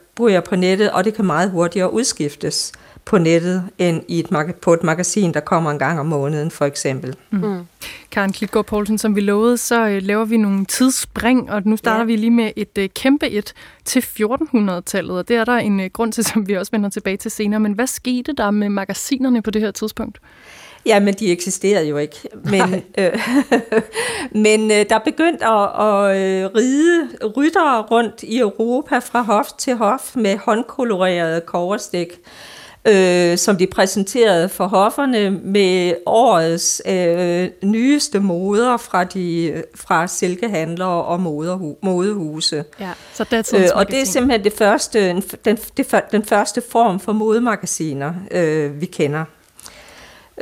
på 0.44 0.56
nettet, 0.56 0.90
og 0.90 1.04
det 1.04 1.14
kan 1.14 1.24
meget 1.24 1.50
hurtigere 1.50 1.92
udskiftes 1.92 2.72
på 3.04 3.18
nettet, 3.18 3.64
end 3.78 4.02
i 4.08 4.18
et, 4.18 4.56
på 4.62 4.72
et 4.72 4.82
magasin, 4.82 5.34
der 5.34 5.40
kommer 5.40 5.70
en 5.70 5.78
gang 5.78 6.00
om 6.00 6.06
måneden, 6.06 6.50
for 6.50 6.64
eksempel. 6.64 7.16
Mm. 7.30 7.38
Mm. 7.38 7.66
Karen 8.10 8.32
Klitgaard 8.32 8.66
Poulsen, 8.66 8.98
som 8.98 9.16
vi 9.16 9.20
lovede, 9.20 9.58
så 9.58 9.88
øh, 9.88 10.02
laver 10.02 10.24
vi 10.24 10.36
nogle 10.36 10.64
tidsspring, 10.64 11.50
og 11.50 11.62
nu 11.64 11.76
starter 11.76 11.98
ja. 11.98 12.04
vi 12.04 12.16
lige 12.16 12.30
med 12.30 12.50
et 12.56 12.78
øh, 12.78 12.88
kæmpe 12.88 13.28
et 13.28 13.52
til 13.84 14.00
1400-tallet, 14.00 15.16
og 15.18 15.28
det 15.28 15.36
er 15.36 15.44
der 15.44 15.56
en 15.56 15.80
øh, 15.80 15.90
grund 15.92 16.12
til, 16.12 16.24
som 16.32 16.48
vi 16.48 16.54
også 16.54 16.72
vender 16.72 16.90
tilbage 16.90 17.16
til 17.16 17.30
senere. 17.30 17.60
Men 17.60 17.72
hvad 17.72 17.86
skete 17.86 18.32
der 18.32 18.50
med 18.50 18.68
magasinerne 18.68 19.42
på 19.42 19.50
det 19.50 19.62
her 19.62 19.70
tidspunkt? 19.70 20.18
Ja, 20.86 21.00
men 21.00 21.14
de 21.14 21.32
eksisterede 21.32 21.88
jo 21.88 21.96
ikke. 21.96 22.16
Men, 22.44 22.82
øh, 22.98 23.20
men 24.30 24.70
øh, 24.70 24.86
der 24.88 24.98
begyndte 24.98 25.46
at, 25.46 25.62
at 25.62 26.16
øh, 26.16 26.50
ride 26.54 27.08
ryttere 27.36 27.82
rundt 27.82 28.22
i 28.22 28.38
Europa 28.38 28.98
fra 28.98 29.22
hof 29.22 29.46
til 29.58 29.76
hof 29.76 30.16
med 30.16 30.36
håndkolorerede 30.36 31.40
koverstik 31.40 32.08
øh, 32.88 33.38
som 33.38 33.56
de 33.56 33.66
præsenterede 33.66 34.48
for 34.48 34.66
hofferne 34.66 35.30
med 35.30 35.94
årets 36.06 36.82
øh, 36.86 37.48
nyeste 37.62 38.20
moder 38.20 38.76
fra 38.76 39.04
de 39.04 39.62
fra 39.74 40.06
silkehandlere 40.06 41.04
og 41.04 41.20
moderhu, 41.20 41.76
modehuse. 41.82 42.64
Ja, 42.80 42.90
så 43.14 43.24
det 43.24 43.52
er 43.52 43.58
øh, 43.58 43.68
og 43.74 43.90
det 43.90 44.00
er 44.00 44.04
simpelthen 44.04 44.44
det 44.44 44.52
første, 44.52 45.22
den, 45.44 45.56
det, 45.76 45.94
den 46.12 46.24
første 46.24 46.62
form 46.70 47.00
for 47.00 47.12
modemagasiner, 47.12 48.14
øh, 48.30 48.80
vi 48.80 48.86
kender. 48.86 49.24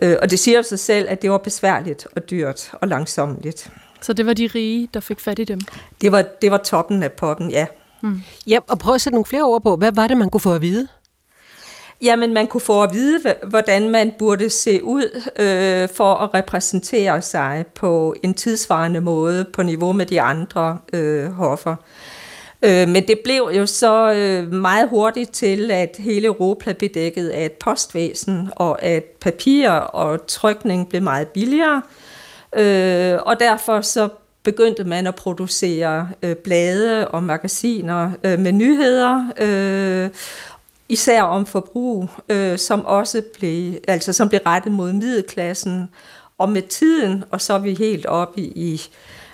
Øh, 0.02 0.16
og 0.22 0.30
det 0.30 0.38
siger 0.38 0.62
sig 0.62 0.78
selv, 0.78 1.06
at 1.08 1.22
det 1.22 1.30
var 1.30 1.38
besværligt 1.38 2.06
og 2.16 2.30
dyrt 2.30 2.70
og 2.72 2.88
langsomligt. 2.88 3.70
Så 4.00 4.12
det 4.12 4.26
var 4.26 4.32
de 4.32 4.50
rige, 4.54 4.88
der 4.94 5.00
fik 5.00 5.20
fat 5.20 5.38
i 5.38 5.44
dem? 5.44 5.60
Det 6.00 6.12
var, 6.12 6.24
det 6.42 6.50
var 6.50 6.58
toppen 6.58 7.02
af 7.02 7.12
poppen, 7.12 7.50
ja. 7.50 7.66
Hmm. 8.00 8.22
Ja, 8.46 8.58
og 8.68 8.78
prøv 8.78 8.94
at 8.94 9.00
sætte 9.00 9.14
nogle 9.14 9.24
flere 9.24 9.42
ord 9.42 9.62
på. 9.62 9.76
Hvad 9.76 9.92
var 9.92 10.06
det, 10.06 10.16
man 10.16 10.30
kunne 10.30 10.40
få 10.40 10.54
at 10.54 10.62
vide? 10.62 10.88
Jamen, 12.02 12.34
man 12.34 12.46
kunne 12.46 12.60
få 12.60 12.82
at 12.82 12.94
vide, 12.94 13.34
hvordan 13.46 13.90
man 13.90 14.12
burde 14.18 14.50
se 14.50 14.84
ud 14.84 15.22
øh, 15.38 15.88
for 15.96 16.14
at 16.14 16.34
repræsentere 16.34 17.22
sig 17.22 17.64
på 17.74 18.14
en 18.22 18.34
tidsvarende 18.34 19.00
måde 19.00 19.46
på 19.52 19.62
niveau 19.62 19.92
med 19.92 20.06
de 20.06 20.20
andre 20.20 20.78
øh, 20.92 21.32
hoffer. 21.32 21.76
Øh, 22.62 22.88
men 22.88 23.08
det 23.08 23.18
blev 23.24 23.50
jo 23.56 23.66
så 23.66 24.12
øh, 24.12 24.52
meget 24.52 24.88
hurtigt 24.88 25.32
til, 25.32 25.70
at 25.70 25.96
hele 25.98 26.26
Europa 26.26 26.72
blev 26.72 26.90
dækket 26.90 27.28
af 27.28 27.44
et 27.44 27.52
postvæsen, 27.52 28.50
og 28.56 28.82
at 28.82 29.04
papir 29.04 29.70
og 29.70 30.26
trykning 30.26 30.88
blev 30.88 31.02
meget 31.02 31.28
billigere. 31.28 31.82
Øh, 32.56 33.18
og 33.22 33.40
derfor 33.40 33.80
så 33.80 34.08
begyndte 34.42 34.84
man 34.84 35.06
at 35.06 35.14
producere 35.14 36.08
øh, 36.22 36.36
blade 36.36 37.08
og 37.08 37.22
magasiner 37.22 38.10
øh, 38.24 38.38
med 38.38 38.52
nyheder, 38.52 39.24
øh, 39.40 40.10
især 40.88 41.22
om 41.22 41.46
forbrug, 41.46 42.08
øh, 42.28 42.58
som 42.58 42.84
også 42.84 43.22
blev, 43.38 43.74
altså 43.88 44.12
som 44.12 44.28
blev 44.28 44.40
rettet 44.46 44.72
mod 44.72 44.92
middelklassen. 44.92 45.88
Og 46.38 46.48
med 46.48 46.62
tiden, 46.62 47.24
og 47.30 47.40
så 47.40 47.54
er 47.54 47.58
vi 47.58 47.74
helt 47.74 48.06
oppe 48.06 48.40
i, 48.40 48.44
i 48.44 48.80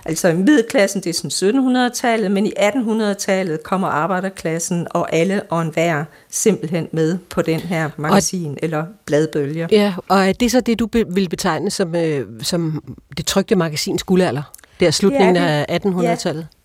altså 0.04 0.32
middelklassen, 0.32 1.00
det 1.00 1.10
er 1.10 1.30
sådan 1.30 1.86
1700-tallet, 1.86 2.30
men 2.30 2.46
i 2.46 2.52
1800-tallet 2.58 3.62
kommer 3.62 3.88
arbejderklassen 3.88 4.86
og 4.90 5.14
alle 5.14 5.42
og 5.42 5.62
enhver 5.62 6.04
simpelthen 6.30 6.88
med 6.92 7.18
på 7.30 7.42
den 7.42 7.60
her 7.60 7.90
magasin 7.96 8.50
og, 8.50 8.58
eller 8.62 8.84
bladbølge. 9.06 9.68
Ja, 9.70 9.94
og 10.08 10.28
er 10.28 10.32
det 10.32 10.50
så 10.50 10.60
det, 10.60 10.78
du 10.78 10.86
be, 10.86 11.04
vil 11.08 11.28
betegne 11.28 11.70
som, 11.70 11.96
øh, 11.96 12.26
som 12.42 12.82
det 13.16 13.26
trygte 13.26 13.56
magasins 13.56 14.02
guldalder? 14.02 14.42
Det 14.80 14.86
er 14.86 14.92
slutningen 14.92 15.36
ja, 15.36 15.58
det, 15.58 15.66
af 15.68 15.78
1800-tallet? 15.84 16.46
Ja. 16.52 16.56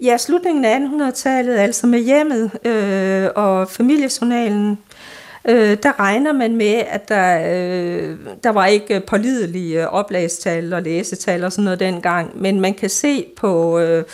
Ja, 0.00 0.16
slutningen 0.16 0.64
af 0.64 0.78
1800-tallet, 0.78 1.58
altså 1.58 1.86
med 1.86 1.98
hjemmet 1.98 2.50
øh, 2.66 3.28
og 3.36 3.68
familiejournalen, 3.68 4.78
øh, 5.48 5.76
der 5.82 6.00
regner 6.00 6.32
man 6.32 6.56
med, 6.56 6.82
at 6.88 7.08
der, 7.08 7.38
øh, 7.38 8.16
der 8.44 8.50
var 8.50 8.66
ikke 8.66 9.00
pålidelige 9.00 9.88
oplagstal 9.88 10.72
og 10.72 10.82
læsetal 10.82 11.44
og 11.44 11.52
sådan 11.52 11.64
noget 11.64 11.80
dengang, 11.80 12.42
men 12.42 12.60
man 12.60 12.74
kan 12.74 12.90
se 12.90 13.26
på... 13.36 13.78
Øh, 13.78 14.04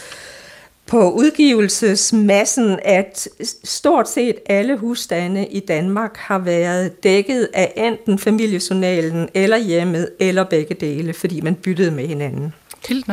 på 0.88 1.10
udgivelsesmassen, 1.10 2.78
at 2.84 3.28
stort 3.64 4.08
set 4.08 4.34
alle 4.46 4.76
husstande 4.76 5.46
i 5.46 5.60
Danmark 5.60 6.16
har 6.16 6.38
været 6.38 7.02
dækket 7.04 7.48
af 7.54 7.72
enten 7.76 8.18
familiejournalen 8.18 9.28
eller 9.34 9.56
hjemmet, 9.56 10.10
eller 10.20 10.44
begge 10.44 10.74
dele, 10.74 11.14
fordi 11.14 11.40
man 11.40 11.54
byttede 11.54 11.90
med 11.90 12.06
hinanden. 12.06 12.54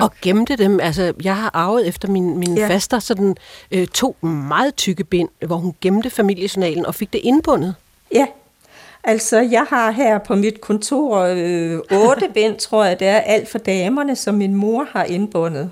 Og 0.04 0.12
gemte 0.22 0.56
dem. 0.56 0.80
Altså, 0.80 1.14
jeg 1.24 1.36
har 1.36 1.52
arvet 1.54 1.88
efter 1.88 2.08
min, 2.08 2.38
min 2.38 2.58
ja. 2.58 2.68
faster 2.68 3.00
sådan 3.00 3.36
øh, 3.72 3.88
to 3.88 4.16
meget 4.22 4.76
tykke 4.76 5.04
bind, 5.04 5.30
hvor 5.46 5.56
hun 5.56 5.74
gemte 5.82 6.10
familiejournalen 6.10 6.86
og 6.86 6.96
fik 6.96 7.14
det 7.14 7.22
indbundet. 7.24 7.76
Ja, 8.14 8.26
Altså, 9.08 9.40
jeg 9.40 9.66
har 9.70 9.92
her 9.92 10.18
på 10.18 10.36
mit 10.36 10.62
kontor 10.62 11.20
øh, 11.20 11.80
otte 11.92 12.30
bind, 12.34 12.58
tror 12.58 12.86
jeg, 12.86 13.00
det 13.00 13.08
er 13.08 13.18
alt 13.18 13.50
for 13.50 13.58
damerne, 13.58 14.16
som 14.16 14.36
min 14.36 14.54
mor 14.54 14.88
har 14.92 15.04
indbundet 15.04 15.72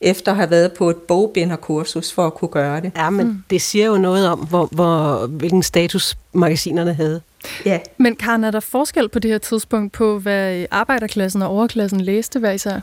efter 0.00 0.32
at 0.32 0.36
have 0.36 0.50
været 0.50 0.72
på 0.72 0.90
et 0.90 0.96
bogbinderkursus 0.96 2.12
for 2.12 2.26
at 2.26 2.34
kunne 2.34 2.48
gøre 2.48 2.80
det. 2.80 2.92
Ja, 2.96 3.10
men 3.10 3.26
mm. 3.26 3.42
det 3.50 3.62
siger 3.62 3.86
jo 3.86 3.98
noget 3.98 4.28
om, 4.28 4.38
hvor, 4.38 4.68
hvor, 4.72 5.26
hvilken 5.26 5.62
status 5.62 6.16
magasinerne 6.32 6.94
havde. 6.94 7.20
Ja. 7.66 7.78
Men 7.96 8.16
Karen, 8.16 8.44
er 8.44 8.50
der 8.50 8.60
forskel 8.60 9.08
på 9.08 9.18
det 9.18 9.30
her 9.30 9.38
tidspunkt 9.38 9.92
på, 9.92 10.18
hvad 10.18 10.66
arbejderklassen 10.70 11.42
og 11.42 11.48
overklassen 11.48 12.00
læste 12.00 12.38
hver 12.38 12.52
især? 12.52 12.80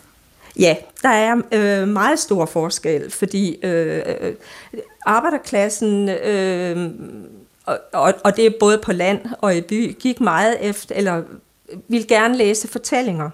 Ja, 0.59 0.75
der 1.01 1.09
er 1.09 1.35
øh, 1.51 1.87
meget 1.87 2.19
stor 2.19 2.45
forskel, 2.45 3.11
fordi 3.11 3.57
øh, 3.63 4.01
øh, 4.21 4.33
arbejderklassen, 5.05 6.09
øh, 6.09 6.91
og, 7.93 8.13
og 8.23 8.35
det 8.35 8.45
er 8.45 8.51
både 8.59 8.77
på 8.77 8.91
land 8.91 9.19
og 9.41 9.55
i 9.55 9.61
by, 9.61 9.97
gik 9.99 10.21
meget 10.21 10.57
efter, 10.61 10.95
eller 10.95 11.21
ville 11.87 12.07
gerne 12.07 12.37
læse 12.37 12.67
fortællinger. 12.67 13.29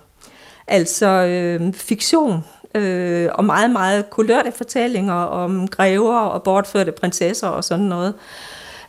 Altså 0.67 1.07
øh, 1.07 1.73
fiktion, 1.73 2.43
øh, 2.75 3.29
og 3.33 3.45
meget, 3.45 3.71
meget 3.71 4.09
kulørte 4.09 4.51
fortællinger 4.51 5.13
om 5.13 5.67
grever 5.67 6.17
og 6.17 6.43
bortførte 6.43 6.91
prinsesser 6.91 7.47
og 7.47 7.63
sådan 7.63 7.85
noget. 7.85 8.13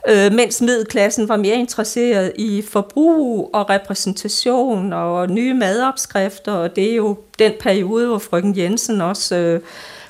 Øh, 0.08 0.32
mens 0.32 0.60
middelklassen 0.60 1.28
var 1.28 1.36
mere 1.36 1.56
interesseret 1.56 2.32
i 2.36 2.62
forbrug 2.62 3.50
og 3.52 3.70
repræsentation 3.70 4.92
og 4.92 5.30
nye 5.30 5.54
madopskrifter, 5.54 6.52
og 6.52 6.76
det 6.76 6.90
er 6.90 6.94
jo 6.94 7.18
den 7.38 7.52
periode, 7.60 8.06
hvor 8.06 8.18
frøken 8.18 8.56
Jensen 8.58 9.00
også 9.00 9.36
øh, 9.36 9.60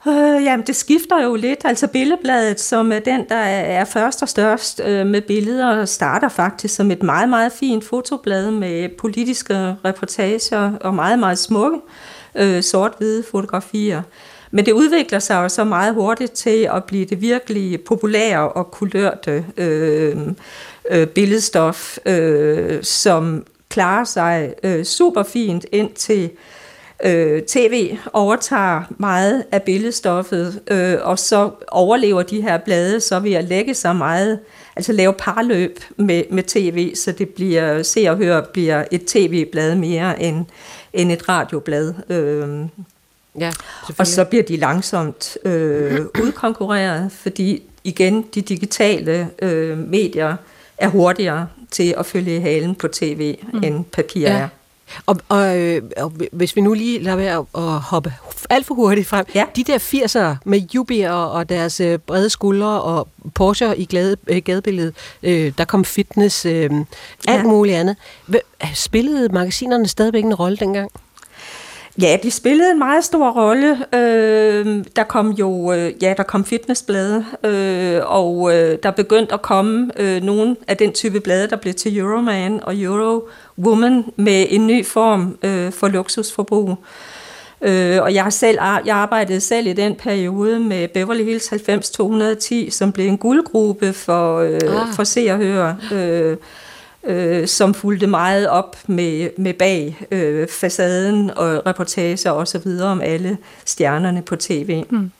Øh, 0.08 0.44
jamen, 0.44 0.66
det 0.66 0.76
skifter 0.76 1.22
jo 1.22 1.34
lidt. 1.34 1.60
Altså 1.64 1.86
Billedbladet, 1.86 2.60
som 2.60 2.92
er 2.92 2.98
den, 2.98 3.28
der 3.28 3.36
er 3.36 3.84
først 3.84 4.22
og 4.22 4.28
størst 4.28 4.80
øh, 4.84 5.06
med 5.06 5.20
billeder, 5.20 5.84
starter 5.84 6.28
faktisk 6.28 6.74
som 6.74 6.90
et 6.90 7.02
meget, 7.02 7.28
meget 7.28 7.52
fint 7.52 7.84
fotoblad 7.84 8.50
med 8.50 8.88
politiske 8.98 9.76
reportager 9.84 10.72
og 10.80 10.94
meget, 10.94 11.18
meget 11.18 11.38
smukke 11.38 11.76
øh, 11.76 12.13
Øh, 12.36 12.62
sort-hvide 12.62 13.22
fotografier. 13.30 14.02
Men 14.50 14.66
det 14.66 14.72
udvikler 14.72 15.18
sig 15.18 15.34
jo 15.34 15.48
så 15.48 15.64
meget 15.64 15.94
hurtigt 15.94 16.32
til 16.32 16.68
at 16.72 16.84
blive 16.84 17.04
det 17.04 17.20
virkelig 17.20 17.80
populære 17.80 18.48
og 18.48 18.70
kulørte 18.70 19.44
øh, 19.56 20.16
øh, 20.90 21.06
billedstof, 21.06 21.98
øh, 22.06 22.82
som 22.82 23.46
klarer 23.68 24.04
sig 24.04 24.54
øh, 24.62 24.84
super 24.84 25.22
fint 25.22 25.66
ind 25.72 25.92
til 25.92 26.30
øh, 27.04 27.42
tv 27.42 27.96
overtager 28.12 28.82
meget 28.98 29.44
af 29.52 29.62
billedstoffet, 29.62 30.60
øh, 30.70 30.96
og 31.02 31.18
så 31.18 31.50
overlever 31.68 32.22
de 32.22 32.42
her 32.42 32.58
blade 32.58 33.00
så 33.00 33.20
ved 33.20 33.32
at 33.32 33.44
lægge 33.44 33.74
sig 33.74 33.96
meget, 33.96 34.38
altså 34.76 34.92
lave 34.92 35.12
parløb 35.12 35.78
med, 35.96 36.22
med 36.30 36.42
tv, 36.42 36.94
så 36.94 37.12
det 37.12 37.28
bliver, 37.28 37.82
se 37.82 38.06
og 38.08 38.16
høre 38.16 38.44
bliver 38.52 38.84
et 38.90 39.04
tv-blad 39.04 39.74
mere 39.74 40.22
end, 40.22 40.44
end 40.92 41.12
et 41.12 41.28
radioblad. 41.28 41.94
Øh, 42.08 42.68
ja, 43.40 43.52
og 43.98 44.06
så 44.06 44.24
bliver 44.24 44.44
de 44.44 44.56
langsomt 44.56 45.38
øh, 45.44 46.00
udkonkurreret, 46.22 47.12
fordi 47.12 47.62
igen, 47.84 48.22
de 48.34 48.40
digitale 48.40 49.30
øh, 49.42 49.78
medier 49.78 50.36
er 50.78 50.88
hurtigere 50.88 51.48
til 51.70 51.94
at 51.98 52.06
følge 52.06 52.40
halen 52.40 52.74
på 52.74 52.88
tv, 52.88 53.38
mm. 53.52 53.64
end 53.64 53.84
papir 53.84 54.20
ja. 54.20 54.32
er. 54.32 54.48
Og, 55.06 55.16
og, 55.28 55.58
øh, 55.58 55.82
og 55.96 56.12
hvis 56.32 56.56
vi 56.56 56.60
nu 56.60 56.74
lige 56.74 57.02
lader 57.02 57.16
være 57.16 57.46
at 57.54 57.80
hoppe 57.80 58.12
alt 58.50 58.66
for 58.66 58.74
hurtigt 58.74 59.06
frem. 59.06 59.26
Ja. 59.34 59.44
De 59.56 59.64
der 59.64 59.78
80'ere 59.78 60.36
med 60.44 60.60
Jubier 60.74 61.10
og, 61.12 61.48
deres 61.48 61.80
øh, 61.80 61.98
brede 61.98 62.30
skuldre 62.30 62.82
og 62.82 63.08
Porsche 63.34 63.76
i 63.76 63.84
gade, 63.84 64.16
øh, 64.26 64.42
gadebilledet, 64.44 64.94
øh, 65.22 65.52
der 65.58 65.64
kom 65.64 65.84
fitness, 65.84 66.46
øh, 66.46 66.70
alt 66.72 66.86
ja. 67.28 67.42
muligt 67.42 67.76
andet. 67.76 67.96
Spillede 68.74 69.28
magasinerne 69.28 69.88
stadigvæk 69.88 70.24
en 70.24 70.34
rolle 70.34 70.56
dengang? 70.56 70.90
Ja, 72.02 72.16
de 72.22 72.30
spillede 72.30 72.70
en 72.70 72.78
meget 72.78 73.04
stor 73.04 73.30
rolle. 73.30 73.78
Øh, 73.94 74.84
der 74.96 75.04
kom 75.04 75.30
jo, 75.30 75.72
øh, 75.72 75.92
ja, 76.02 76.14
der 76.16 76.22
kom 76.22 76.44
fitnessblade, 76.44 77.24
øh, 77.44 78.00
og 78.04 78.54
øh, 78.54 78.78
der 78.82 78.90
begyndte 78.90 79.34
at 79.34 79.42
komme 79.42 79.90
øh, 79.96 80.22
nogle 80.22 80.56
af 80.68 80.76
den 80.76 80.92
type 80.92 81.20
blade, 81.20 81.48
der 81.50 81.56
blev 81.56 81.74
til 81.74 81.98
Euroman 81.98 82.60
og 82.62 82.76
Eurowoman 82.76 84.04
med 84.16 84.46
en 84.50 84.66
ny 84.66 84.86
form 84.86 85.38
øh, 85.42 85.72
for 85.72 85.88
luksusforbrug. 85.88 86.76
Øh, 87.62 88.02
og 88.02 88.14
jeg 88.14 88.32
selv 88.32 88.58
jeg 88.86 88.96
arbejdede 88.96 89.40
selv 89.40 89.66
i 89.66 89.72
den 89.72 89.94
periode 89.94 90.60
med 90.60 90.88
Beverly 90.88 91.24
Hills 91.24 91.52
90210, 91.52 92.70
som 92.70 92.92
blev 92.92 93.06
en 93.06 93.18
guldgruppe 93.18 93.92
for, 93.92 94.38
øh, 94.38 94.60
ah. 94.80 94.94
for 94.96 95.04
se 95.04 95.26
og 95.30 95.36
høre. 95.36 95.76
Øh, 95.92 96.36
øh, 97.06 97.46
som 97.46 97.74
fulgte 97.74 98.06
meget 98.06 98.48
op 98.48 98.76
med, 98.86 99.30
med 99.38 99.54
bag 99.54 100.06
øh, 100.10 100.48
facaden 100.48 101.30
og 101.30 101.66
reportager 101.66 102.30
og 102.30 102.48
så 102.48 102.58
videre 102.58 102.88
om 102.88 103.00
alle 103.00 103.38
stjernerne 103.64 104.22
på 104.22 104.36
tv. 104.36 104.84
Mm. 104.90 105.10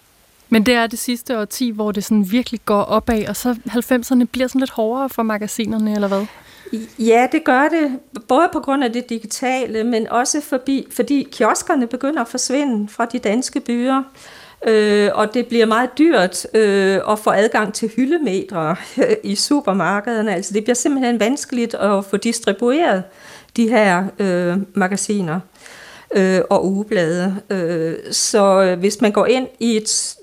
Men 0.49 0.66
det 0.66 0.74
er 0.74 0.87
det 0.87 0.99
sidste 0.99 1.39
årti, 1.39 1.70
hvor 1.70 1.93
det 1.93 2.05
sådan 2.05 2.30
virkelig 2.30 2.61
går 2.64 2.82
opad, 2.82 3.28
og 3.28 3.37
så 3.37 3.57
90'erne 3.68 4.24
bliver 4.32 4.49
sådan 4.49 4.61
lidt 4.61 4.70
hårdere 4.70 5.09
for 5.09 5.22
magasinerne, 5.22 5.95
eller 5.95 6.09
hvad? 6.09 6.26
Ja, 6.99 7.26
det 7.32 7.45
gør 7.45 7.68
det, 7.68 7.99
både 8.28 8.49
på 8.53 8.61
grund 8.61 8.85
af 8.85 8.93
det 8.93 9.09
digitale, 9.09 9.85
men 9.85 10.09
også 10.09 10.41
forbi, 10.41 10.87
fordi 10.91 11.28
kioskerne 11.32 11.87
begynder 11.87 12.20
at 12.20 12.28
forsvinde 12.28 12.89
fra 12.89 13.05
de 13.05 13.18
danske 13.18 13.61
byer 13.61 14.03
øh, 14.66 15.10
og 15.14 15.34
det 15.34 15.46
bliver 15.46 15.66
meget 15.66 15.90
dyrt 15.98 16.46
øh, 16.54 17.00
at 17.10 17.18
få 17.18 17.30
adgang 17.30 17.74
til 17.74 17.90
hyldemetre 17.96 18.76
i 19.22 19.34
supermarkederne. 19.34 20.34
Altså 20.34 20.54
det 20.54 20.64
bliver 20.64 20.74
simpelthen 20.74 21.20
vanskeligt 21.20 21.74
at 21.74 22.04
få 22.04 22.16
distribueret 22.16 23.02
de 23.56 23.68
her 23.68 24.04
øh, 24.18 24.56
magasiner 24.74 25.40
øh, 26.14 26.40
og 26.50 26.66
ugeblade. 26.66 27.36
Øh, 27.50 27.94
så 28.10 28.74
hvis 28.78 29.00
man 29.00 29.12
går 29.12 29.26
ind 29.26 29.48
i 29.60 29.76
et 29.76 30.16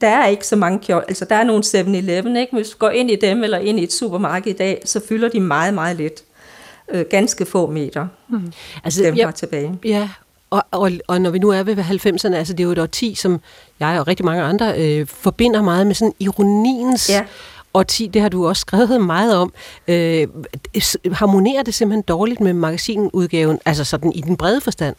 der 0.00 0.08
er 0.08 0.26
ikke 0.26 0.46
så 0.46 0.56
mange 0.56 0.78
kiosk. 0.78 1.08
Altså, 1.08 1.24
der 1.24 1.34
er 1.34 1.44
nogle 1.44 1.64
7-Eleven, 1.64 2.36
ikke? 2.36 2.56
Hvis 2.56 2.70
du 2.70 2.78
går 2.78 2.90
ind 2.90 3.10
i 3.10 3.16
dem 3.16 3.44
eller 3.44 3.58
ind 3.58 3.80
i 3.80 3.82
et 3.82 3.92
supermarked 3.92 4.50
i 4.50 4.56
dag, 4.56 4.82
så 4.84 5.00
fylder 5.08 5.28
de 5.28 5.40
meget, 5.40 5.74
meget 5.74 5.96
lidt. 5.96 6.24
Øh, 6.88 7.04
ganske 7.10 7.46
få 7.46 7.70
meter. 7.70 8.06
Mm. 8.28 8.52
Altså, 8.84 9.02
dem, 9.02 9.14
ja, 9.14 9.30
tilbage. 9.30 9.78
Ja, 9.84 10.08
og, 10.50 10.64
og, 10.70 10.90
og 11.08 11.20
når 11.20 11.30
vi 11.30 11.38
nu 11.38 11.48
er 11.50 11.62
ved 11.62 11.76
90'erne, 11.76 12.34
altså 12.34 12.52
det 12.52 12.60
er 12.60 12.64
jo 12.64 12.70
et 12.70 12.78
årti, 12.78 13.14
som 13.14 13.40
jeg 13.80 14.00
og 14.00 14.08
rigtig 14.08 14.26
mange 14.26 14.42
andre 14.42 14.74
øh, 14.78 15.06
forbinder 15.06 15.62
meget 15.62 15.86
med 15.86 15.94
sådan 15.94 16.14
ironiens 16.20 17.08
ja. 17.08 17.24
årti. 17.74 18.06
Det 18.06 18.22
har 18.22 18.28
du 18.28 18.48
også 18.48 18.60
skrevet 18.60 19.00
meget 19.00 19.36
om. 19.36 19.52
Øh, 19.88 20.28
harmonerer 21.12 21.62
det 21.62 21.74
simpelthen 21.74 22.02
dårligt 22.02 22.40
med 22.40 22.52
magasinudgaven, 22.52 23.58
altså 23.64 23.84
sådan 23.84 24.12
i 24.12 24.20
den 24.20 24.36
brede 24.36 24.60
forstand? 24.60 24.96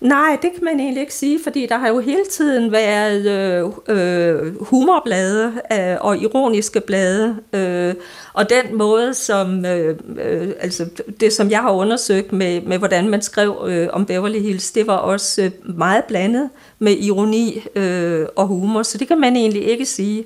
Nej, 0.00 0.38
det 0.42 0.52
kan 0.52 0.64
man 0.64 0.80
egentlig 0.80 1.00
ikke 1.00 1.14
sige, 1.14 1.40
fordi 1.42 1.66
der 1.66 1.78
har 1.78 1.88
jo 1.88 1.98
hele 1.98 2.24
tiden 2.30 2.72
været 2.72 3.26
øh, 3.26 3.70
øh, 3.88 4.62
humorblade 4.64 5.52
øh, 5.72 5.96
og 6.00 6.18
ironiske 6.18 6.80
blade, 6.80 7.36
øh, 7.52 7.94
og 8.32 8.50
den 8.50 8.76
måde, 8.76 9.14
som 9.14 9.66
øh, 9.66 9.98
øh, 10.24 10.48
altså 10.60 10.88
det, 11.20 11.32
som 11.32 11.50
jeg 11.50 11.62
har 11.62 11.72
undersøgt 11.72 12.32
med, 12.32 12.60
med 12.60 12.78
hvordan 12.78 13.08
man 13.08 13.22
skrev 13.22 13.64
øh, 13.68 13.88
om 13.92 14.06
Beverly 14.06 14.38
Hills, 14.38 14.70
det 14.70 14.86
var 14.86 14.96
også 14.96 15.42
øh, 15.42 15.76
meget 15.78 16.04
blandet 16.04 16.50
med 16.78 16.92
ironi 16.92 17.64
øh, 17.74 18.26
og 18.36 18.46
humor, 18.46 18.82
så 18.82 18.98
det 18.98 19.08
kan 19.08 19.20
man 19.20 19.36
egentlig 19.36 19.64
ikke 19.64 19.86
sige. 19.86 20.24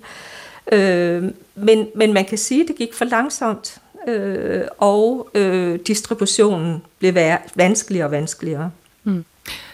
Øh, 0.72 1.24
men, 1.54 1.86
men 1.94 2.12
man 2.12 2.24
kan 2.24 2.38
sige, 2.38 2.62
at 2.62 2.68
det 2.68 2.76
gik 2.76 2.94
for 2.94 3.04
langsomt, 3.04 3.78
øh, 4.08 4.62
og 4.78 5.28
øh, 5.34 5.78
distributionen 5.86 6.82
blev 6.98 7.14
vanskeligere 7.54 8.06
og 8.06 8.12
vanskeligere. 8.12 8.70
Mm. 9.04 9.24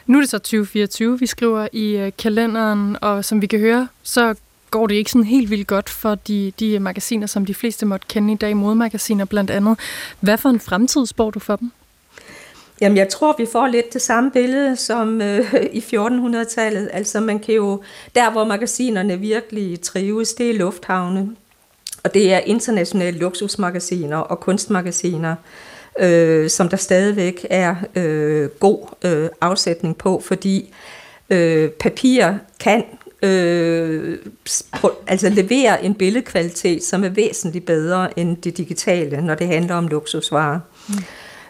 Nu 0.09 0.19
er 0.19 0.23
det 0.23 0.31
så 0.31 0.39
2024, 0.39 1.19
vi 1.19 1.27
skriver 1.27 1.69
i 1.73 1.97
øh, 1.97 2.13
kalenderen, 2.19 2.97
og 3.01 3.25
som 3.25 3.43
vi 3.43 3.47
kan 3.47 3.61
høre, 3.61 3.89
så 4.03 4.35
går 4.71 4.87
det 4.87 4.95
ikke 4.95 5.11
sådan 5.11 5.25
helt 5.25 5.51
vildt 5.51 5.67
godt 5.67 5.89
for 5.89 6.15
de, 6.15 6.53
de 6.61 6.75
øh, 6.75 6.83
magasiner, 6.83 7.27
som 7.27 7.47
de 7.47 7.55
fleste 7.55 7.87
måtte 7.87 8.07
kende 8.09 8.33
i 8.33 8.37
dag, 8.37 8.57
modemagasiner 8.57 9.25
blandt 9.25 9.51
andet. 9.51 9.79
Hvad 10.21 10.39
for 10.39 10.49
en 10.49 10.61
fremtid 10.61 11.07
spår 11.07 11.31
du 11.31 11.39
for 11.39 11.57
dem? 11.57 11.71
Jamen, 12.81 12.99
jeg 12.99 13.09
tror, 13.09 13.35
vi 13.39 13.47
får 13.53 13.67
lidt 13.67 13.93
det 13.93 14.03
samme 14.03 14.31
billede 14.31 14.77
som 14.77 15.23
øh, 15.23 15.55
i 15.73 15.79
1400-tallet. 15.79 16.91
Altså, 16.93 17.21
man 17.21 17.39
kan 17.39 17.55
jo, 17.55 17.83
der 18.15 18.31
hvor 18.31 18.45
magasinerne 18.45 19.19
virkelig 19.19 19.81
trives, 19.81 20.35
det 20.35 20.51
er 20.51 20.55
lufthavne. 20.55 21.29
Og 22.05 22.15
det 22.15 22.33
er 22.33 22.39
internationale 22.39 23.19
luksusmagasiner 23.19 24.17
og 24.17 24.41
kunstmagasiner 24.41 25.35
øh, 25.99 26.51
som 26.51 26.69
der 26.69 26.77
stadigvæk 26.77 27.47
er 27.51 27.75
øh, 27.95 28.49
god 28.49 28.87
øh, 29.05 29.29
afsætning 29.41 29.97
på, 29.97 30.23
fordi 30.25 30.75
øh, 31.31 31.71
papir 31.71 32.33
kan 32.61 32.85
øh, 33.23 34.19
altså 35.07 35.29
levere 35.29 35.85
en 35.85 35.95
billedkvalitet, 35.95 36.85
som 36.85 37.05
er 37.05 37.09
væsentligt 37.09 37.67
bedre 37.67 38.19
end 38.19 38.37
det 38.37 38.57
digitale, 38.57 39.21
når 39.21 39.35
det 39.35 39.47
handler 39.47 39.75
om 39.75 39.89
luksusvarer. 39.89 40.61
Mm. 40.89 40.95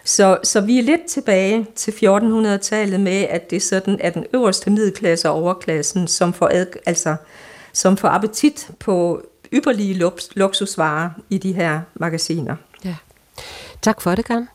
Så, 0.03 0.37
så 0.43 0.61
vi 0.61 0.79
er 0.79 0.83
lidt 0.83 1.05
tilbage 1.05 1.65
til 1.75 1.91
1400-tallet 1.91 2.99
med, 2.99 3.25
at 3.29 3.51
det 3.51 3.61
sådan 3.61 3.97
er 3.99 4.09
den 4.09 4.25
øverste 4.33 4.69
middelklasse 4.69 5.29
og 5.29 5.35
overklassen, 5.35 6.07
som 6.07 6.33
får, 6.33 6.49
ad, 6.53 6.65
altså, 6.85 7.15
som 7.73 7.97
får 7.97 8.07
appetit 8.07 8.69
på 8.79 9.21
ypperlige 9.53 10.11
luksusvarer 10.35 11.09
i 11.29 11.37
de 11.37 11.53
her 11.53 11.81
magasiner. 11.95 12.55
Ja. 12.85 12.95
Tak 13.81 14.01
for 14.01 14.15
det, 14.15 14.25
Karen. 14.25 14.49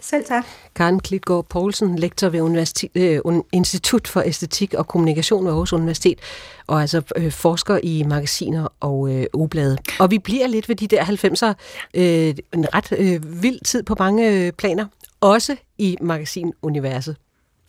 Selv 0.00 0.24
tak. 0.24 0.44
Karen 0.74 1.00
Klitgaard 1.00 1.44
Poulsen, 1.44 1.98
lektor 1.98 2.28
ved 2.28 2.40
Universitet, 2.40 2.90
øh, 2.94 3.20
Institut 3.52 4.08
for 4.08 4.20
Æstetik 4.20 4.74
og 4.74 4.86
Kommunikation 4.86 5.44
ved 5.44 5.50
Aarhus 5.50 5.72
Universitet, 5.72 6.18
og 6.66 6.80
altså 6.80 7.02
øh, 7.16 7.32
forsker 7.32 7.78
i 7.82 8.02
magasiner 8.02 8.68
og 8.80 9.14
øh, 9.14 9.26
ugeblade. 9.34 9.78
Og 10.00 10.10
vi 10.10 10.18
bliver 10.18 10.46
lidt 10.46 10.68
ved 10.68 10.76
de 10.76 10.86
der 10.86 11.04
90'er. 11.04 11.54
Øh, 11.94 12.34
en 12.54 12.74
ret 12.74 12.92
øh, 12.98 13.42
vild 13.42 13.60
tid 13.64 13.82
på 13.82 13.96
mange 13.98 14.30
øh, 14.30 14.52
planer, 14.52 14.86
også 15.20 15.56
i 15.78 15.96
magasinuniverset. 16.00 17.16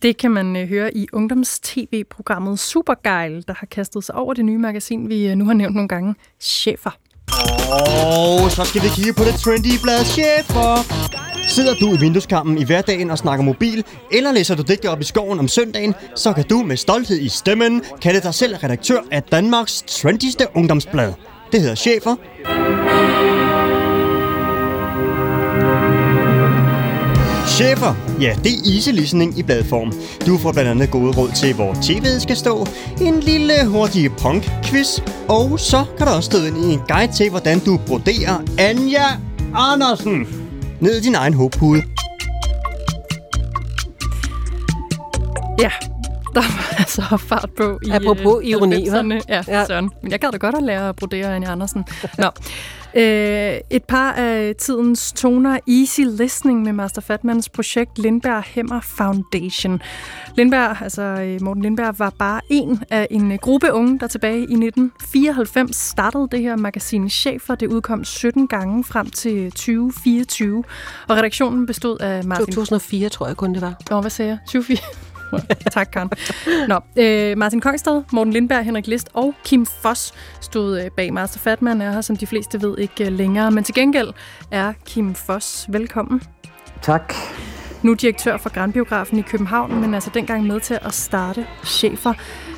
Det 0.01 0.17
kan 0.17 0.31
man 0.31 0.55
øh, 0.55 0.67
høre 0.67 0.97
i 0.97 1.07
ungdoms-tv-programmet 1.13 2.59
Supergeil, 2.59 3.47
der 3.47 3.53
har 3.53 3.67
kastet 3.67 4.03
sig 4.03 4.15
over 4.15 4.33
det 4.33 4.45
nye 4.45 4.57
magasin, 4.57 5.09
vi 5.09 5.27
øh, 5.27 5.35
nu 5.35 5.45
har 5.45 5.53
nævnt 5.53 5.75
nogle 5.75 5.87
gange, 5.87 6.15
Chefer. 6.39 6.91
Og 7.71 8.51
så 8.51 8.63
skal 8.63 8.81
vi 8.81 8.87
kigge 8.95 9.13
på 9.13 9.23
det 9.23 9.35
trendy 9.35 9.79
blad 9.81 10.05
Chefer. 10.05 11.03
Sidder 11.47 11.73
du 11.75 11.93
i 11.93 11.99
vindueskampen 11.99 12.57
i 12.57 12.63
hverdagen 12.63 13.11
og 13.11 13.17
snakker 13.17 13.45
mobil, 13.45 13.83
eller 14.11 14.31
læser 14.31 14.55
du 14.55 14.61
digte 14.61 14.89
op 14.89 15.01
i 15.01 15.03
skoven 15.03 15.39
om 15.39 15.47
søndagen, 15.47 15.95
så 16.15 16.33
kan 16.33 16.43
du 16.47 16.63
med 16.63 16.77
stolthed 16.77 17.19
i 17.19 17.29
stemmen 17.29 17.81
kalde 18.01 18.21
dig 18.21 18.33
selv 18.33 18.55
redaktør 18.55 18.99
af 19.11 19.23
Danmarks 19.23 19.83
trendigste 19.87 20.47
ungdomsblad. 20.55 21.13
Det 21.51 21.61
hedder 21.61 21.75
Chefer. 21.75 22.15
Chefer, 27.57 27.93
ja, 28.21 28.35
det 28.43 28.51
er 28.53 28.75
easy 28.75 28.89
listening 28.89 29.39
i 29.39 29.43
bladform. 29.43 29.93
Du 30.25 30.37
får 30.37 30.51
blandt 30.51 30.69
andet 30.69 30.91
gode 30.91 31.11
råd 31.17 31.29
til, 31.35 31.53
hvor 31.55 31.73
tv'et 31.73 32.19
skal 32.19 32.37
stå, 32.37 32.67
en 33.01 33.19
lille 33.19 33.65
hurtig 33.65 34.11
punk-quiz, 34.11 34.99
og 35.29 35.59
så 35.59 35.83
kan 35.97 36.07
der 36.07 36.13
også 36.13 36.31
stå 36.31 36.37
ind 36.45 36.57
i 36.57 36.73
en 36.73 36.79
guide 36.87 37.13
til, 37.13 37.29
hvordan 37.29 37.59
du 37.59 37.79
broderer 37.87 38.43
Anja 38.59 39.05
Andersen 39.55 40.27
ned 40.79 40.95
i 40.97 41.01
din 41.01 41.15
egen 41.15 41.33
håbpude. 41.33 41.81
Ja, 45.59 45.71
der 46.35 46.41
var 46.41 46.75
altså 46.79 47.17
fart 47.27 47.49
på 47.57 47.79
i 47.85 47.89
Apropos 47.89 48.41
øh, 48.43 48.49
ironi, 48.49 48.89
Ja, 49.29 49.43
ja. 49.47 49.65
Søren. 49.65 49.89
Men 50.01 50.11
jeg 50.11 50.19
gad 50.19 50.31
da 50.31 50.37
godt 50.37 50.55
at 50.55 50.63
lære 50.63 50.89
at 50.89 50.95
brodere 50.95 51.35
Anja 51.35 51.51
Andersen. 51.51 51.85
Nå. 52.17 52.29
Øh, 52.95 53.59
et 53.69 53.83
par 53.83 54.11
af 54.11 54.55
tidens 54.55 55.13
toner 55.13 55.59
Easy 55.67 56.01
Listening 56.21 56.61
med 56.61 56.73
Master 56.73 57.01
Fatmans 57.01 57.49
projekt 57.49 57.97
Lindberg 57.99 58.43
Hemmer 58.43 58.81
Foundation. 58.81 59.81
Lindberg, 60.37 60.81
altså 60.81 61.01
øh, 61.01 61.41
Morten 61.41 61.63
Lindberg, 61.63 61.99
var 61.99 62.13
bare 62.19 62.41
en 62.49 62.83
af 62.89 63.07
en 63.11 63.37
gruppe 63.37 63.73
unge, 63.73 63.99
der 63.99 64.07
tilbage 64.07 64.37
i 64.37 64.41
1994 64.41 65.75
startede 65.75 66.27
det 66.31 66.39
her 66.39 66.55
magasin 66.55 67.09
Chefer. 67.09 67.55
Det 67.55 67.67
udkom 67.67 68.03
17 68.03 68.47
gange 68.47 68.83
frem 68.83 69.09
til 69.09 69.51
2024, 69.51 70.63
og 71.07 71.15
redaktionen 71.15 71.65
bestod 71.65 71.99
af 71.99 72.23
Martin... 72.23 72.45
2004, 72.45 73.09
tror 73.09 73.27
jeg 73.27 73.37
kun 73.37 73.53
det 73.53 73.61
var. 73.61 73.73
Nå, 73.89 74.01
hvad 74.01 74.11
sagde 74.11 74.29
jeg? 74.29 74.37
2004? 74.45 75.12
tak, 75.71 75.87
Karen. 75.91 76.09
Nå, 76.67 76.79
øh, 76.95 77.37
Martin 77.37 77.61
Kongstad, 77.61 78.03
Morten 78.11 78.33
Lindberg, 78.33 78.65
Henrik 78.65 78.87
List 78.87 79.09
og 79.13 79.33
Kim 79.45 79.65
Foss 79.65 80.13
stod 80.41 80.79
øh, 80.79 80.91
bag 80.91 81.13
Master 81.13 81.39
Fatman, 81.39 81.81
er 81.81 81.91
her, 81.91 82.01
som 82.01 82.17
de 82.17 82.27
fleste 82.27 82.61
ved, 82.61 82.77
ikke 82.77 83.05
øh, 83.05 83.11
længere. 83.11 83.51
Men 83.51 83.63
til 83.63 83.75
gengæld 83.75 84.09
er 84.51 84.73
Kim 84.85 85.15
Foss 85.15 85.65
velkommen. 85.69 86.21
Tak. 86.81 87.13
Nu 87.83 87.93
direktør 87.93 88.37
for 88.37 88.53
Grandbiografen 88.53 89.19
i 89.19 89.21
København, 89.21 89.81
men 89.81 89.93
altså 89.93 90.09
dengang 90.13 90.47
med 90.47 90.59
til 90.59 90.79
at 90.81 90.93
starte 90.93 91.45
chefer. 91.65 92.13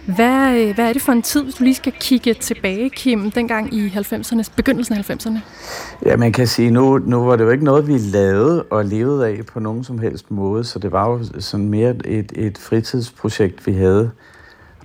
Hvad, 0.06 0.58
øh, 0.58 0.76
hvad 0.76 0.90
er 0.90 0.94
det 0.94 1.02
for 1.02 1.12
en 1.12 1.22
tid, 1.22 1.44
hvis 1.44 1.56
du 1.56 1.64
lige 1.64 1.76
skal 1.76 1.94
kigge 2.00 2.34
tilbage, 2.34 2.90
Kim, 2.90 3.32
dengang 3.32 3.74
i 3.74 3.88
90'erne, 3.88 4.50
begyndelsen 4.56 4.98
af 4.98 5.10
90'erne? 5.10 5.40
Ja, 6.06 6.18
man 6.18 6.32
kan 6.32 6.48
sige, 6.48 6.72
nu, 6.72 6.98
nu 6.98 7.26
var 7.26 7.36
det 7.36 7.44
jo 7.44 7.50
ikke 7.50 7.64
noget, 7.64 7.88
vi 7.88 7.98
lavede 7.98 8.64
og 8.64 8.86
levede 8.86 9.28
af 9.28 9.40
på 9.54 9.60
nogen 9.60 9.84
som 9.84 10.00
helst 10.00 10.32
måde, 10.32 10.64
så 10.64 10.80
det 10.80 10.92
var 10.92 11.10
jo 11.10 11.20
sådan 11.40 11.70
mere 11.70 11.96
et, 12.06 12.32
et 12.36 12.58
fritidsprojekt, 12.58 13.68
vi 13.68 13.74
havde, 13.74 14.12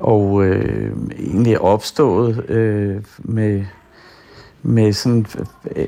og 0.00 0.44
øh, 0.44 0.92
egentlig 1.18 1.60
opstået 1.60 2.50
øh, 2.50 2.96
med, 3.18 3.64
med, 4.62 4.92
sådan, 4.92 5.26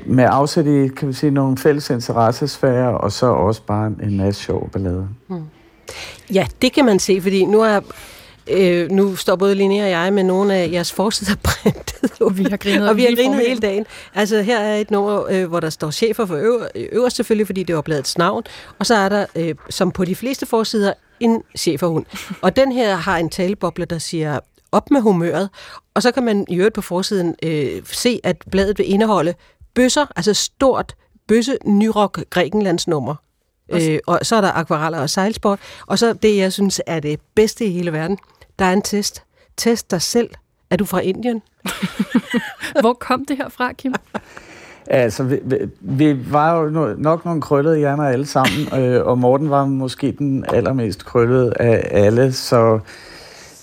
med 0.05 0.25
afsæt 0.29 0.65
i 0.65 0.87
kan 0.87 1.07
vi 1.07 1.13
sige, 1.13 1.31
nogle 1.31 1.57
fælles 1.57 1.89
interessesfærer, 1.89 2.87
og 2.87 3.11
så 3.11 3.25
også 3.25 3.61
bare 3.61 3.91
en 4.03 4.17
masse 4.17 4.43
sjov 4.43 4.69
ballade. 4.69 5.07
Hmm. 5.27 5.43
Ja, 6.33 6.47
det 6.61 6.73
kan 6.73 6.85
man 6.85 6.99
se, 6.99 7.21
fordi 7.21 7.45
nu 7.45 7.61
er 7.61 7.79
Øh, 8.47 8.91
nu 8.91 9.15
står 9.15 9.35
både 9.35 9.55
Linnea 9.55 9.83
og 9.83 9.89
jeg 9.89 10.13
med 10.13 10.23
nogle 10.23 10.55
af 10.55 10.69
jeres 10.71 10.91
forsider 10.91 11.35
printet. 11.43 12.21
Og 12.21 12.37
vi 12.37 12.43
har 12.43 12.57
grinet, 12.57 12.89
og 12.89 12.97
vi 12.97 13.03
har 13.03 13.15
grinet 13.15 13.47
hele 13.47 13.59
dagen. 13.59 13.85
Altså 14.15 14.41
her 14.41 14.59
er 14.59 14.75
et 14.75 14.91
nummer, 14.91 15.25
øh, 15.29 15.45
hvor 15.45 15.59
der 15.59 15.69
står 15.69 15.91
chefer 15.91 16.25
for 16.25 16.35
øver, 16.35 16.67
øverst 16.75 17.15
selvfølgelig, 17.15 17.47
fordi 17.47 17.63
det 17.63 17.75
var 17.75 17.81
bladets 17.81 18.17
navn. 18.17 18.43
Og 18.79 18.85
så 18.85 18.95
er 18.95 19.09
der, 19.09 19.25
øh, 19.35 19.55
som 19.69 19.91
på 19.91 20.05
de 20.05 20.15
fleste 20.15 20.45
forsider, 20.45 20.93
en 21.19 21.41
cheferhund. 21.57 22.05
Og 22.41 22.55
den 22.55 22.71
her 22.71 22.95
har 22.95 23.17
en 23.17 23.29
taleboble, 23.29 23.85
der 23.85 23.97
siger 23.97 24.39
op 24.73 24.91
med 24.91 25.01
humøret. 25.01 25.49
Og 25.93 26.01
så 26.01 26.11
kan 26.11 26.23
man 26.23 26.45
i 26.49 26.55
øvrigt 26.55 26.75
på 26.75 26.81
forsiden 26.81 27.35
øh, 27.43 27.81
se, 27.85 28.19
at 28.23 28.43
bladet 28.51 28.77
vil 28.77 28.91
indeholde 28.91 29.33
bøsser, 29.73 30.05
altså 30.15 30.33
stort 30.33 30.95
bøsse 31.27 31.57
Nyrok 31.65 32.19
Grækenlands 32.29 32.87
nummer. 32.87 33.15
Øh, 33.69 33.99
og 34.07 34.19
så 34.23 34.35
er 34.35 34.41
der 34.41 34.51
akvareller 34.51 34.99
og 34.99 35.09
sejlsport. 35.09 35.59
Og 35.87 35.99
så 35.99 36.13
det, 36.13 36.37
jeg 36.37 36.53
synes 36.53 36.81
er 36.87 36.99
det 36.99 37.19
bedste 37.35 37.65
i 37.65 37.71
hele 37.71 37.93
verden, 37.93 38.17
der 38.59 38.65
er 38.65 38.73
en 38.73 38.81
test. 38.81 39.23
Test 39.57 39.91
dig 39.91 40.01
selv. 40.01 40.29
Er 40.69 40.75
du 40.75 40.85
fra 40.85 40.99
Indien? 40.99 41.41
Hvor 42.81 42.93
kom 42.93 43.25
det 43.25 43.37
her 43.37 43.49
fra, 43.49 43.73
Kim? 43.73 43.93
Altså, 44.87 45.23
vi, 45.23 45.39
vi 45.81 46.31
var 46.31 46.59
jo 46.59 46.69
nok 46.97 47.25
nogle 47.25 47.41
krøllede 47.41 47.77
hjerner 47.77 48.03
alle 48.03 48.25
sammen, 48.25 48.79
øh, 48.79 49.05
og 49.05 49.17
Morten 49.17 49.49
var 49.49 49.65
måske 49.65 50.11
den 50.11 50.45
allermest 50.53 51.05
krøllede 51.05 51.53
af 51.59 51.87
alle, 51.91 52.31
så 52.31 52.79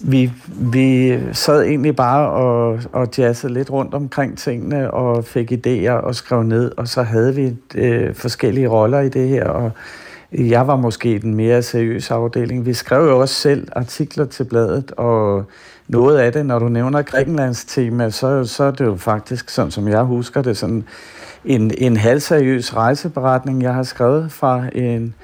vi, 0.03 0.33
vi 0.47 1.19
sad 1.33 1.63
egentlig 1.63 1.97
bare 1.97 2.31
og, 2.31 2.81
og 2.93 3.09
jazzede 3.19 3.53
lidt 3.53 3.71
rundt 3.71 3.95
omkring 3.95 4.39
tingene 4.39 4.91
og 4.91 5.25
fik 5.25 5.53
idéer 5.53 5.91
og 5.91 6.15
skrev 6.15 6.43
ned, 6.43 6.73
og 6.77 6.89
så 6.89 7.03
havde 7.03 7.35
vi 7.35 7.57
øh, 7.75 8.15
forskellige 8.15 8.69
roller 8.69 9.01
i 9.01 9.09
det 9.09 9.29
her, 9.29 9.45
og 9.45 9.71
jeg 10.33 10.67
var 10.67 10.77
måske 10.77 11.19
den 11.19 11.35
mere 11.35 11.63
seriøse 11.63 12.15
afdeling. 12.15 12.67
Vi 12.67 12.75
skrev 12.75 13.05
jo 13.05 13.21
også 13.21 13.35
selv 13.35 13.69
artikler 13.73 14.25
til 14.25 14.45
bladet, 14.45 14.91
og 14.91 15.45
noget 15.89 16.19
af 16.19 16.33
det, 16.33 16.47
når 16.47 16.59
du 16.59 16.69
nævner 16.69 17.03
Grækenlands 17.03 17.65
tema, 17.65 18.11
så, 18.11 18.45
så 18.45 18.65
er 18.65 18.71
det 18.71 18.85
jo 18.85 18.97
faktisk, 18.97 19.51
sådan 19.51 19.71
som 19.71 19.89
jeg 19.89 20.03
husker 20.03 20.43
det, 20.43 20.57
sådan 20.57 20.85
en, 21.45 21.73
en 21.79 21.97
halvseriøs 21.97 22.77
rejseberetning, 22.77 23.63
jeg 23.63 23.75
har 23.75 23.83
skrevet 23.83 24.33
fra 24.33 24.65
en, 24.75 25.15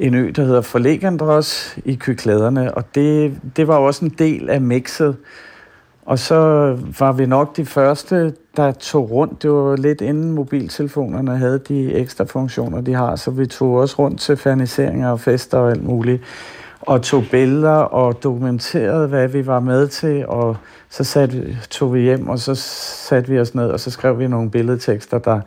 en 0.00 0.14
ø, 0.14 0.30
der 0.36 0.44
hedder 0.44 0.60
Forlegandros 0.60 1.78
i 1.84 1.94
Kykladerne, 1.94 2.74
og 2.74 2.84
det, 2.94 3.40
det 3.56 3.68
var 3.68 3.76
også 3.76 4.04
en 4.04 4.14
del 4.18 4.50
af 4.50 4.60
mixet. 4.60 5.16
Og 6.06 6.18
så 6.18 6.36
var 6.98 7.12
vi 7.12 7.26
nok 7.26 7.56
de 7.56 7.64
første, 7.64 8.34
der 8.56 8.72
tog 8.72 9.10
rundt. 9.10 9.42
Det 9.42 9.50
var 9.50 9.76
lidt 9.76 10.00
inden 10.00 10.32
mobiltelefonerne 10.32 11.36
havde 11.36 11.58
de 11.68 11.94
ekstra 11.94 12.24
funktioner, 12.24 12.80
de 12.80 12.94
har, 12.94 13.16
så 13.16 13.30
vi 13.30 13.46
tog 13.46 13.74
også 13.74 13.96
rundt 13.98 14.20
til 14.20 14.36
ferniseringer 14.36 15.10
og 15.10 15.20
fester 15.20 15.58
og 15.58 15.70
alt 15.70 15.84
muligt 15.84 16.22
og 16.80 17.02
tog 17.02 17.24
billeder 17.30 17.70
og 17.70 18.22
dokumenterede, 18.22 19.08
hvad 19.08 19.28
vi 19.28 19.46
var 19.46 19.60
med 19.60 19.88
til, 19.88 20.26
og 20.26 20.56
så 20.90 21.04
satte, 21.04 21.58
tog 21.70 21.94
vi 21.94 22.00
hjem, 22.00 22.28
og 22.28 22.38
så 22.38 22.54
satte 22.54 23.30
vi 23.30 23.38
os 23.38 23.54
ned, 23.54 23.70
og 23.70 23.80
så 23.80 23.90
skrev 23.90 24.18
vi 24.18 24.28
nogle 24.28 24.50
billedtekster, 24.50 25.18
der 25.18 25.40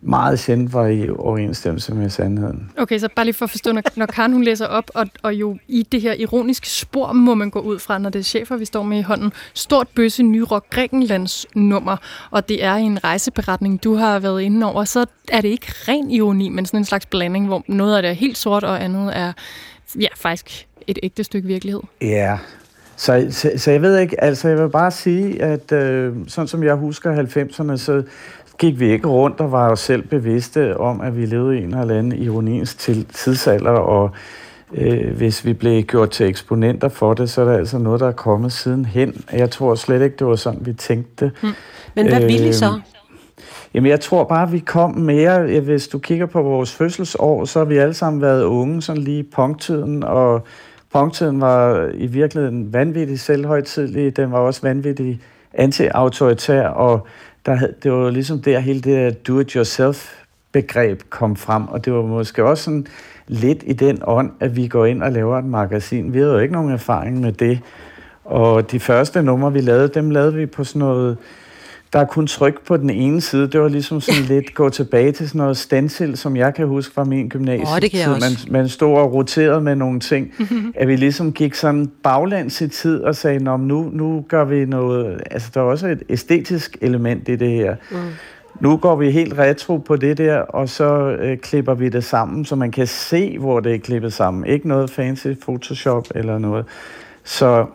meget 0.00 0.38
sjældent 0.38 0.72
var 0.72 0.86
i 0.86 1.10
overensstemmelse 1.10 1.94
med 1.94 2.10
sandheden. 2.10 2.70
Okay, 2.78 2.98
så 2.98 3.08
bare 3.16 3.24
lige 3.24 3.34
for 3.34 3.44
at 3.44 3.50
forstå, 3.50 3.72
når, 3.72 3.82
når 3.96 4.06
Karen 4.06 4.32
hun 4.32 4.44
læser 4.44 4.66
op, 4.66 4.90
og, 4.94 5.06
og 5.22 5.34
jo 5.34 5.58
i 5.68 5.82
det 5.92 6.00
her 6.00 6.12
ironiske 6.12 6.68
spor 6.68 7.12
må 7.12 7.34
man 7.34 7.50
gå 7.50 7.60
ud 7.60 7.78
fra, 7.78 7.98
når 7.98 8.10
det 8.10 8.18
er 8.18 8.22
chefer, 8.22 8.56
vi 8.56 8.64
står 8.64 8.82
med 8.82 8.98
i 8.98 9.02
hånden. 9.02 9.32
Stort 9.54 9.88
bøsse 9.88 10.22
Nyrok 10.22 10.70
Grækenlands 10.70 11.46
nummer, 11.54 11.96
og 12.30 12.48
det 12.48 12.64
er 12.64 12.74
en 12.74 13.04
rejseberetning, 13.04 13.84
du 13.84 13.94
har 13.94 14.18
været 14.18 14.42
inde 14.42 14.66
over, 14.66 14.84
så 14.84 15.06
er 15.28 15.40
det 15.40 15.48
ikke 15.48 15.66
ren 15.88 16.10
ironi, 16.10 16.48
men 16.48 16.66
sådan 16.66 16.80
en 16.80 16.84
slags 16.84 17.06
blanding, 17.06 17.46
hvor 17.46 17.64
noget 17.66 17.96
af 17.96 18.02
det 18.02 18.08
er 18.08 18.14
helt 18.14 18.38
sort, 18.38 18.64
og 18.64 18.84
andet 18.84 19.16
er 19.16 19.32
ja, 20.00 20.08
faktisk 20.16 20.66
et 20.86 20.98
ægte 21.02 21.24
stykke 21.24 21.48
virkelighed. 21.48 21.80
Ja, 22.00 22.38
så, 22.98 23.26
så, 23.30 23.52
så 23.56 23.70
jeg 23.70 23.82
ved 23.82 23.98
ikke, 23.98 24.24
altså 24.24 24.48
jeg 24.48 24.58
vil 24.58 24.70
bare 24.70 24.90
sige, 24.90 25.42
at 25.42 25.72
øh, 25.72 26.14
sådan 26.26 26.48
som 26.48 26.62
jeg 26.62 26.74
husker 26.74 27.22
90'erne, 27.22 27.76
så 27.76 28.02
gik 28.58 28.80
vi 28.80 28.92
ikke 28.92 29.08
rundt 29.08 29.40
og 29.40 29.52
var 29.52 29.68
jo 29.68 29.76
selv 29.76 30.02
bevidste 30.02 30.76
om, 30.76 31.00
at 31.00 31.16
vi 31.16 31.26
levede 31.26 31.58
i 31.58 31.62
en 31.62 31.74
eller 31.74 31.98
anden 31.98 32.12
ironiens 32.12 32.74
til 32.74 33.04
tidsalder, 33.04 33.70
og 33.70 34.10
øh, 34.74 35.16
hvis 35.16 35.44
vi 35.44 35.52
blev 35.52 35.82
gjort 35.82 36.10
til 36.10 36.26
eksponenter 36.26 36.88
for 36.88 37.14
det, 37.14 37.30
så 37.30 37.40
er 37.40 37.44
der 37.44 37.58
altså 37.58 37.78
noget, 37.78 38.00
der 38.00 38.08
er 38.08 38.12
kommet 38.12 38.52
siden 38.52 38.84
hen. 38.84 39.24
Jeg 39.32 39.50
tror 39.50 39.74
slet 39.74 40.02
ikke, 40.02 40.16
det 40.16 40.26
var 40.26 40.36
sådan, 40.36 40.66
vi 40.66 40.72
tænkte. 40.72 41.32
Hmm. 41.40 41.50
Men 41.94 42.08
hvad 42.08 42.22
øh, 42.22 42.28
ville 42.28 42.48
I 42.48 42.52
så? 42.52 42.80
Jamen, 43.74 43.90
jeg 43.90 44.00
tror 44.00 44.24
bare, 44.24 44.50
vi 44.50 44.58
kom 44.58 44.96
mere... 44.96 45.60
Hvis 45.60 45.88
du 45.88 45.98
kigger 45.98 46.26
på 46.26 46.42
vores 46.42 46.72
fødselsår, 46.72 47.44
så 47.44 47.58
har 47.58 47.66
vi 47.66 47.76
alle 47.76 47.94
sammen 47.94 48.22
været 48.22 48.42
unge, 48.42 48.82
sådan 48.82 49.02
lige 49.02 49.18
i 49.18 49.30
punktiden, 49.34 50.04
og 50.04 50.42
punktiden 50.92 51.40
var 51.40 51.90
i 51.94 52.06
virkeligheden 52.06 52.72
vanvittigt 52.72 53.20
selvhøjtidlig. 53.20 54.16
Den 54.16 54.32
var 54.32 54.38
også 54.38 54.62
vanvittigt 54.62 55.18
anti-autoritær, 55.54 56.66
og 56.66 57.06
der, 57.46 57.66
det 57.82 57.92
var 57.92 58.10
ligesom 58.10 58.42
der 58.42 58.58
hele 58.58 58.80
det 58.80 59.28
do-it-yourself-begreb 59.28 61.02
kom 61.10 61.36
frem, 61.36 61.68
og 61.68 61.84
det 61.84 61.92
var 61.92 62.02
måske 62.02 62.44
også 62.44 62.64
sådan 62.64 62.86
lidt 63.26 63.62
i 63.66 63.72
den 63.72 63.98
ånd, 64.04 64.30
at 64.40 64.56
vi 64.56 64.68
går 64.68 64.86
ind 64.86 65.02
og 65.02 65.12
laver 65.12 65.38
et 65.38 65.44
magasin. 65.44 66.12
Vi 66.14 66.18
havde 66.18 66.32
jo 66.32 66.38
ikke 66.38 66.54
nogen 66.54 66.70
erfaring 66.70 67.20
med 67.20 67.32
det, 67.32 67.60
og 68.24 68.70
de 68.70 68.80
første 68.80 69.22
numre, 69.22 69.52
vi 69.52 69.60
lavede, 69.60 69.88
dem 69.88 70.10
lavede 70.10 70.34
vi 70.34 70.46
på 70.46 70.64
sådan 70.64 70.78
noget 70.78 71.16
der 71.92 71.98
er 71.98 72.04
kun 72.04 72.26
tryk 72.26 72.66
på 72.66 72.76
den 72.76 72.90
ene 72.90 73.20
side. 73.20 73.48
Det 73.48 73.60
var 73.60 73.68
ligesom 73.68 74.00
sådan 74.00 74.22
lidt 74.34 74.54
gå 74.54 74.68
tilbage 74.68 75.12
til 75.12 75.28
sådan 75.28 75.38
noget 75.38 75.56
stencil, 75.56 76.16
som 76.16 76.36
jeg 76.36 76.54
kan 76.54 76.66
huske 76.66 76.94
fra 76.94 77.04
min 77.04 77.28
gymnasie. 77.28 77.66
Oh, 77.74 77.80
det 77.80 77.90
kan 77.90 78.00
jeg 78.00 78.08
også. 78.08 78.46
Man, 78.48 78.60
man 78.60 78.68
stod 78.68 78.96
og 78.96 79.12
roterede 79.12 79.60
med 79.60 79.76
nogle 79.76 80.00
ting. 80.00 80.34
Mm-hmm. 80.38 80.72
At 80.80 80.88
vi 80.88 80.96
ligesom 80.96 81.32
gik 81.32 81.54
sådan 81.54 81.90
baglands 82.02 82.60
i 82.60 82.68
tid 82.68 83.00
og 83.00 83.16
sagde, 83.16 83.44
Nå, 83.44 83.56
nu, 83.56 83.90
nu 83.92 84.24
gør 84.28 84.44
vi 84.44 84.64
noget... 84.64 85.20
Altså, 85.30 85.50
der 85.54 85.60
er 85.60 85.64
også 85.64 85.88
et 85.88 86.02
æstetisk 86.08 86.76
element 86.80 87.28
i 87.28 87.36
det 87.36 87.50
her. 87.50 87.76
Mm. 87.90 87.98
Nu 88.60 88.76
går 88.76 88.96
vi 88.96 89.10
helt 89.10 89.38
retro 89.38 89.76
på 89.76 89.96
det 89.96 90.18
der, 90.18 90.38
og 90.38 90.68
så 90.68 91.16
øh, 91.20 91.38
klipper 91.38 91.74
vi 91.74 91.88
det 91.88 92.04
sammen, 92.04 92.44
så 92.44 92.56
man 92.56 92.70
kan 92.70 92.86
se, 92.86 93.38
hvor 93.38 93.60
det 93.60 93.74
er 93.74 93.78
klippet 93.78 94.12
sammen. 94.12 94.46
Ikke 94.46 94.68
noget 94.68 94.90
fancy 94.90 95.28
Photoshop 95.42 96.06
eller 96.14 96.38
noget. 96.38 96.64
Så 97.24 97.66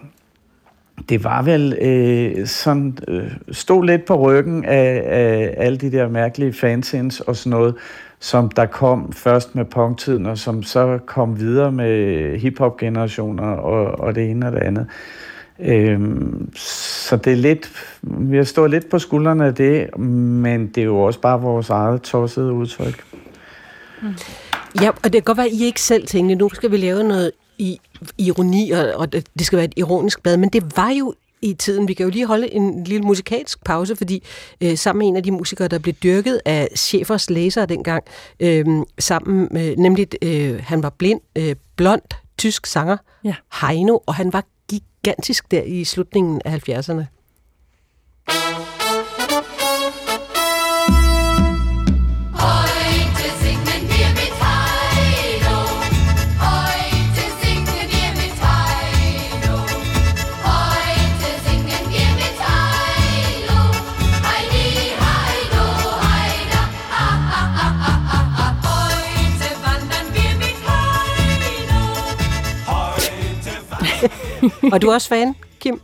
det 1.10 1.24
var 1.24 1.42
vel 1.42 1.78
øh, 1.82 2.48
sådan, 2.48 2.98
øh, 3.08 3.32
stod 3.52 3.86
lidt 3.86 4.06
på 4.06 4.16
ryggen 4.16 4.66
af, 4.66 5.04
af 5.06 5.54
alle 5.58 5.78
de 5.78 5.92
der 5.92 6.10
mærkelige 6.10 6.54
fansins 6.54 7.20
og 7.20 7.36
sådan 7.36 7.50
noget, 7.50 7.76
som 8.20 8.50
der 8.50 8.66
kom 8.66 9.14
først 9.14 9.56
med 9.56 9.66
punktiden, 9.66 10.26
og 10.26 10.38
som 10.38 10.64
så 10.64 11.00
kom 11.06 11.40
videre 11.40 11.72
med 11.72 12.40
hiphop-generationer 12.40 13.48
og, 13.48 14.00
og 14.00 14.16
det 14.16 14.30
ene 14.30 14.46
og 14.46 14.52
det 14.52 14.60
andet. 14.60 14.88
Øhm, 15.60 16.56
så 16.56 17.18
det 17.18 17.34
er 17.34 17.38
lidt, 17.38 17.72
vi 18.02 18.38
har 18.38 18.44
stået 18.44 18.72
lidt 18.72 18.90
på 18.90 19.00
skuldrene 19.00 19.46
af 19.46 19.56
det, 19.56 19.98
men 19.98 20.68
det 20.68 20.78
er 20.78 20.86
jo 20.86 21.00
også 21.00 21.20
bare 21.20 21.42
vores 21.42 21.70
eget 21.70 22.02
tossede 22.02 22.54
udtryk. 22.54 23.04
Mm. 24.02 24.08
Ja, 24.82 24.90
og 24.90 25.04
det 25.04 25.12
kan 25.12 25.22
godt 25.22 25.38
være, 25.38 25.48
at 25.48 25.54
I 25.54 25.66
ikke 25.66 25.82
selv 25.82 26.08
tænkte, 26.08 26.36
nu 26.36 26.50
skal 26.54 26.72
vi 26.72 26.78
lave 26.78 27.04
noget 27.04 27.32
i 27.58 27.80
ironi, 28.18 28.72
og, 28.72 28.94
og 28.96 29.12
det 29.14 29.46
skal 29.46 29.58
være 29.58 29.66
et 29.66 29.74
ironisk 29.78 30.24
blad, 30.24 30.38
men 30.38 30.50
det 30.50 30.78
var 30.78 30.90
jo 30.90 31.14
i 31.44 31.54
tiden. 31.54 31.88
Vi 31.88 31.94
kan 31.94 32.04
jo 32.04 32.10
lige 32.10 32.26
holde 32.26 32.54
en 32.54 32.84
lille 32.84 33.06
musikalsk 33.06 33.64
pause, 33.64 33.96
fordi 33.96 34.24
øh, 34.62 34.78
sammen 34.78 35.00
med 35.00 35.08
en 35.08 35.16
af 35.16 35.24
de 35.24 35.32
musikere, 35.32 35.68
der 35.68 35.80
blev 35.80 35.94
dyrket 35.94 36.42
af 36.46 36.68
chefers 36.78 37.30
læsere 37.30 37.66
dengang, 37.66 38.04
øh, 38.40 38.66
sammen 39.00 39.48
med, 39.52 39.78
nemlig 39.78 40.08
øh, 40.22 40.64
han 40.64 40.84
var 40.84 40.90
blind, 40.90 41.22
øh, 41.36 41.56
blond, 41.76 42.02
tysk 42.38 42.66
sanger, 42.66 42.98
ja. 43.24 43.36
Heino, 43.62 43.98
og 44.06 44.16
han 44.16 44.34
var 44.34 44.44
gigantisk 44.70 45.52
der 45.52 45.62
i 45.62 45.84
slutningen 45.84 46.42
af 46.46 46.70
70'erne. 46.70 47.04
Og 74.74 74.82
du 74.82 74.88
er 74.88 74.94
også 74.94 75.10
fan, 75.10 75.36
Kim? 75.60 75.82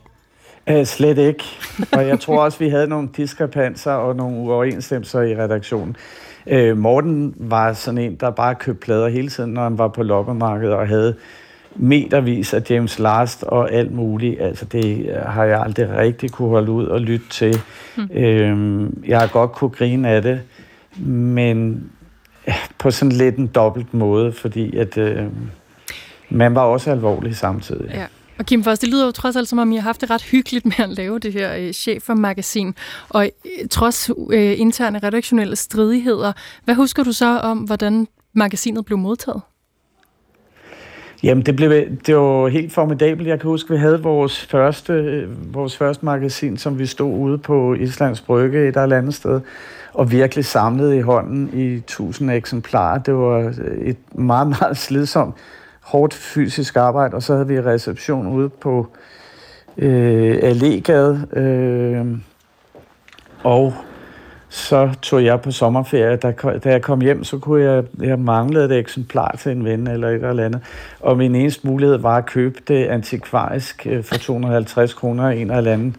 Æh, 0.67 0.85
slet 0.85 1.17
ikke. 1.17 1.43
Og 1.91 2.07
jeg 2.07 2.19
tror 2.19 2.43
også, 2.43 2.59
vi 2.59 2.69
havde 2.69 2.87
nogle 2.87 3.09
diskrepanser 3.17 3.91
og 3.91 4.15
nogle 4.15 4.37
uoverensstemmelser 4.37 5.21
i 5.21 5.35
redaktionen. 5.35 5.95
Æh, 6.47 6.77
Morten 6.77 7.35
var 7.37 7.73
sådan 7.73 7.97
en, 7.97 8.15
der 8.15 8.29
bare 8.29 8.55
købte 8.55 8.85
plader 8.85 9.09
hele 9.09 9.29
tiden, 9.29 9.53
når 9.53 9.63
han 9.63 9.77
var 9.77 9.87
på 9.87 10.03
loppemarkedet 10.03 10.73
og 10.73 10.87
havde 10.87 11.15
metervis 11.75 12.53
af 12.53 12.61
James 12.69 12.99
Last 12.99 13.43
og 13.43 13.71
alt 13.71 13.91
muligt. 13.91 14.41
Altså 14.41 14.65
det 14.65 15.15
har 15.25 15.43
jeg 15.43 15.61
aldrig 15.61 15.89
rigtig 15.97 16.31
kunne 16.31 16.49
holde 16.49 16.71
ud 16.71 16.85
og 16.85 17.01
lytte 17.01 17.29
til. 17.29 17.61
Mm. 17.97 18.09
Øhm, 18.13 19.03
jeg 19.07 19.19
har 19.19 19.27
godt 19.27 19.51
kunne 19.51 19.69
grine 19.69 20.09
af 20.09 20.21
det, 20.21 20.41
men 21.05 21.89
på 22.77 22.91
sådan 22.91 23.11
lidt 23.11 23.35
en 23.35 23.47
dobbelt 23.47 23.93
måde, 23.93 24.31
fordi 24.31 24.77
at 24.77 24.97
øh, 24.97 25.23
man 26.29 26.55
var 26.55 26.61
også 26.61 26.91
alvorlig 26.91 27.35
samtidig. 27.35 27.91
Ja. 27.93 28.05
Og 28.39 28.45
Kim 28.45 28.63
Foss, 28.63 28.79
det 28.79 28.89
lyder 28.89 29.05
jo 29.05 29.11
trods 29.11 29.35
alt, 29.35 29.47
som 29.47 29.59
om 29.59 29.71
I 29.71 29.75
har 29.75 29.81
haft 29.81 30.01
det 30.01 30.09
ret 30.09 30.21
hyggeligt 30.21 30.65
med 30.65 30.79
at 30.79 30.89
lave 30.89 31.19
det 31.19 31.33
her 31.33 31.55
øh, 31.55 32.01
for 32.01 32.13
magasin. 32.13 32.75
Og 33.09 33.29
øh, 33.45 33.67
trods 33.67 34.09
øh, 34.31 34.59
interne 34.59 34.99
redaktionelle 34.99 35.55
stridigheder, 35.55 36.33
hvad 36.65 36.75
husker 36.75 37.03
du 37.03 37.11
så 37.11 37.39
om, 37.39 37.57
hvordan 37.57 38.07
magasinet 38.33 38.85
blev 38.85 38.97
modtaget? 38.97 39.41
Jamen, 41.23 41.45
det, 41.45 41.55
blev, 41.55 41.71
det 42.05 42.15
var 42.15 42.47
helt 42.47 42.73
formidabelt. 42.73 43.27
Jeg 43.27 43.39
kan 43.39 43.49
huske, 43.49 43.73
vi 43.73 43.77
havde 43.77 44.03
vores 44.03 44.45
første, 44.45 44.93
øh, 44.93 45.53
vores 45.53 45.77
første 45.77 46.05
magasin, 46.05 46.57
som 46.57 46.79
vi 46.79 46.85
stod 46.85 47.19
ude 47.19 47.37
på 47.37 47.73
Islands 47.73 48.21
Brygge 48.21 48.67
et 48.67 48.77
eller 48.77 48.97
andet 48.97 49.13
sted, 49.13 49.41
og 49.93 50.11
virkelig 50.11 50.45
samlede 50.45 50.97
i 50.97 51.01
hånden 51.01 51.49
i 51.53 51.79
tusind 51.79 52.31
eksemplarer. 52.31 52.99
Det 52.99 53.13
var 53.13 53.37
øh, 53.37 53.77
et 53.77 53.97
meget, 54.15 54.47
meget 54.47 54.77
slidsomt 54.77 55.35
hårdt 55.89 56.13
fysisk 56.13 56.75
arbejde, 56.75 57.15
og 57.15 57.23
så 57.23 57.33
havde 57.33 57.47
vi 57.47 57.61
reception 57.61 58.27
ude 58.27 58.49
på 58.49 58.87
øh, 59.77 60.37
Allégade, 60.37 61.39
øh, 61.39 62.05
og 63.43 63.73
så 64.49 64.89
tog 65.01 65.23
jeg 65.23 65.41
på 65.41 65.51
sommerferie. 65.51 66.15
Da, 66.15 66.33
da 66.63 66.69
jeg 66.69 66.81
kom 66.81 67.01
hjem, 67.01 67.23
så 67.23 67.37
kunne 67.37 67.63
jeg, 67.63 67.83
jeg 68.01 68.19
manglede 68.19 68.65
et 68.65 68.79
eksemplar 68.79 69.35
til 69.39 69.51
en 69.51 69.65
ven 69.65 69.87
eller 69.87 70.09
et 70.09 70.23
eller 70.23 70.45
andet. 70.45 70.61
Og 70.99 71.17
min 71.17 71.35
eneste 71.35 71.67
mulighed 71.67 71.97
var 71.97 72.17
at 72.17 72.25
købe 72.25 72.59
det 72.67 72.85
antikvarisk 72.85 73.87
øh, 73.89 74.03
for 74.03 74.15
250 74.15 74.93
kroner 74.93 75.29
i 75.29 75.41
en 75.41 75.51
eller 75.51 75.73
anden 75.73 75.95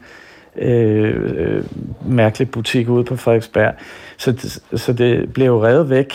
øh, 0.57 1.15
øh, 1.37 1.65
mærkelig 2.07 2.51
butik 2.51 2.89
ude 2.89 3.05
på 3.05 3.17
Frederiksberg. 3.17 3.75
Så, 4.17 4.61
så 4.75 4.93
det 4.93 5.33
blev 5.33 5.47
jo 5.47 5.65
revet 5.65 5.91
væk. 5.91 6.15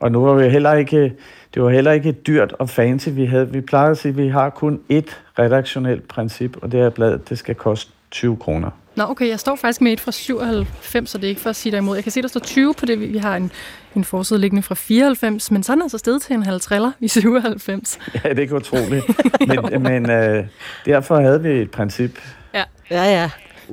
Og 0.00 0.12
nu 0.12 0.24
var 0.24 0.34
vi 0.34 0.48
heller 0.48 0.72
ikke, 0.72 1.12
det 1.54 1.62
var 1.62 1.70
heller 1.70 1.92
ikke 1.92 2.12
dyrt 2.12 2.52
og 2.58 2.68
fancy, 2.68 3.08
vi 3.12 3.24
havde. 3.24 3.48
Vi 3.52 3.60
plejer 3.60 3.90
at 3.90 3.98
sige, 3.98 4.10
at 4.10 4.16
vi 4.16 4.28
har 4.28 4.50
kun 4.50 4.80
ét 4.92 5.14
redaktionelt 5.38 6.08
princip, 6.08 6.56
og 6.62 6.72
det 6.72 6.80
er, 6.80 6.86
at 6.86 6.94
bladet 6.94 7.28
det 7.28 7.38
skal 7.38 7.54
koste 7.54 7.92
20 8.10 8.36
kroner. 8.36 8.70
Nå, 8.96 9.04
okay, 9.04 9.28
jeg 9.28 9.40
står 9.40 9.56
faktisk 9.56 9.80
med 9.80 9.92
et 9.92 10.00
fra 10.00 10.12
97, 10.12 11.10
så 11.10 11.18
det 11.18 11.24
er 11.24 11.28
ikke 11.28 11.40
for 11.40 11.50
at 11.50 11.56
sige 11.56 11.70
dig 11.70 11.78
imod. 11.78 11.96
Jeg 11.96 12.02
kan 12.02 12.12
se, 12.12 12.22
der 12.22 12.28
står 12.28 12.40
20 12.40 12.74
på 12.74 12.86
det. 12.86 13.12
Vi 13.12 13.18
har 13.18 13.36
en, 13.36 13.52
en 13.96 14.04
forside 14.04 14.40
liggende 14.40 14.62
fra 14.62 14.74
94, 14.74 15.50
men 15.50 15.62
sådan 15.62 15.80
er 15.80 15.84
altså 15.84 15.98
sted 15.98 16.20
til 16.20 16.34
en 16.34 16.42
halv 16.42 16.60
triller 16.60 16.92
i 17.00 17.08
97. 17.08 17.98
Ja, 18.24 18.28
det 18.28 18.38
er 18.38 18.42
ikke 18.42 18.54
utroligt. 18.54 19.04
men 19.48 19.82
men 19.92 20.10
øh, 20.10 20.44
derfor 20.84 21.20
havde 21.20 21.42
vi 21.42 21.48
et 21.48 21.70
princip. 21.70 22.18
Ja, 22.54 22.64
ja. 22.90 23.04
ja. 23.04 23.30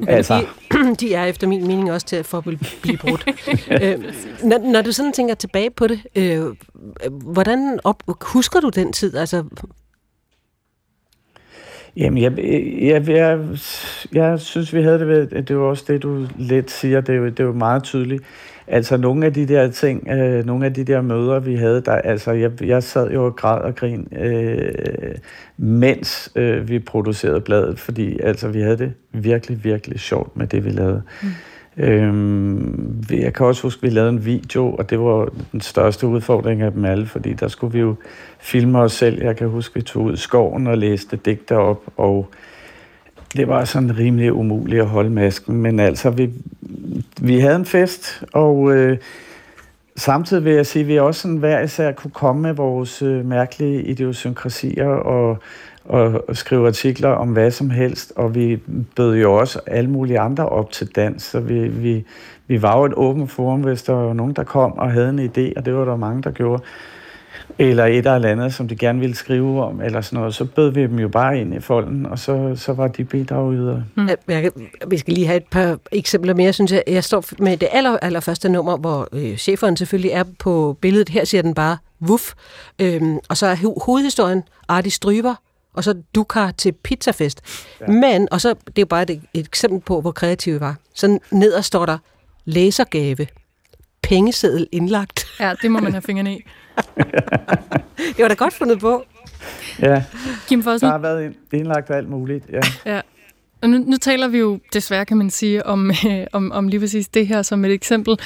Altså. 0.08 0.46
De, 0.72 0.96
de 1.00 1.14
er 1.14 1.26
efter 1.26 1.48
min 1.48 1.68
mening 1.68 1.92
også 1.92 2.08
til 2.08 2.16
at 2.16 2.26
få 2.26 2.42
blive 2.82 2.98
brudt. 2.98 3.26
øh, 3.84 4.04
når, 4.44 4.72
når 4.72 4.82
du 4.82 4.92
sådan 4.92 5.14
tænker 5.14 5.36
tilbage 5.36 5.70
på 5.70 5.88
det, 5.88 6.00
øh, 6.16 6.46
hvordan 7.12 7.80
op, 7.84 8.04
husker 8.22 8.60
du 8.60 8.70
den 8.70 8.94
tid? 8.94 9.18
Altså, 9.18 9.44
Jamen, 11.98 12.24
jeg, 12.24 12.40
jeg, 12.82 13.10
jeg, 13.10 13.40
jeg 14.14 14.40
synes, 14.40 14.74
vi 14.74 14.82
havde 14.82 15.00
det 15.00 15.08
ved, 15.08 15.28
det 15.44 15.58
var 15.58 15.64
også 15.64 15.84
det, 15.88 16.04
du 16.04 16.28
lidt 16.38 16.72
siger, 16.72 17.02
det 17.02 17.16
er 17.16 17.18
jo, 17.18 17.26
det 17.26 17.40
er 17.40 17.44
jo 17.44 17.54
meget 17.54 17.84
tydeligt. 17.84 18.24
Altså, 18.72 18.98
nogle 18.98 19.26
af 19.26 19.34
de 19.34 19.48
der 19.48 19.72
ting, 19.72 20.08
øh, 20.10 20.46
nogle 20.46 20.66
af 20.66 20.74
de 20.74 20.84
der 20.84 21.02
møder, 21.02 21.40
vi 21.40 21.56
havde, 21.56 21.82
der, 21.82 21.92
altså, 21.92 22.32
jeg, 22.32 22.64
jeg 22.64 22.84
sad 22.84 23.12
jo 23.12 23.26
og 23.26 23.36
græd 23.36 23.62
og 23.62 23.76
grin, 23.76 24.08
øh, 24.18 25.16
mens 25.58 26.32
øh, 26.36 26.70
vi 26.70 26.80
producerede 26.80 27.42
bladet, 27.42 27.80
fordi 27.80 28.20
altså, 28.20 28.48
vi 28.48 28.62
havde 28.62 28.78
det 28.78 28.94
virkelig, 29.12 29.64
virkelig 29.64 30.00
sjovt 30.00 30.38
med 30.38 30.48
det, 30.48 30.66
vi 30.66 30.70
lavede. 30.70 31.02
Mm. 31.22 31.30
Øhm, 31.78 33.04
jeg 33.10 33.34
kan 33.34 33.46
også 33.46 33.64
huske, 33.64 33.80
at 33.80 33.84
vi 33.84 33.96
lavede 33.96 34.10
en 34.10 34.26
video, 34.26 34.74
og 34.76 34.90
det 34.90 35.00
var 35.00 35.30
den 35.52 35.62
største 35.62 36.08
udfordring 36.08 36.62
af 36.62 36.72
dem 36.72 36.86
alle, 36.86 37.06
fordi 37.06 37.34
der 37.34 37.48
skulle 37.48 37.74
vi 37.74 37.80
jo 37.80 37.96
filme 38.40 38.80
os 38.80 38.92
selv. 38.92 39.24
Jeg 39.24 39.36
kan 39.36 39.48
huske, 39.48 39.72
at 39.72 39.76
vi 39.76 39.82
tog 39.82 40.04
ud 40.04 40.14
i 40.14 40.18
skoven 40.18 40.68
og 40.68 40.78
læste 40.78 41.18
digter 41.26 41.56
op, 41.56 41.84
og 41.98 42.30
det 43.36 43.48
var 43.48 43.66
sådan 43.66 43.98
rimelig 43.98 44.34
umuligt 44.34 44.82
at 44.82 44.88
holde 44.88 45.10
masken. 45.10 45.56
Men 45.56 45.80
altså, 45.80 46.10
vi, 46.10 46.30
vi 47.22 47.40
havde 47.40 47.56
en 47.56 47.66
fest, 47.66 48.24
og 48.34 48.76
øh, 48.76 48.98
samtidig 49.96 50.46
vil 50.46 50.54
jeg 50.54 50.66
sige, 50.66 50.82
at 50.82 50.88
vi 50.88 51.00
også 51.00 51.22
sådan 51.22 51.38
hver 51.38 51.62
især 51.62 51.92
kunne 51.92 52.12
komme 52.12 52.42
med 52.42 52.54
vores 52.54 53.02
øh, 53.02 53.26
mærkelige 53.26 53.84
idiosynkrasier 53.84 54.88
og 54.88 55.38
og, 55.90 56.30
og 56.30 56.38
skrive 56.38 56.68
artikler 56.68 57.10
om 57.10 57.30
hvad 57.30 57.52
som 57.52 57.70
helst, 57.70 58.14
og 58.16 58.36
vi 58.36 58.60
bød 58.96 59.18
jo 59.18 59.34
også 59.34 59.60
alle 59.68 59.90
mulige 59.90 60.20
andre 60.20 60.50
op 60.50 60.72
til 60.72 60.88
dans, 60.96 61.24
så 61.24 61.40
vi, 61.40 61.68
vi, 61.68 62.06
vi 62.48 62.62
var 62.62 62.78
jo 62.78 62.86
et 62.86 62.94
åbent 62.96 63.32
forum, 63.32 63.62
hvis 63.62 63.84
der 63.84 63.94
var 63.94 64.14
nogen, 64.14 64.34
der 64.34 64.44
kom 64.44 64.78
og 64.78 64.92
havde 64.92 65.10
en 65.10 65.20
idé, 65.20 65.54
og 65.58 65.66
det 65.66 65.76
var 65.76 65.86
der 65.86 65.96
mange, 65.96 66.24
der 66.24 66.32
gjorde, 66.32 66.64
eller 67.60 67.86
et 67.86 67.98
eller 67.98 68.30
andet, 68.30 68.54
som 68.54 68.68
de 68.68 68.76
gerne 68.76 69.00
ville 69.00 69.16
skrive 69.16 69.64
om, 69.64 69.82
eller 69.82 70.02
sådan 70.02 70.20
noget, 70.20 70.36
så 70.36 70.46
bød 70.46 70.72
vi 70.72 70.82
dem 70.82 71.00
jo 71.00 71.08
bare 71.08 71.40
ind 71.40 71.54
i 71.54 71.60
folden, 71.60 72.06
og 72.06 72.20
så, 72.20 72.54
så 72.56 72.74
var 72.74 72.88
de 72.88 73.04
bidragydere. 73.04 73.84
Mm. 73.96 74.10
Jeg, 74.28 74.52
vi 74.88 74.98
skal 74.98 75.14
lige 75.14 75.28
have 75.28 75.38
et 75.38 75.46
par 75.52 75.80
eksempler 75.92 76.34
mere, 76.34 76.54
synes 76.54 76.72
jeg. 76.72 76.84
Jeg 76.88 77.04
står 77.04 77.24
med 77.40 77.58
det 77.58 77.70
aller, 77.72 77.98
allerførste 77.98 78.50
nummer, 78.50 78.78
hvor 78.78 79.08
øh, 79.12 79.38
cheferen 79.38 79.78
selvfølgelig 79.78 80.12
er 80.12 80.24
på 80.40 80.78
billedet. 80.82 81.10
Her 81.10 81.26
siger 81.26 81.42
den 81.42 81.54
bare, 81.54 81.78
wuff. 82.10 82.34
Øhm, 82.80 83.18
og 83.30 83.38
så 83.38 83.46
er 83.46 83.56
ho- 83.56 83.86
hovedhistorien 83.86 84.44
Arti 84.68 84.90
Stryber, 84.90 85.36
og 85.74 85.84
så 85.84 85.94
Dukar 86.16 86.52
til 86.52 86.72
pizzafest. 86.72 87.42
Ja. 87.82 87.88
Men, 87.88 88.28
og 88.32 88.42
så, 88.42 88.50
det 88.50 88.78
er 88.78 88.82
jo 88.82 88.86
bare 88.86 89.02
et, 89.12 89.22
et 89.34 89.46
eksempel 89.46 89.80
på, 89.80 90.02
hvor 90.02 90.12
kreativ 90.12 90.54
vi 90.54 90.60
var. 90.60 90.76
Så 90.96 91.20
nederst 91.32 91.68
står 91.68 91.86
der, 91.86 91.98
læsergave, 92.46 93.28
pengeseddel 94.02 94.68
indlagt. 94.72 95.26
Ja, 95.40 95.54
det 95.62 95.72
må 95.72 95.80
man 95.80 95.92
have 95.92 96.02
fingrene 96.02 96.38
i. 96.38 96.46
det 98.16 98.20
var 98.20 98.28
da 98.28 98.34
godt 98.34 98.54
fundet 98.54 98.80
på. 98.80 99.06
Ja, 99.82 100.04
Kim 100.48 100.64
Fossen. 100.64 100.88
der 100.88 100.92
har 100.92 101.00
været 101.00 101.34
indlagt 101.54 101.90
alt 101.90 102.10
muligt. 102.10 102.46
Ja. 102.52 102.62
ja. 102.86 103.02
Og 103.62 103.70
nu, 103.70 103.78
nu 103.78 103.98
taler 103.98 104.28
vi 104.28 104.38
jo 104.38 104.60
desværre, 104.74 105.06
kan 105.06 105.18
man 105.18 105.30
sige, 105.30 105.66
om, 105.66 105.92
øh, 106.08 106.28
om, 106.34 106.52
om 106.52 106.68
lige 106.68 106.80
præcis 106.80 107.08
det 107.08 107.28
her 107.28 107.42
som 107.42 107.66
et 107.66 107.72
eksempel. 107.72 108.20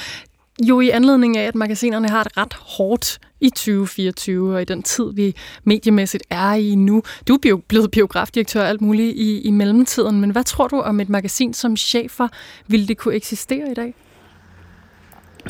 Jo 0.62 0.80
i 0.80 0.90
anledning 0.90 1.36
af, 1.36 1.46
at 1.46 1.54
magasinerne 1.54 2.08
har 2.08 2.20
et 2.20 2.36
ret 2.36 2.54
hårdt 2.54 3.18
i 3.40 3.50
2024, 3.50 4.54
og 4.54 4.62
i 4.62 4.64
den 4.64 4.82
tid, 4.82 5.04
vi 5.14 5.34
mediemæssigt 5.64 6.24
er 6.30 6.52
i 6.52 6.74
nu. 6.74 7.02
Du 7.28 7.34
er 7.34 7.56
blevet 7.68 7.90
biografdirektør 7.90 8.60
og 8.60 8.68
alt 8.68 8.80
muligt 8.80 9.16
i, 9.16 9.40
i 9.40 9.50
mellemtiden, 9.50 10.20
men 10.20 10.30
hvad 10.30 10.44
tror 10.44 10.68
du 10.68 10.80
om 10.80 11.00
et 11.00 11.08
magasin 11.08 11.54
som 11.54 11.76
Chefer? 11.76 12.28
Vil 12.66 12.88
det 12.88 12.98
kunne 12.98 13.14
eksistere 13.14 13.70
i 13.70 13.74
dag? 13.74 13.94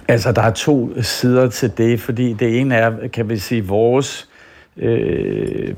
Altså, 0.08 0.32
der 0.32 0.42
er 0.42 0.50
to 0.50 1.02
sider 1.02 1.48
til 1.48 1.72
det, 1.78 2.00
fordi 2.00 2.32
det 2.32 2.60
ene 2.60 2.74
er, 2.74 3.08
kan 3.08 3.28
vi 3.28 3.36
sige, 3.36 3.66
vores 3.66 4.28
øh, 4.76 5.74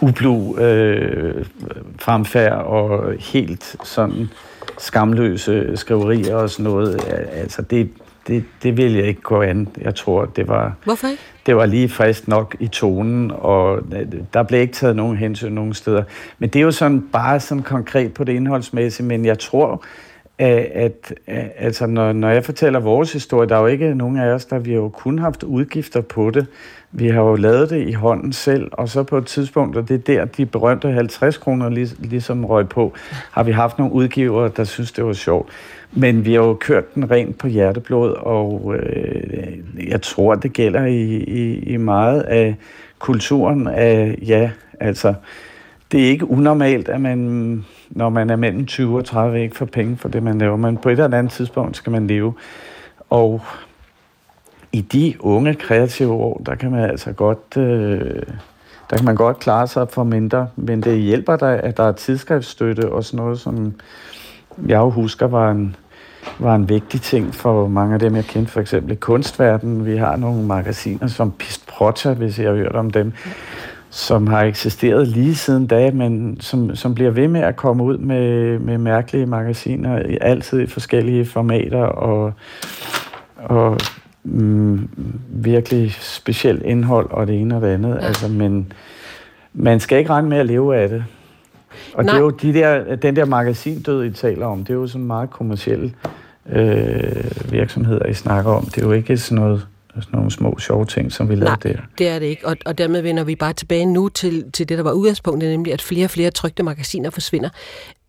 ublu 0.00 0.58
øh, 0.58 1.44
fremfærd 2.00 2.52
og 2.52 3.12
helt 3.20 3.76
sådan 3.84 4.28
skamløse 4.78 5.76
skriverier 5.76 6.36
og 6.36 6.50
sådan 6.50 6.64
noget. 6.64 7.00
Altså, 7.32 7.62
det, 7.62 7.90
det, 8.26 8.44
det 8.62 8.76
vil 8.76 8.94
jeg 8.94 9.06
ikke 9.06 9.20
gå 9.20 9.42
an. 9.42 9.68
Jeg 9.80 9.94
tror, 9.94 10.24
det 10.24 10.48
var... 10.48 10.72
Hvorfor 10.84 11.08
ikke? 11.08 11.22
Det 11.46 11.56
var 11.56 11.66
lige 11.66 11.88
frisk 11.88 12.28
nok 12.28 12.56
i 12.60 12.66
tonen, 12.66 13.32
og 13.34 13.78
der 14.34 14.42
blev 14.42 14.60
ikke 14.60 14.72
taget 14.72 14.96
nogen 14.96 15.16
hensyn 15.16 15.52
nogen 15.52 15.74
steder. 15.74 16.02
Men 16.38 16.48
det 16.48 16.58
er 16.58 16.62
jo 16.62 16.70
sådan 16.70 17.08
bare 17.12 17.40
sådan 17.40 17.62
konkret 17.62 18.14
på 18.14 18.24
det 18.24 18.32
indholdsmæssige, 18.32 19.06
men 19.06 19.24
jeg 19.24 19.38
tror, 19.38 19.84
at, 20.38 20.72
at 20.74 21.14
altså 21.56 21.86
når, 21.86 22.12
når 22.12 22.28
jeg 22.28 22.44
fortæller 22.44 22.80
vores 22.80 23.12
historie, 23.12 23.48
der 23.48 23.56
er 23.56 23.60
jo 23.60 23.66
ikke 23.66 23.94
nogen 23.94 24.16
af 24.16 24.26
os, 24.26 24.44
der 24.44 24.58
vi 24.58 24.70
har 24.70 24.78
jo 24.78 24.88
kun 24.88 25.18
haft 25.18 25.42
udgifter 25.42 26.00
på 26.00 26.30
det. 26.30 26.46
Vi 26.92 27.08
har 27.08 27.22
jo 27.22 27.34
lavet 27.34 27.70
det 27.70 27.88
i 27.88 27.92
hånden 27.92 28.32
selv, 28.32 28.68
og 28.72 28.88
så 28.88 29.02
på 29.02 29.18
et 29.18 29.26
tidspunkt, 29.26 29.76
og 29.76 29.88
det 29.88 29.94
er 29.94 29.98
der, 29.98 30.24
de 30.24 30.46
berømte 30.46 30.90
50 30.90 31.36
kroner 31.36 31.68
ligesom 31.98 32.44
røg 32.44 32.68
på, 32.68 32.94
har 33.30 33.42
vi 33.42 33.52
haft 33.52 33.78
nogle 33.78 33.94
udgivere, 33.94 34.50
der 34.56 34.64
synes, 34.64 34.92
det 34.92 35.04
var 35.04 35.12
sjovt. 35.12 35.48
Men 35.92 36.24
vi 36.24 36.32
har 36.34 36.40
jo 36.40 36.54
kørt 36.54 36.94
den 36.94 37.10
rent 37.10 37.38
på 37.38 37.46
hjerteblod, 37.46 38.12
og 38.12 38.74
øh, 38.78 39.58
jeg 39.88 40.02
tror, 40.02 40.34
det 40.34 40.52
gælder 40.52 40.84
i, 40.84 41.16
i, 41.16 41.58
i 41.58 41.76
meget 41.76 42.20
af 42.20 42.56
kulturen 42.98 43.66
af, 43.66 44.18
ja, 44.26 44.50
altså, 44.80 45.14
det 45.92 46.04
er 46.04 46.08
ikke 46.08 46.30
unormalt, 46.30 46.88
at 46.88 47.00
man, 47.00 47.64
når 47.90 48.08
man 48.08 48.30
er 48.30 48.36
mellem 48.36 48.66
20 48.66 48.98
og 48.98 49.04
30, 49.04 49.42
ikke 49.42 49.56
får 49.56 49.66
penge 49.66 49.96
for 49.96 50.08
det, 50.08 50.22
man 50.22 50.38
laver, 50.38 50.56
men 50.56 50.76
på 50.76 50.88
et 50.88 50.92
eller 50.92 51.18
andet 51.18 51.32
tidspunkt 51.32 51.76
skal 51.76 51.92
man 51.92 52.06
leve. 52.06 52.34
Og 53.10 53.40
i 54.72 54.80
de 54.80 55.14
unge 55.20 55.54
kreative 55.54 56.12
år, 56.12 56.42
der 56.46 56.54
kan 56.54 56.70
man 56.70 56.90
altså 56.90 57.12
godt, 57.12 57.56
øh, 57.56 58.22
der 58.90 58.96
kan 58.96 59.04
man 59.04 59.16
godt 59.16 59.38
klare 59.38 59.66
sig 59.66 59.88
for 59.90 60.04
mindre, 60.04 60.48
men 60.56 60.82
det 60.82 60.98
hjælper 60.98 61.36
dig, 61.36 61.60
at 61.62 61.76
der 61.76 61.82
er 61.82 61.92
tidsskriftstøtte 61.92 62.92
og 62.92 63.04
sådan 63.04 63.24
noget, 63.24 63.40
som 63.40 63.74
jeg 64.66 64.76
jo 64.76 64.90
husker 64.90 65.26
var 65.26 65.50
en, 65.50 65.76
var 66.38 66.54
en 66.54 66.68
vigtig 66.68 67.02
ting 67.02 67.34
for 67.34 67.68
mange 67.68 67.94
af 67.94 68.00
dem, 68.00 68.16
jeg 68.16 68.24
kendte, 68.24 68.52
for 68.52 68.60
eksempel 68.60 68.92
i 68.92 68.94
kunstverdenen. 68.94 69.86
Vi 69.86 69.96
har 69.96 70.16
nogle 70.16 70.42
magasiner 70.42 71.06
som 71.06 71.32
Pist 71.32 71.66
Procha, 71.66 72.12
hvis 72.12 72.38
jeg 72.38 72.48
har 72.48 72.56
hørt 72.56 72.76
om 72.76 72.90
dem, 72.90 73.12
som 73.90 74.26
har 74.26 74.42
eksisteret 74.42 75.08
lige 75.08 75.34
siden 75.34 75.66
da, 75.66 75.90
men 75.90 76.40
som, 76.40 76.76
som 76.76 76.94
bliver 76.94 77.10
ved 77.10 77.28
med 77.28 77.40
at 77.40 77.56
komme 77.56 77.84
ud 77.84 77.98
med, 77.98 78.58
med 78.58 78.78
mærkelige 78.78 79.26
magasiner, 79.26 80.02
altid 80.20 80.60
i 80.60 80.66
forskellige 80.66 81.26
formater 81.26 81.82
og, 81.82 82.32
og 83.36 83.78
mm, 84.24 84.88
virkelig 85.28 85.92
specielt 86.00 86.62
indhold 86.62 87.10
og 87.10 87.26
det 87.26 87.40
ene 87.40 87.56
og 87.56 87.62
det 87.62 87.68
andet. 87.68 87.94
Ja. 87.94 88.06
Altså, 88.06 88.28
men 88.28 88.72
man 89.54 89.80
skal 89.80 89.98
ikke 89.98 90.10
regne 90.10 90.28
med 90.28 90.38
at 90.38 90.46
leve 90.46 90.76
af 90.76 90.88
det. 90.88 91.04
Og 91.94 92.04
Nej. 92.04 92.12
det 92.12 92.18
er 92.18 92.22
jo 92.22 92.30
de 92.30 92.54
der, 92.54 92.96
den 92.96 93.16
der 93.16 93.24
magasindød, 93.24 94.04
I 94.04 94.10
taler 94.10 94.46
om, 94.46 94.58
det 94.58 94.70
er 94.70 94.74
jo 94.74 94.86
sådan 94.86 95.06
meget 95.06 95.30
kommersielle 95.30 95.92
øh, 96.52 97.52
virksomheder, 97.52 98.06
I 98.06 98.14
snakker 98.14 98.50
om. 98.50 98.64
Det 98.64 98.78
er 98.78 98.86
jo 98.86 98.92
ikke 98.92 99.16
sådan 99.16 99.42
noget 99.42 99.66
sådan 100.02 100.16
nogle 100.16 100.30
små 100.30 100.58
sjove 100.58 100.84
ting, 100.84 101.12
som 101.12 101.28
vi 101.28 101.34
lavede 101.34 101.44
Nej, 101.44 101.72
der. 101.72 101.78
det 101.98 102.08
er 102.08 102.18
det 102.18 102.26
ikke. 102.26 102.46
Og, 102.46 102.56
og 102.66 102.78
dermed 102.78 103.02
vender 103.02 103.24
vi 103.24 103.34
bare 103.34 103.52
tilbage 103.52 103.86
nu 103.86 104.08
til, 104.08 104.44
til 104.52 104.68
det, 104.68 104.78
der 104.78 104.84
var 104.84 104.92
udgangspunktet, 104.92 105.50
nemlig 105.50 105.72
at 105.72 105.82
flere 105.82 106.04
og 106.04 106.10
flere 106.10 106.30
trygte 106.30 106.62
magasiner 106.62 107.10
forsvinder. 107.10 107.48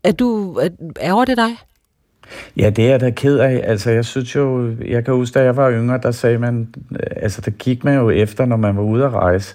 Er 0.04 0.12
du, 0.12 0.54
er, 0.54 0.68
ærger 1.00 1.24
det 1.24 1.36
dig? 1.36 1.50
Ja, 2.56 2.70
det 2.70 2.86
er 2.86 2.90
jeg 2.90 3.00
da 3.00 3.10
ked 3.10 3.38
af. 3.38 3.60
Altså, 3.64 3.90
jeg 3.90 4.04
synes 4.04 4.36
jo, 4.36 4.74
jeg 4.86 5.04
kan 5.04 5.14
huske, 5.14 5.34
da 5.34 5.44
jeg 5.44 5.56
var 5.56 5.70
yngre, 5.70 6.00
der 6.02 6.10
sagde 6.10 6.38
man, 6.38 6.74
altså, 7.16 7.40
der 7.40 7.50
gik 7.50 7.84
man 7.84 7.94
jo 7.94 8.10
efter, 8.10 8.44
når 8.44 8.56
man 8.56 8.76
var 8.76 8.82
ude 8.82 9.04
at 9.04 9.12
rejse. 9.12 9.54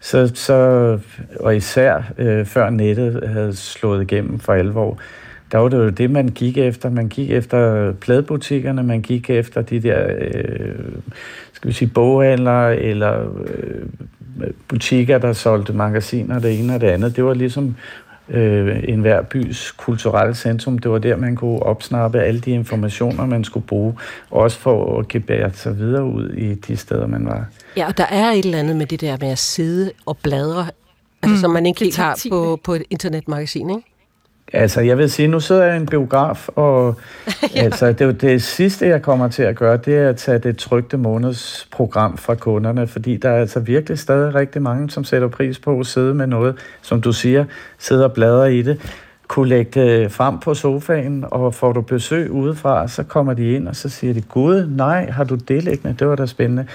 Så, 0.00 0.32
så, 0.34 0.98
og 1.40 1.56
især 1.56 2.02
øh, 2.18 2.46
før 2.46 2.70
nettet 2.70 3.28
havde 3.28 3.56
slået 3.56 4.02
igennem 4.02 4.38
for 4.38 4.52
alvor, 4.52 4.98
der 5.52 5.58
var 5.58 5.68
det 5.68 5.76
jo 5.76 5.88
det, 5.88 6.10
man 6.10 6.28
gik 6.28 6.58
efter. 6.58 6.90
Man 6.90 7.08
gik 7.08 7.30
efter 7.30 7.92
pladebutikkerne, 7.92 8.82
man 8.82 9.02
gik 9.02 9.30
efter 9.30 9.62
de 9.62 9.80
der, 9.80 10.06
øh, 10.18 10.74
skal 11.62 11.68
vi 11.68 11.74
sige, 11.74 11.88
boghandlere 11.88 12.76
eller 12.76 13.20
øh, 13.44 14.50
butikker, 14.68 15.18
der 15.18 15.32
solgte 15.32 15.72
magasiner, 15.72 16.38
det 16.38 16.60
ene 16.60 16.74
og 16.74 16.80
det 16.80 16.86
andet. 16.86 17.16
Det 17.16 17.24
var 17.24 17.34
ligesom 17.34 17.76
øh, 18.28 18.84
en 18.88 19.00
hver 19.00 19.22
bys 19.22 19.70
kulturelle 19.70 20.34
centrum. 20.34 20.78
Det 20.78 20.90
var 20.90 20.98
der, 20.98 21.16
man 21.16 21.36
kunne 21.36 21.62
opsnappe 21.62 22.20
alle 22.20 22.40
de 22.40 22.50
informationer, 22.50 23.26
man 23.26 23.44
skulle 23.44 23.66
bruge, 23.66 23.94
også 24.30 24.58
for 24.58 24.98
at 24.98 25.08
gebære 25.08 25.50
sig 25.54 25.78
videre 25.78 26.04
ud 26.04 26.30
i 26.30 26.54
de 26.54 26.76
steder, 26.76 27.06
man 27.06 27.26
var. 27.26 27.46
Ja, 27.76 27.86
og 27.86 27.98
der 27.98 28.06
er 28.10 28.30
et 28.30 28.44
eller 28.44 28.58
andet 28.58 28.76
med 28.76 28.86
det 28.86 29.00
der 29.00 29.16
med 29.20 29.28
at 29.28 29.38
sidde 29.38 29.90
og 30.06 30.18
bladre, 30.22 30.66
altså, 31.22 31.36
mm, 31.36 31.40
som 31.40 31.50
man 31.50 31.66
ikke 31.66 31.80
helt 31.80 31.96
har 31.96 32.26
på, 32.30 32.60
på 32.64 32.74
et 32.74 32.82
internetmagasin, 32.90 33.70
ikke? 33.70 33.91
Altså, 34.52 34.80
jeg 34.80 34.98
vil 34.98 35.10
sige, 35.10 35.28
nu 35.28 35.40
sidder 35.40 35.64
jeg 35.64 35.74
i 35.74 35.80
en 35.80 35.86
biograf, 35.86 36.48
og 36.48 36.96
ja. 37.56 37.62
altså, 37.62 37.92
det, 37.92 38.20
det 38.20 38.42
sidste, 38.42 38.86
jeg 38.86 39.02
kommer 39.02 39.28
til 39.28 39.42
at 39.42 39.56
gøre, 39.56 39.76
det 39.76 39.96
er 39.96 40.08
at 40.08 40.16
tage 40.16 40.38
det 40.38 40.58
trygte 40.58 40.96
månedsprogram 40.96 42.16
fra 42.18 42.34
kunderne, 42.34 42.86
fordi 42.86 43.16
der 43.16 43.30
er 43.30 43.40
altså 43.40 43.60
virkelig 43.60 43.98
stadig 43.98 44.34
rigtig 44.34 44.62
mange, 44.62 44.90
som 44.90 45.04
sætter 45.04 45.28
pris 45.28 45.58
på 45.58 45.80
at 45.80 45.86
sidde 45.86 46.14
med 46.14 46.26
noget, 46.26 46.54
som 46.82 47.00
du 47.00 47.12
siger, 47.12 47.44
sidder 47.78 48.04
og 48.04 48.12
bladrer 48.12 48.46
i 48.46 48.62
det 48.62 48.80
kunne 49.32 49.48
lægge 49.48 49.80
det 49.80 50.12
frem 50.12 50.38
på 50.38 50.54
sofaen, 50.54 51.24
og 51.30 51.54
får 51.54 51.72
du 51.72 51.80
besøg 51.80 52.30
udefra, 52.30 52.88
så 52.88 53.02
kommer 53.02 53.34
de 53.34 53.52
ind, 53.52 53.68
og 53.68 53.76
så 53.76 53.88
siger 53.88 54.14
de, 54.14 54.20
Gud, 54.20 54.66
nej, 54.66 55.10
har 55.10 55.24
du 55.24 55.34
det 55.34 55.64
liggende? 55.64 55.96
Det 55.98 56.06
var 56.06 56.16
da 56.16 56.26
spændende. 56.26 56.66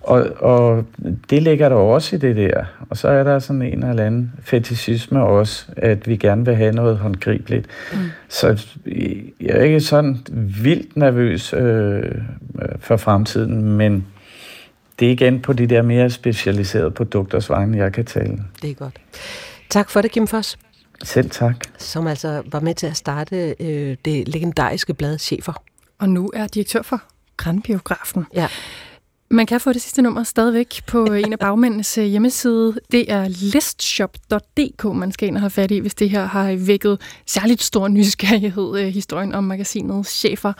Og, 0.00 0.26
og 0.38 0.84
det 1.30 1.42
ligger 1.42 1.68
der 1.68 1.76
også 1.76 2.16
i 2.16 2.18
det 2.18 2.36
der. 2.36 2.64
Og 2.90 2.96
så 2.96 3.08
er 3.08 3.24
der 3.24 3.38
sådan 3.38 3.62
en 3.62 3.84
eller 3.84 4.04
anden 4.04 4.32
fetishisme 4.42 5.22
også, 5.22 5.66
at 5.76 6.08
vi 6.08 6.16
gerne 6.16 6.44
vil 6.44 6.54
have 6.56 6.72
noget 6.72 6.98
håndgribeligt. 6.98 7.66
Mm. 7.92 7.98
Så 8.28 8.66
jeg 9.40 9.50
er 9.50 9.62
ikke 9.62 9.80
sådan 9.80 10.18
vildt 10.62 10.96
nervøs 10.96 11.54
øh, 11.56 12.02
for 12.78 12.96
fremtiden, 12.96 13.72
men 13.72 14.06
det 15.00 15.08
er 15.08 15.12
igen 15.12 15.40
på 15.40 15.52
de 15.52 15.66
der 15.66 15.82
mere 15.82 16.10
specialiserede 16.10 16.90
produkters 16.90 17.50
vegne, 17.50 17.78
jeg 17.78 17.92
kan 17.92 18.04
tale. 18.04 18.38
Det 18.62 18.70
er 18.70 18.74
godt. 18.74 18.94
Tak 19.70 19.90
for 19.90 20.00
det, 20.00 20.10
Kim 20.10 20.26
Foss. 20.26 20.58
Selv 21.02 21.30
tak. 21.30 21.54
Som 21.78 22.06
altså 22.06 22.42
var 22.46 22.60
med 22.60 22.74
til 22.74 22.86
at 22.86 22.96
starte 22.96 23.54
øh, 23.60 23.96
det 24.04 24.28
legendariske 24.28 24.94
blad 24.94 25.18
Chefer. 25.18 25.52
Og 25.98 26.08
nu 26.08 26.30
er 26.34 26.46
direktør 26.46 26.82
for 26.82 27.02
Grandbiografen. 27.36 28.26
Ja. 28.34 28.48
Man 29.30 29.46
kan 29.46 29.60
få 29.60 29.72
det 29.72 29.82
sidste 29.82 30.02
nummer 30.02 30.22
stadigvæk 30.22 30.82
på 30.86 31.04
en 31.04 31.32
af 31.32 31.38
bagmændenes 31.38 31.98
øh, 31.98 32.04
hjemmeside. 32.04 32.80
Det 32.92 33.12
er 33.12 33.28
listshop.dk, 33.28 34.84
man 34.84 35.12
skal 35.12 35.28
ind 35.28 35.36
og 35.36 35.40
have 35.40 35.50
fat 35.50 35.70
i, 35.70 35.78
hvis 35.78 35.94
det 35.94 36.10
her 36.10 36.26
har 36.26 36.56
vækket 36.56 37.00
særligt 37.26 37.62
stor 37.62 37.88
nysgerrighed, 37.88 38.78
øh, 38.78 38.86
historien 38.86 39.34
om 39.34 39.44
magasinet 39.44 40.06
Chefer. 40.06 40.52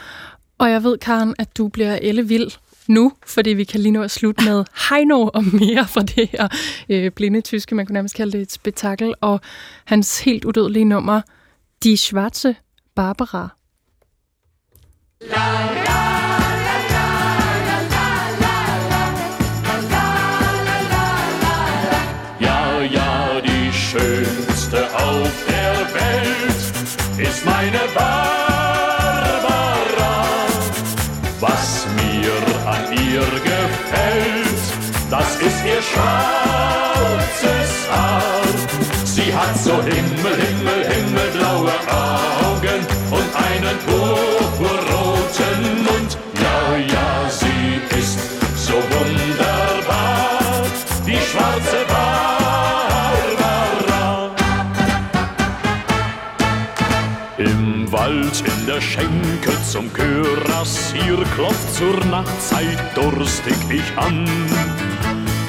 Og 0.58 0.70
jeg 0.70 0.82
ved, 0.82 0.98
Karen, 0.98 1.34
at 1.38 1.56
du 1.56 1.68
bliver 1.68 1.98
ellevild 2.02 2.50
nu, 2.88 3.12
fordi 3.26 3.50
vi 3.50 3.64
kan 3.64 3.80
lige 3.80 3.92
nu 3.92 4.02
at 4.02 4.10
slutte 4.10 4.44
med 4.44 4.64
Heino 4.90 5.30
og 5.34 5.44
mere 5.44 5.86
fra 5.88 6.02
det 6.02 6.28
her 6.28 6.48
øh, 6.88 7.10
blinde 7.10 7.40
tyske, 7.40 7.74
man 7.74 7.86
kunne 7.86 7.94
nærmest 7.94 8.14
kalde 8.14 8.32
det 8.32 8.40
et 8.40 8.52
spektakel, 8.52 9.14
og 9.20 9.40
hans 9.84 10.20
helt 10.20 10.44
udødelige 10.44 10.84
nummer, 10.84 11.20
Die 11.82 11.96
Schwarze 11.96 12.54
Barbara. 12.94 13.48
La, 15.20 15.74
la. 15.84 15.96
schönste 23.98 24.78
auf 24.94 25.30
der 25.48 25.72
Welt 25.94 27.28
ist 27.28 27.44
meine 27.44 27.78
Barbara. 27.94 28.26
Was 31.40 31.86
ihr 33.16 33.40
gefällt, 33.50 34.64
das 35.10 35.36
ist 35.36 35.60
ihr 35.64 35.82
schwarzes 35.90 37.72
Haar. 37.90 38.44
Sie 39.04 39.34
hat 39.34 39.56
so 39.58 39.74
Himmel, 39.82 40.36
Himmel, 40.44 40.80
Himmelblaue 40.92 41.72
Augen 41.88 42.80
und 43.18 43.28
einen 43.46 43.76
purpurroten 43.86 45.60
Mund. 45.86 46.10
Ja, 46.44 46.58
ja, 46.94 47.08
sie 47.30 47.80
ist 47.98 48.18
so 48.66 48.74
wunderbar, 48.74 50.66
die 51.06 51.20
schwarze 51.30 51.80
Wald 57.92 58.42
in 58.44 58.66
der 58.66 58.80
Schenke 58.80 59.25
zum 59.76 59.92
Kürassier 59.92 61.22
klopft 61.34 61.74
zur 61.74 62.02
Nachtzeit 62.06 62.78
durstig 62.94 63.54
ich 63.70 63.98
an. 63.98 64.24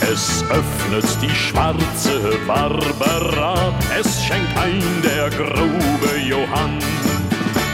Es 0.01 0.43
öffnet 0.51 1.05
die 1.21 1.29
schwarze 1.29 2.37
Barbara, 2.45 3.73
es 3.97 4.21
schenkt 4.23 4.57
ein 4.57 4.83
der 5.01 5.29
grobe 5.29 6.19
Johann. 6.29 6.79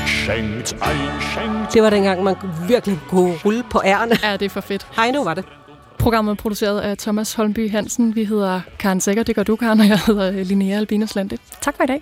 Schenkt 0.06 0.76
ein, 0.80 1.22
schenkt... 1.34 1.74
Det 1.74 1.82
var 1.82 1.89
dengang, 1.89 2.24
man 2.24 2.36
virkelig 2.68 2.99
kunne 3.10 3.36
rulle 3.45 3.64
på 3.64 3.82
ærne. 3.86 4.20
Ja, 4.24 4.38
det 4.38 4.45
er 4.45 4.49
for 4.49 4.62
fedt. 4.62 4.86
Hej, 4.95 5.12
nu 5.12 5.24
var 5.24 5.34
det. 5.34 5.45
Programmet 5.97 6.32
er 6.32 6.36
produceret 6.36 6.82
af 6.82 6.97
Thomas 6.97 7.34
Holmby 7.34 7.72
Hansen. 7.72 8.16
Vi 8.16 8.26
hedder 8.26 8.62
Karen 8.80 9.01
Sækker, 9.01 9.24
det 9.24 9.36
gør 9.36 9.43
du, 9.43 9.56
Karen, 9.56 9.80
og 9.80 9.88
jeg 9.88 9.99
hedder 9.99 10.32
Linnea 10.32 10.78
Albinus 10.78 11.16
Lande. 11.16 11.38
Tak 11.62 11.76
for 11.78 11.84
i 11.84 11.88
dag. 11.88 12.01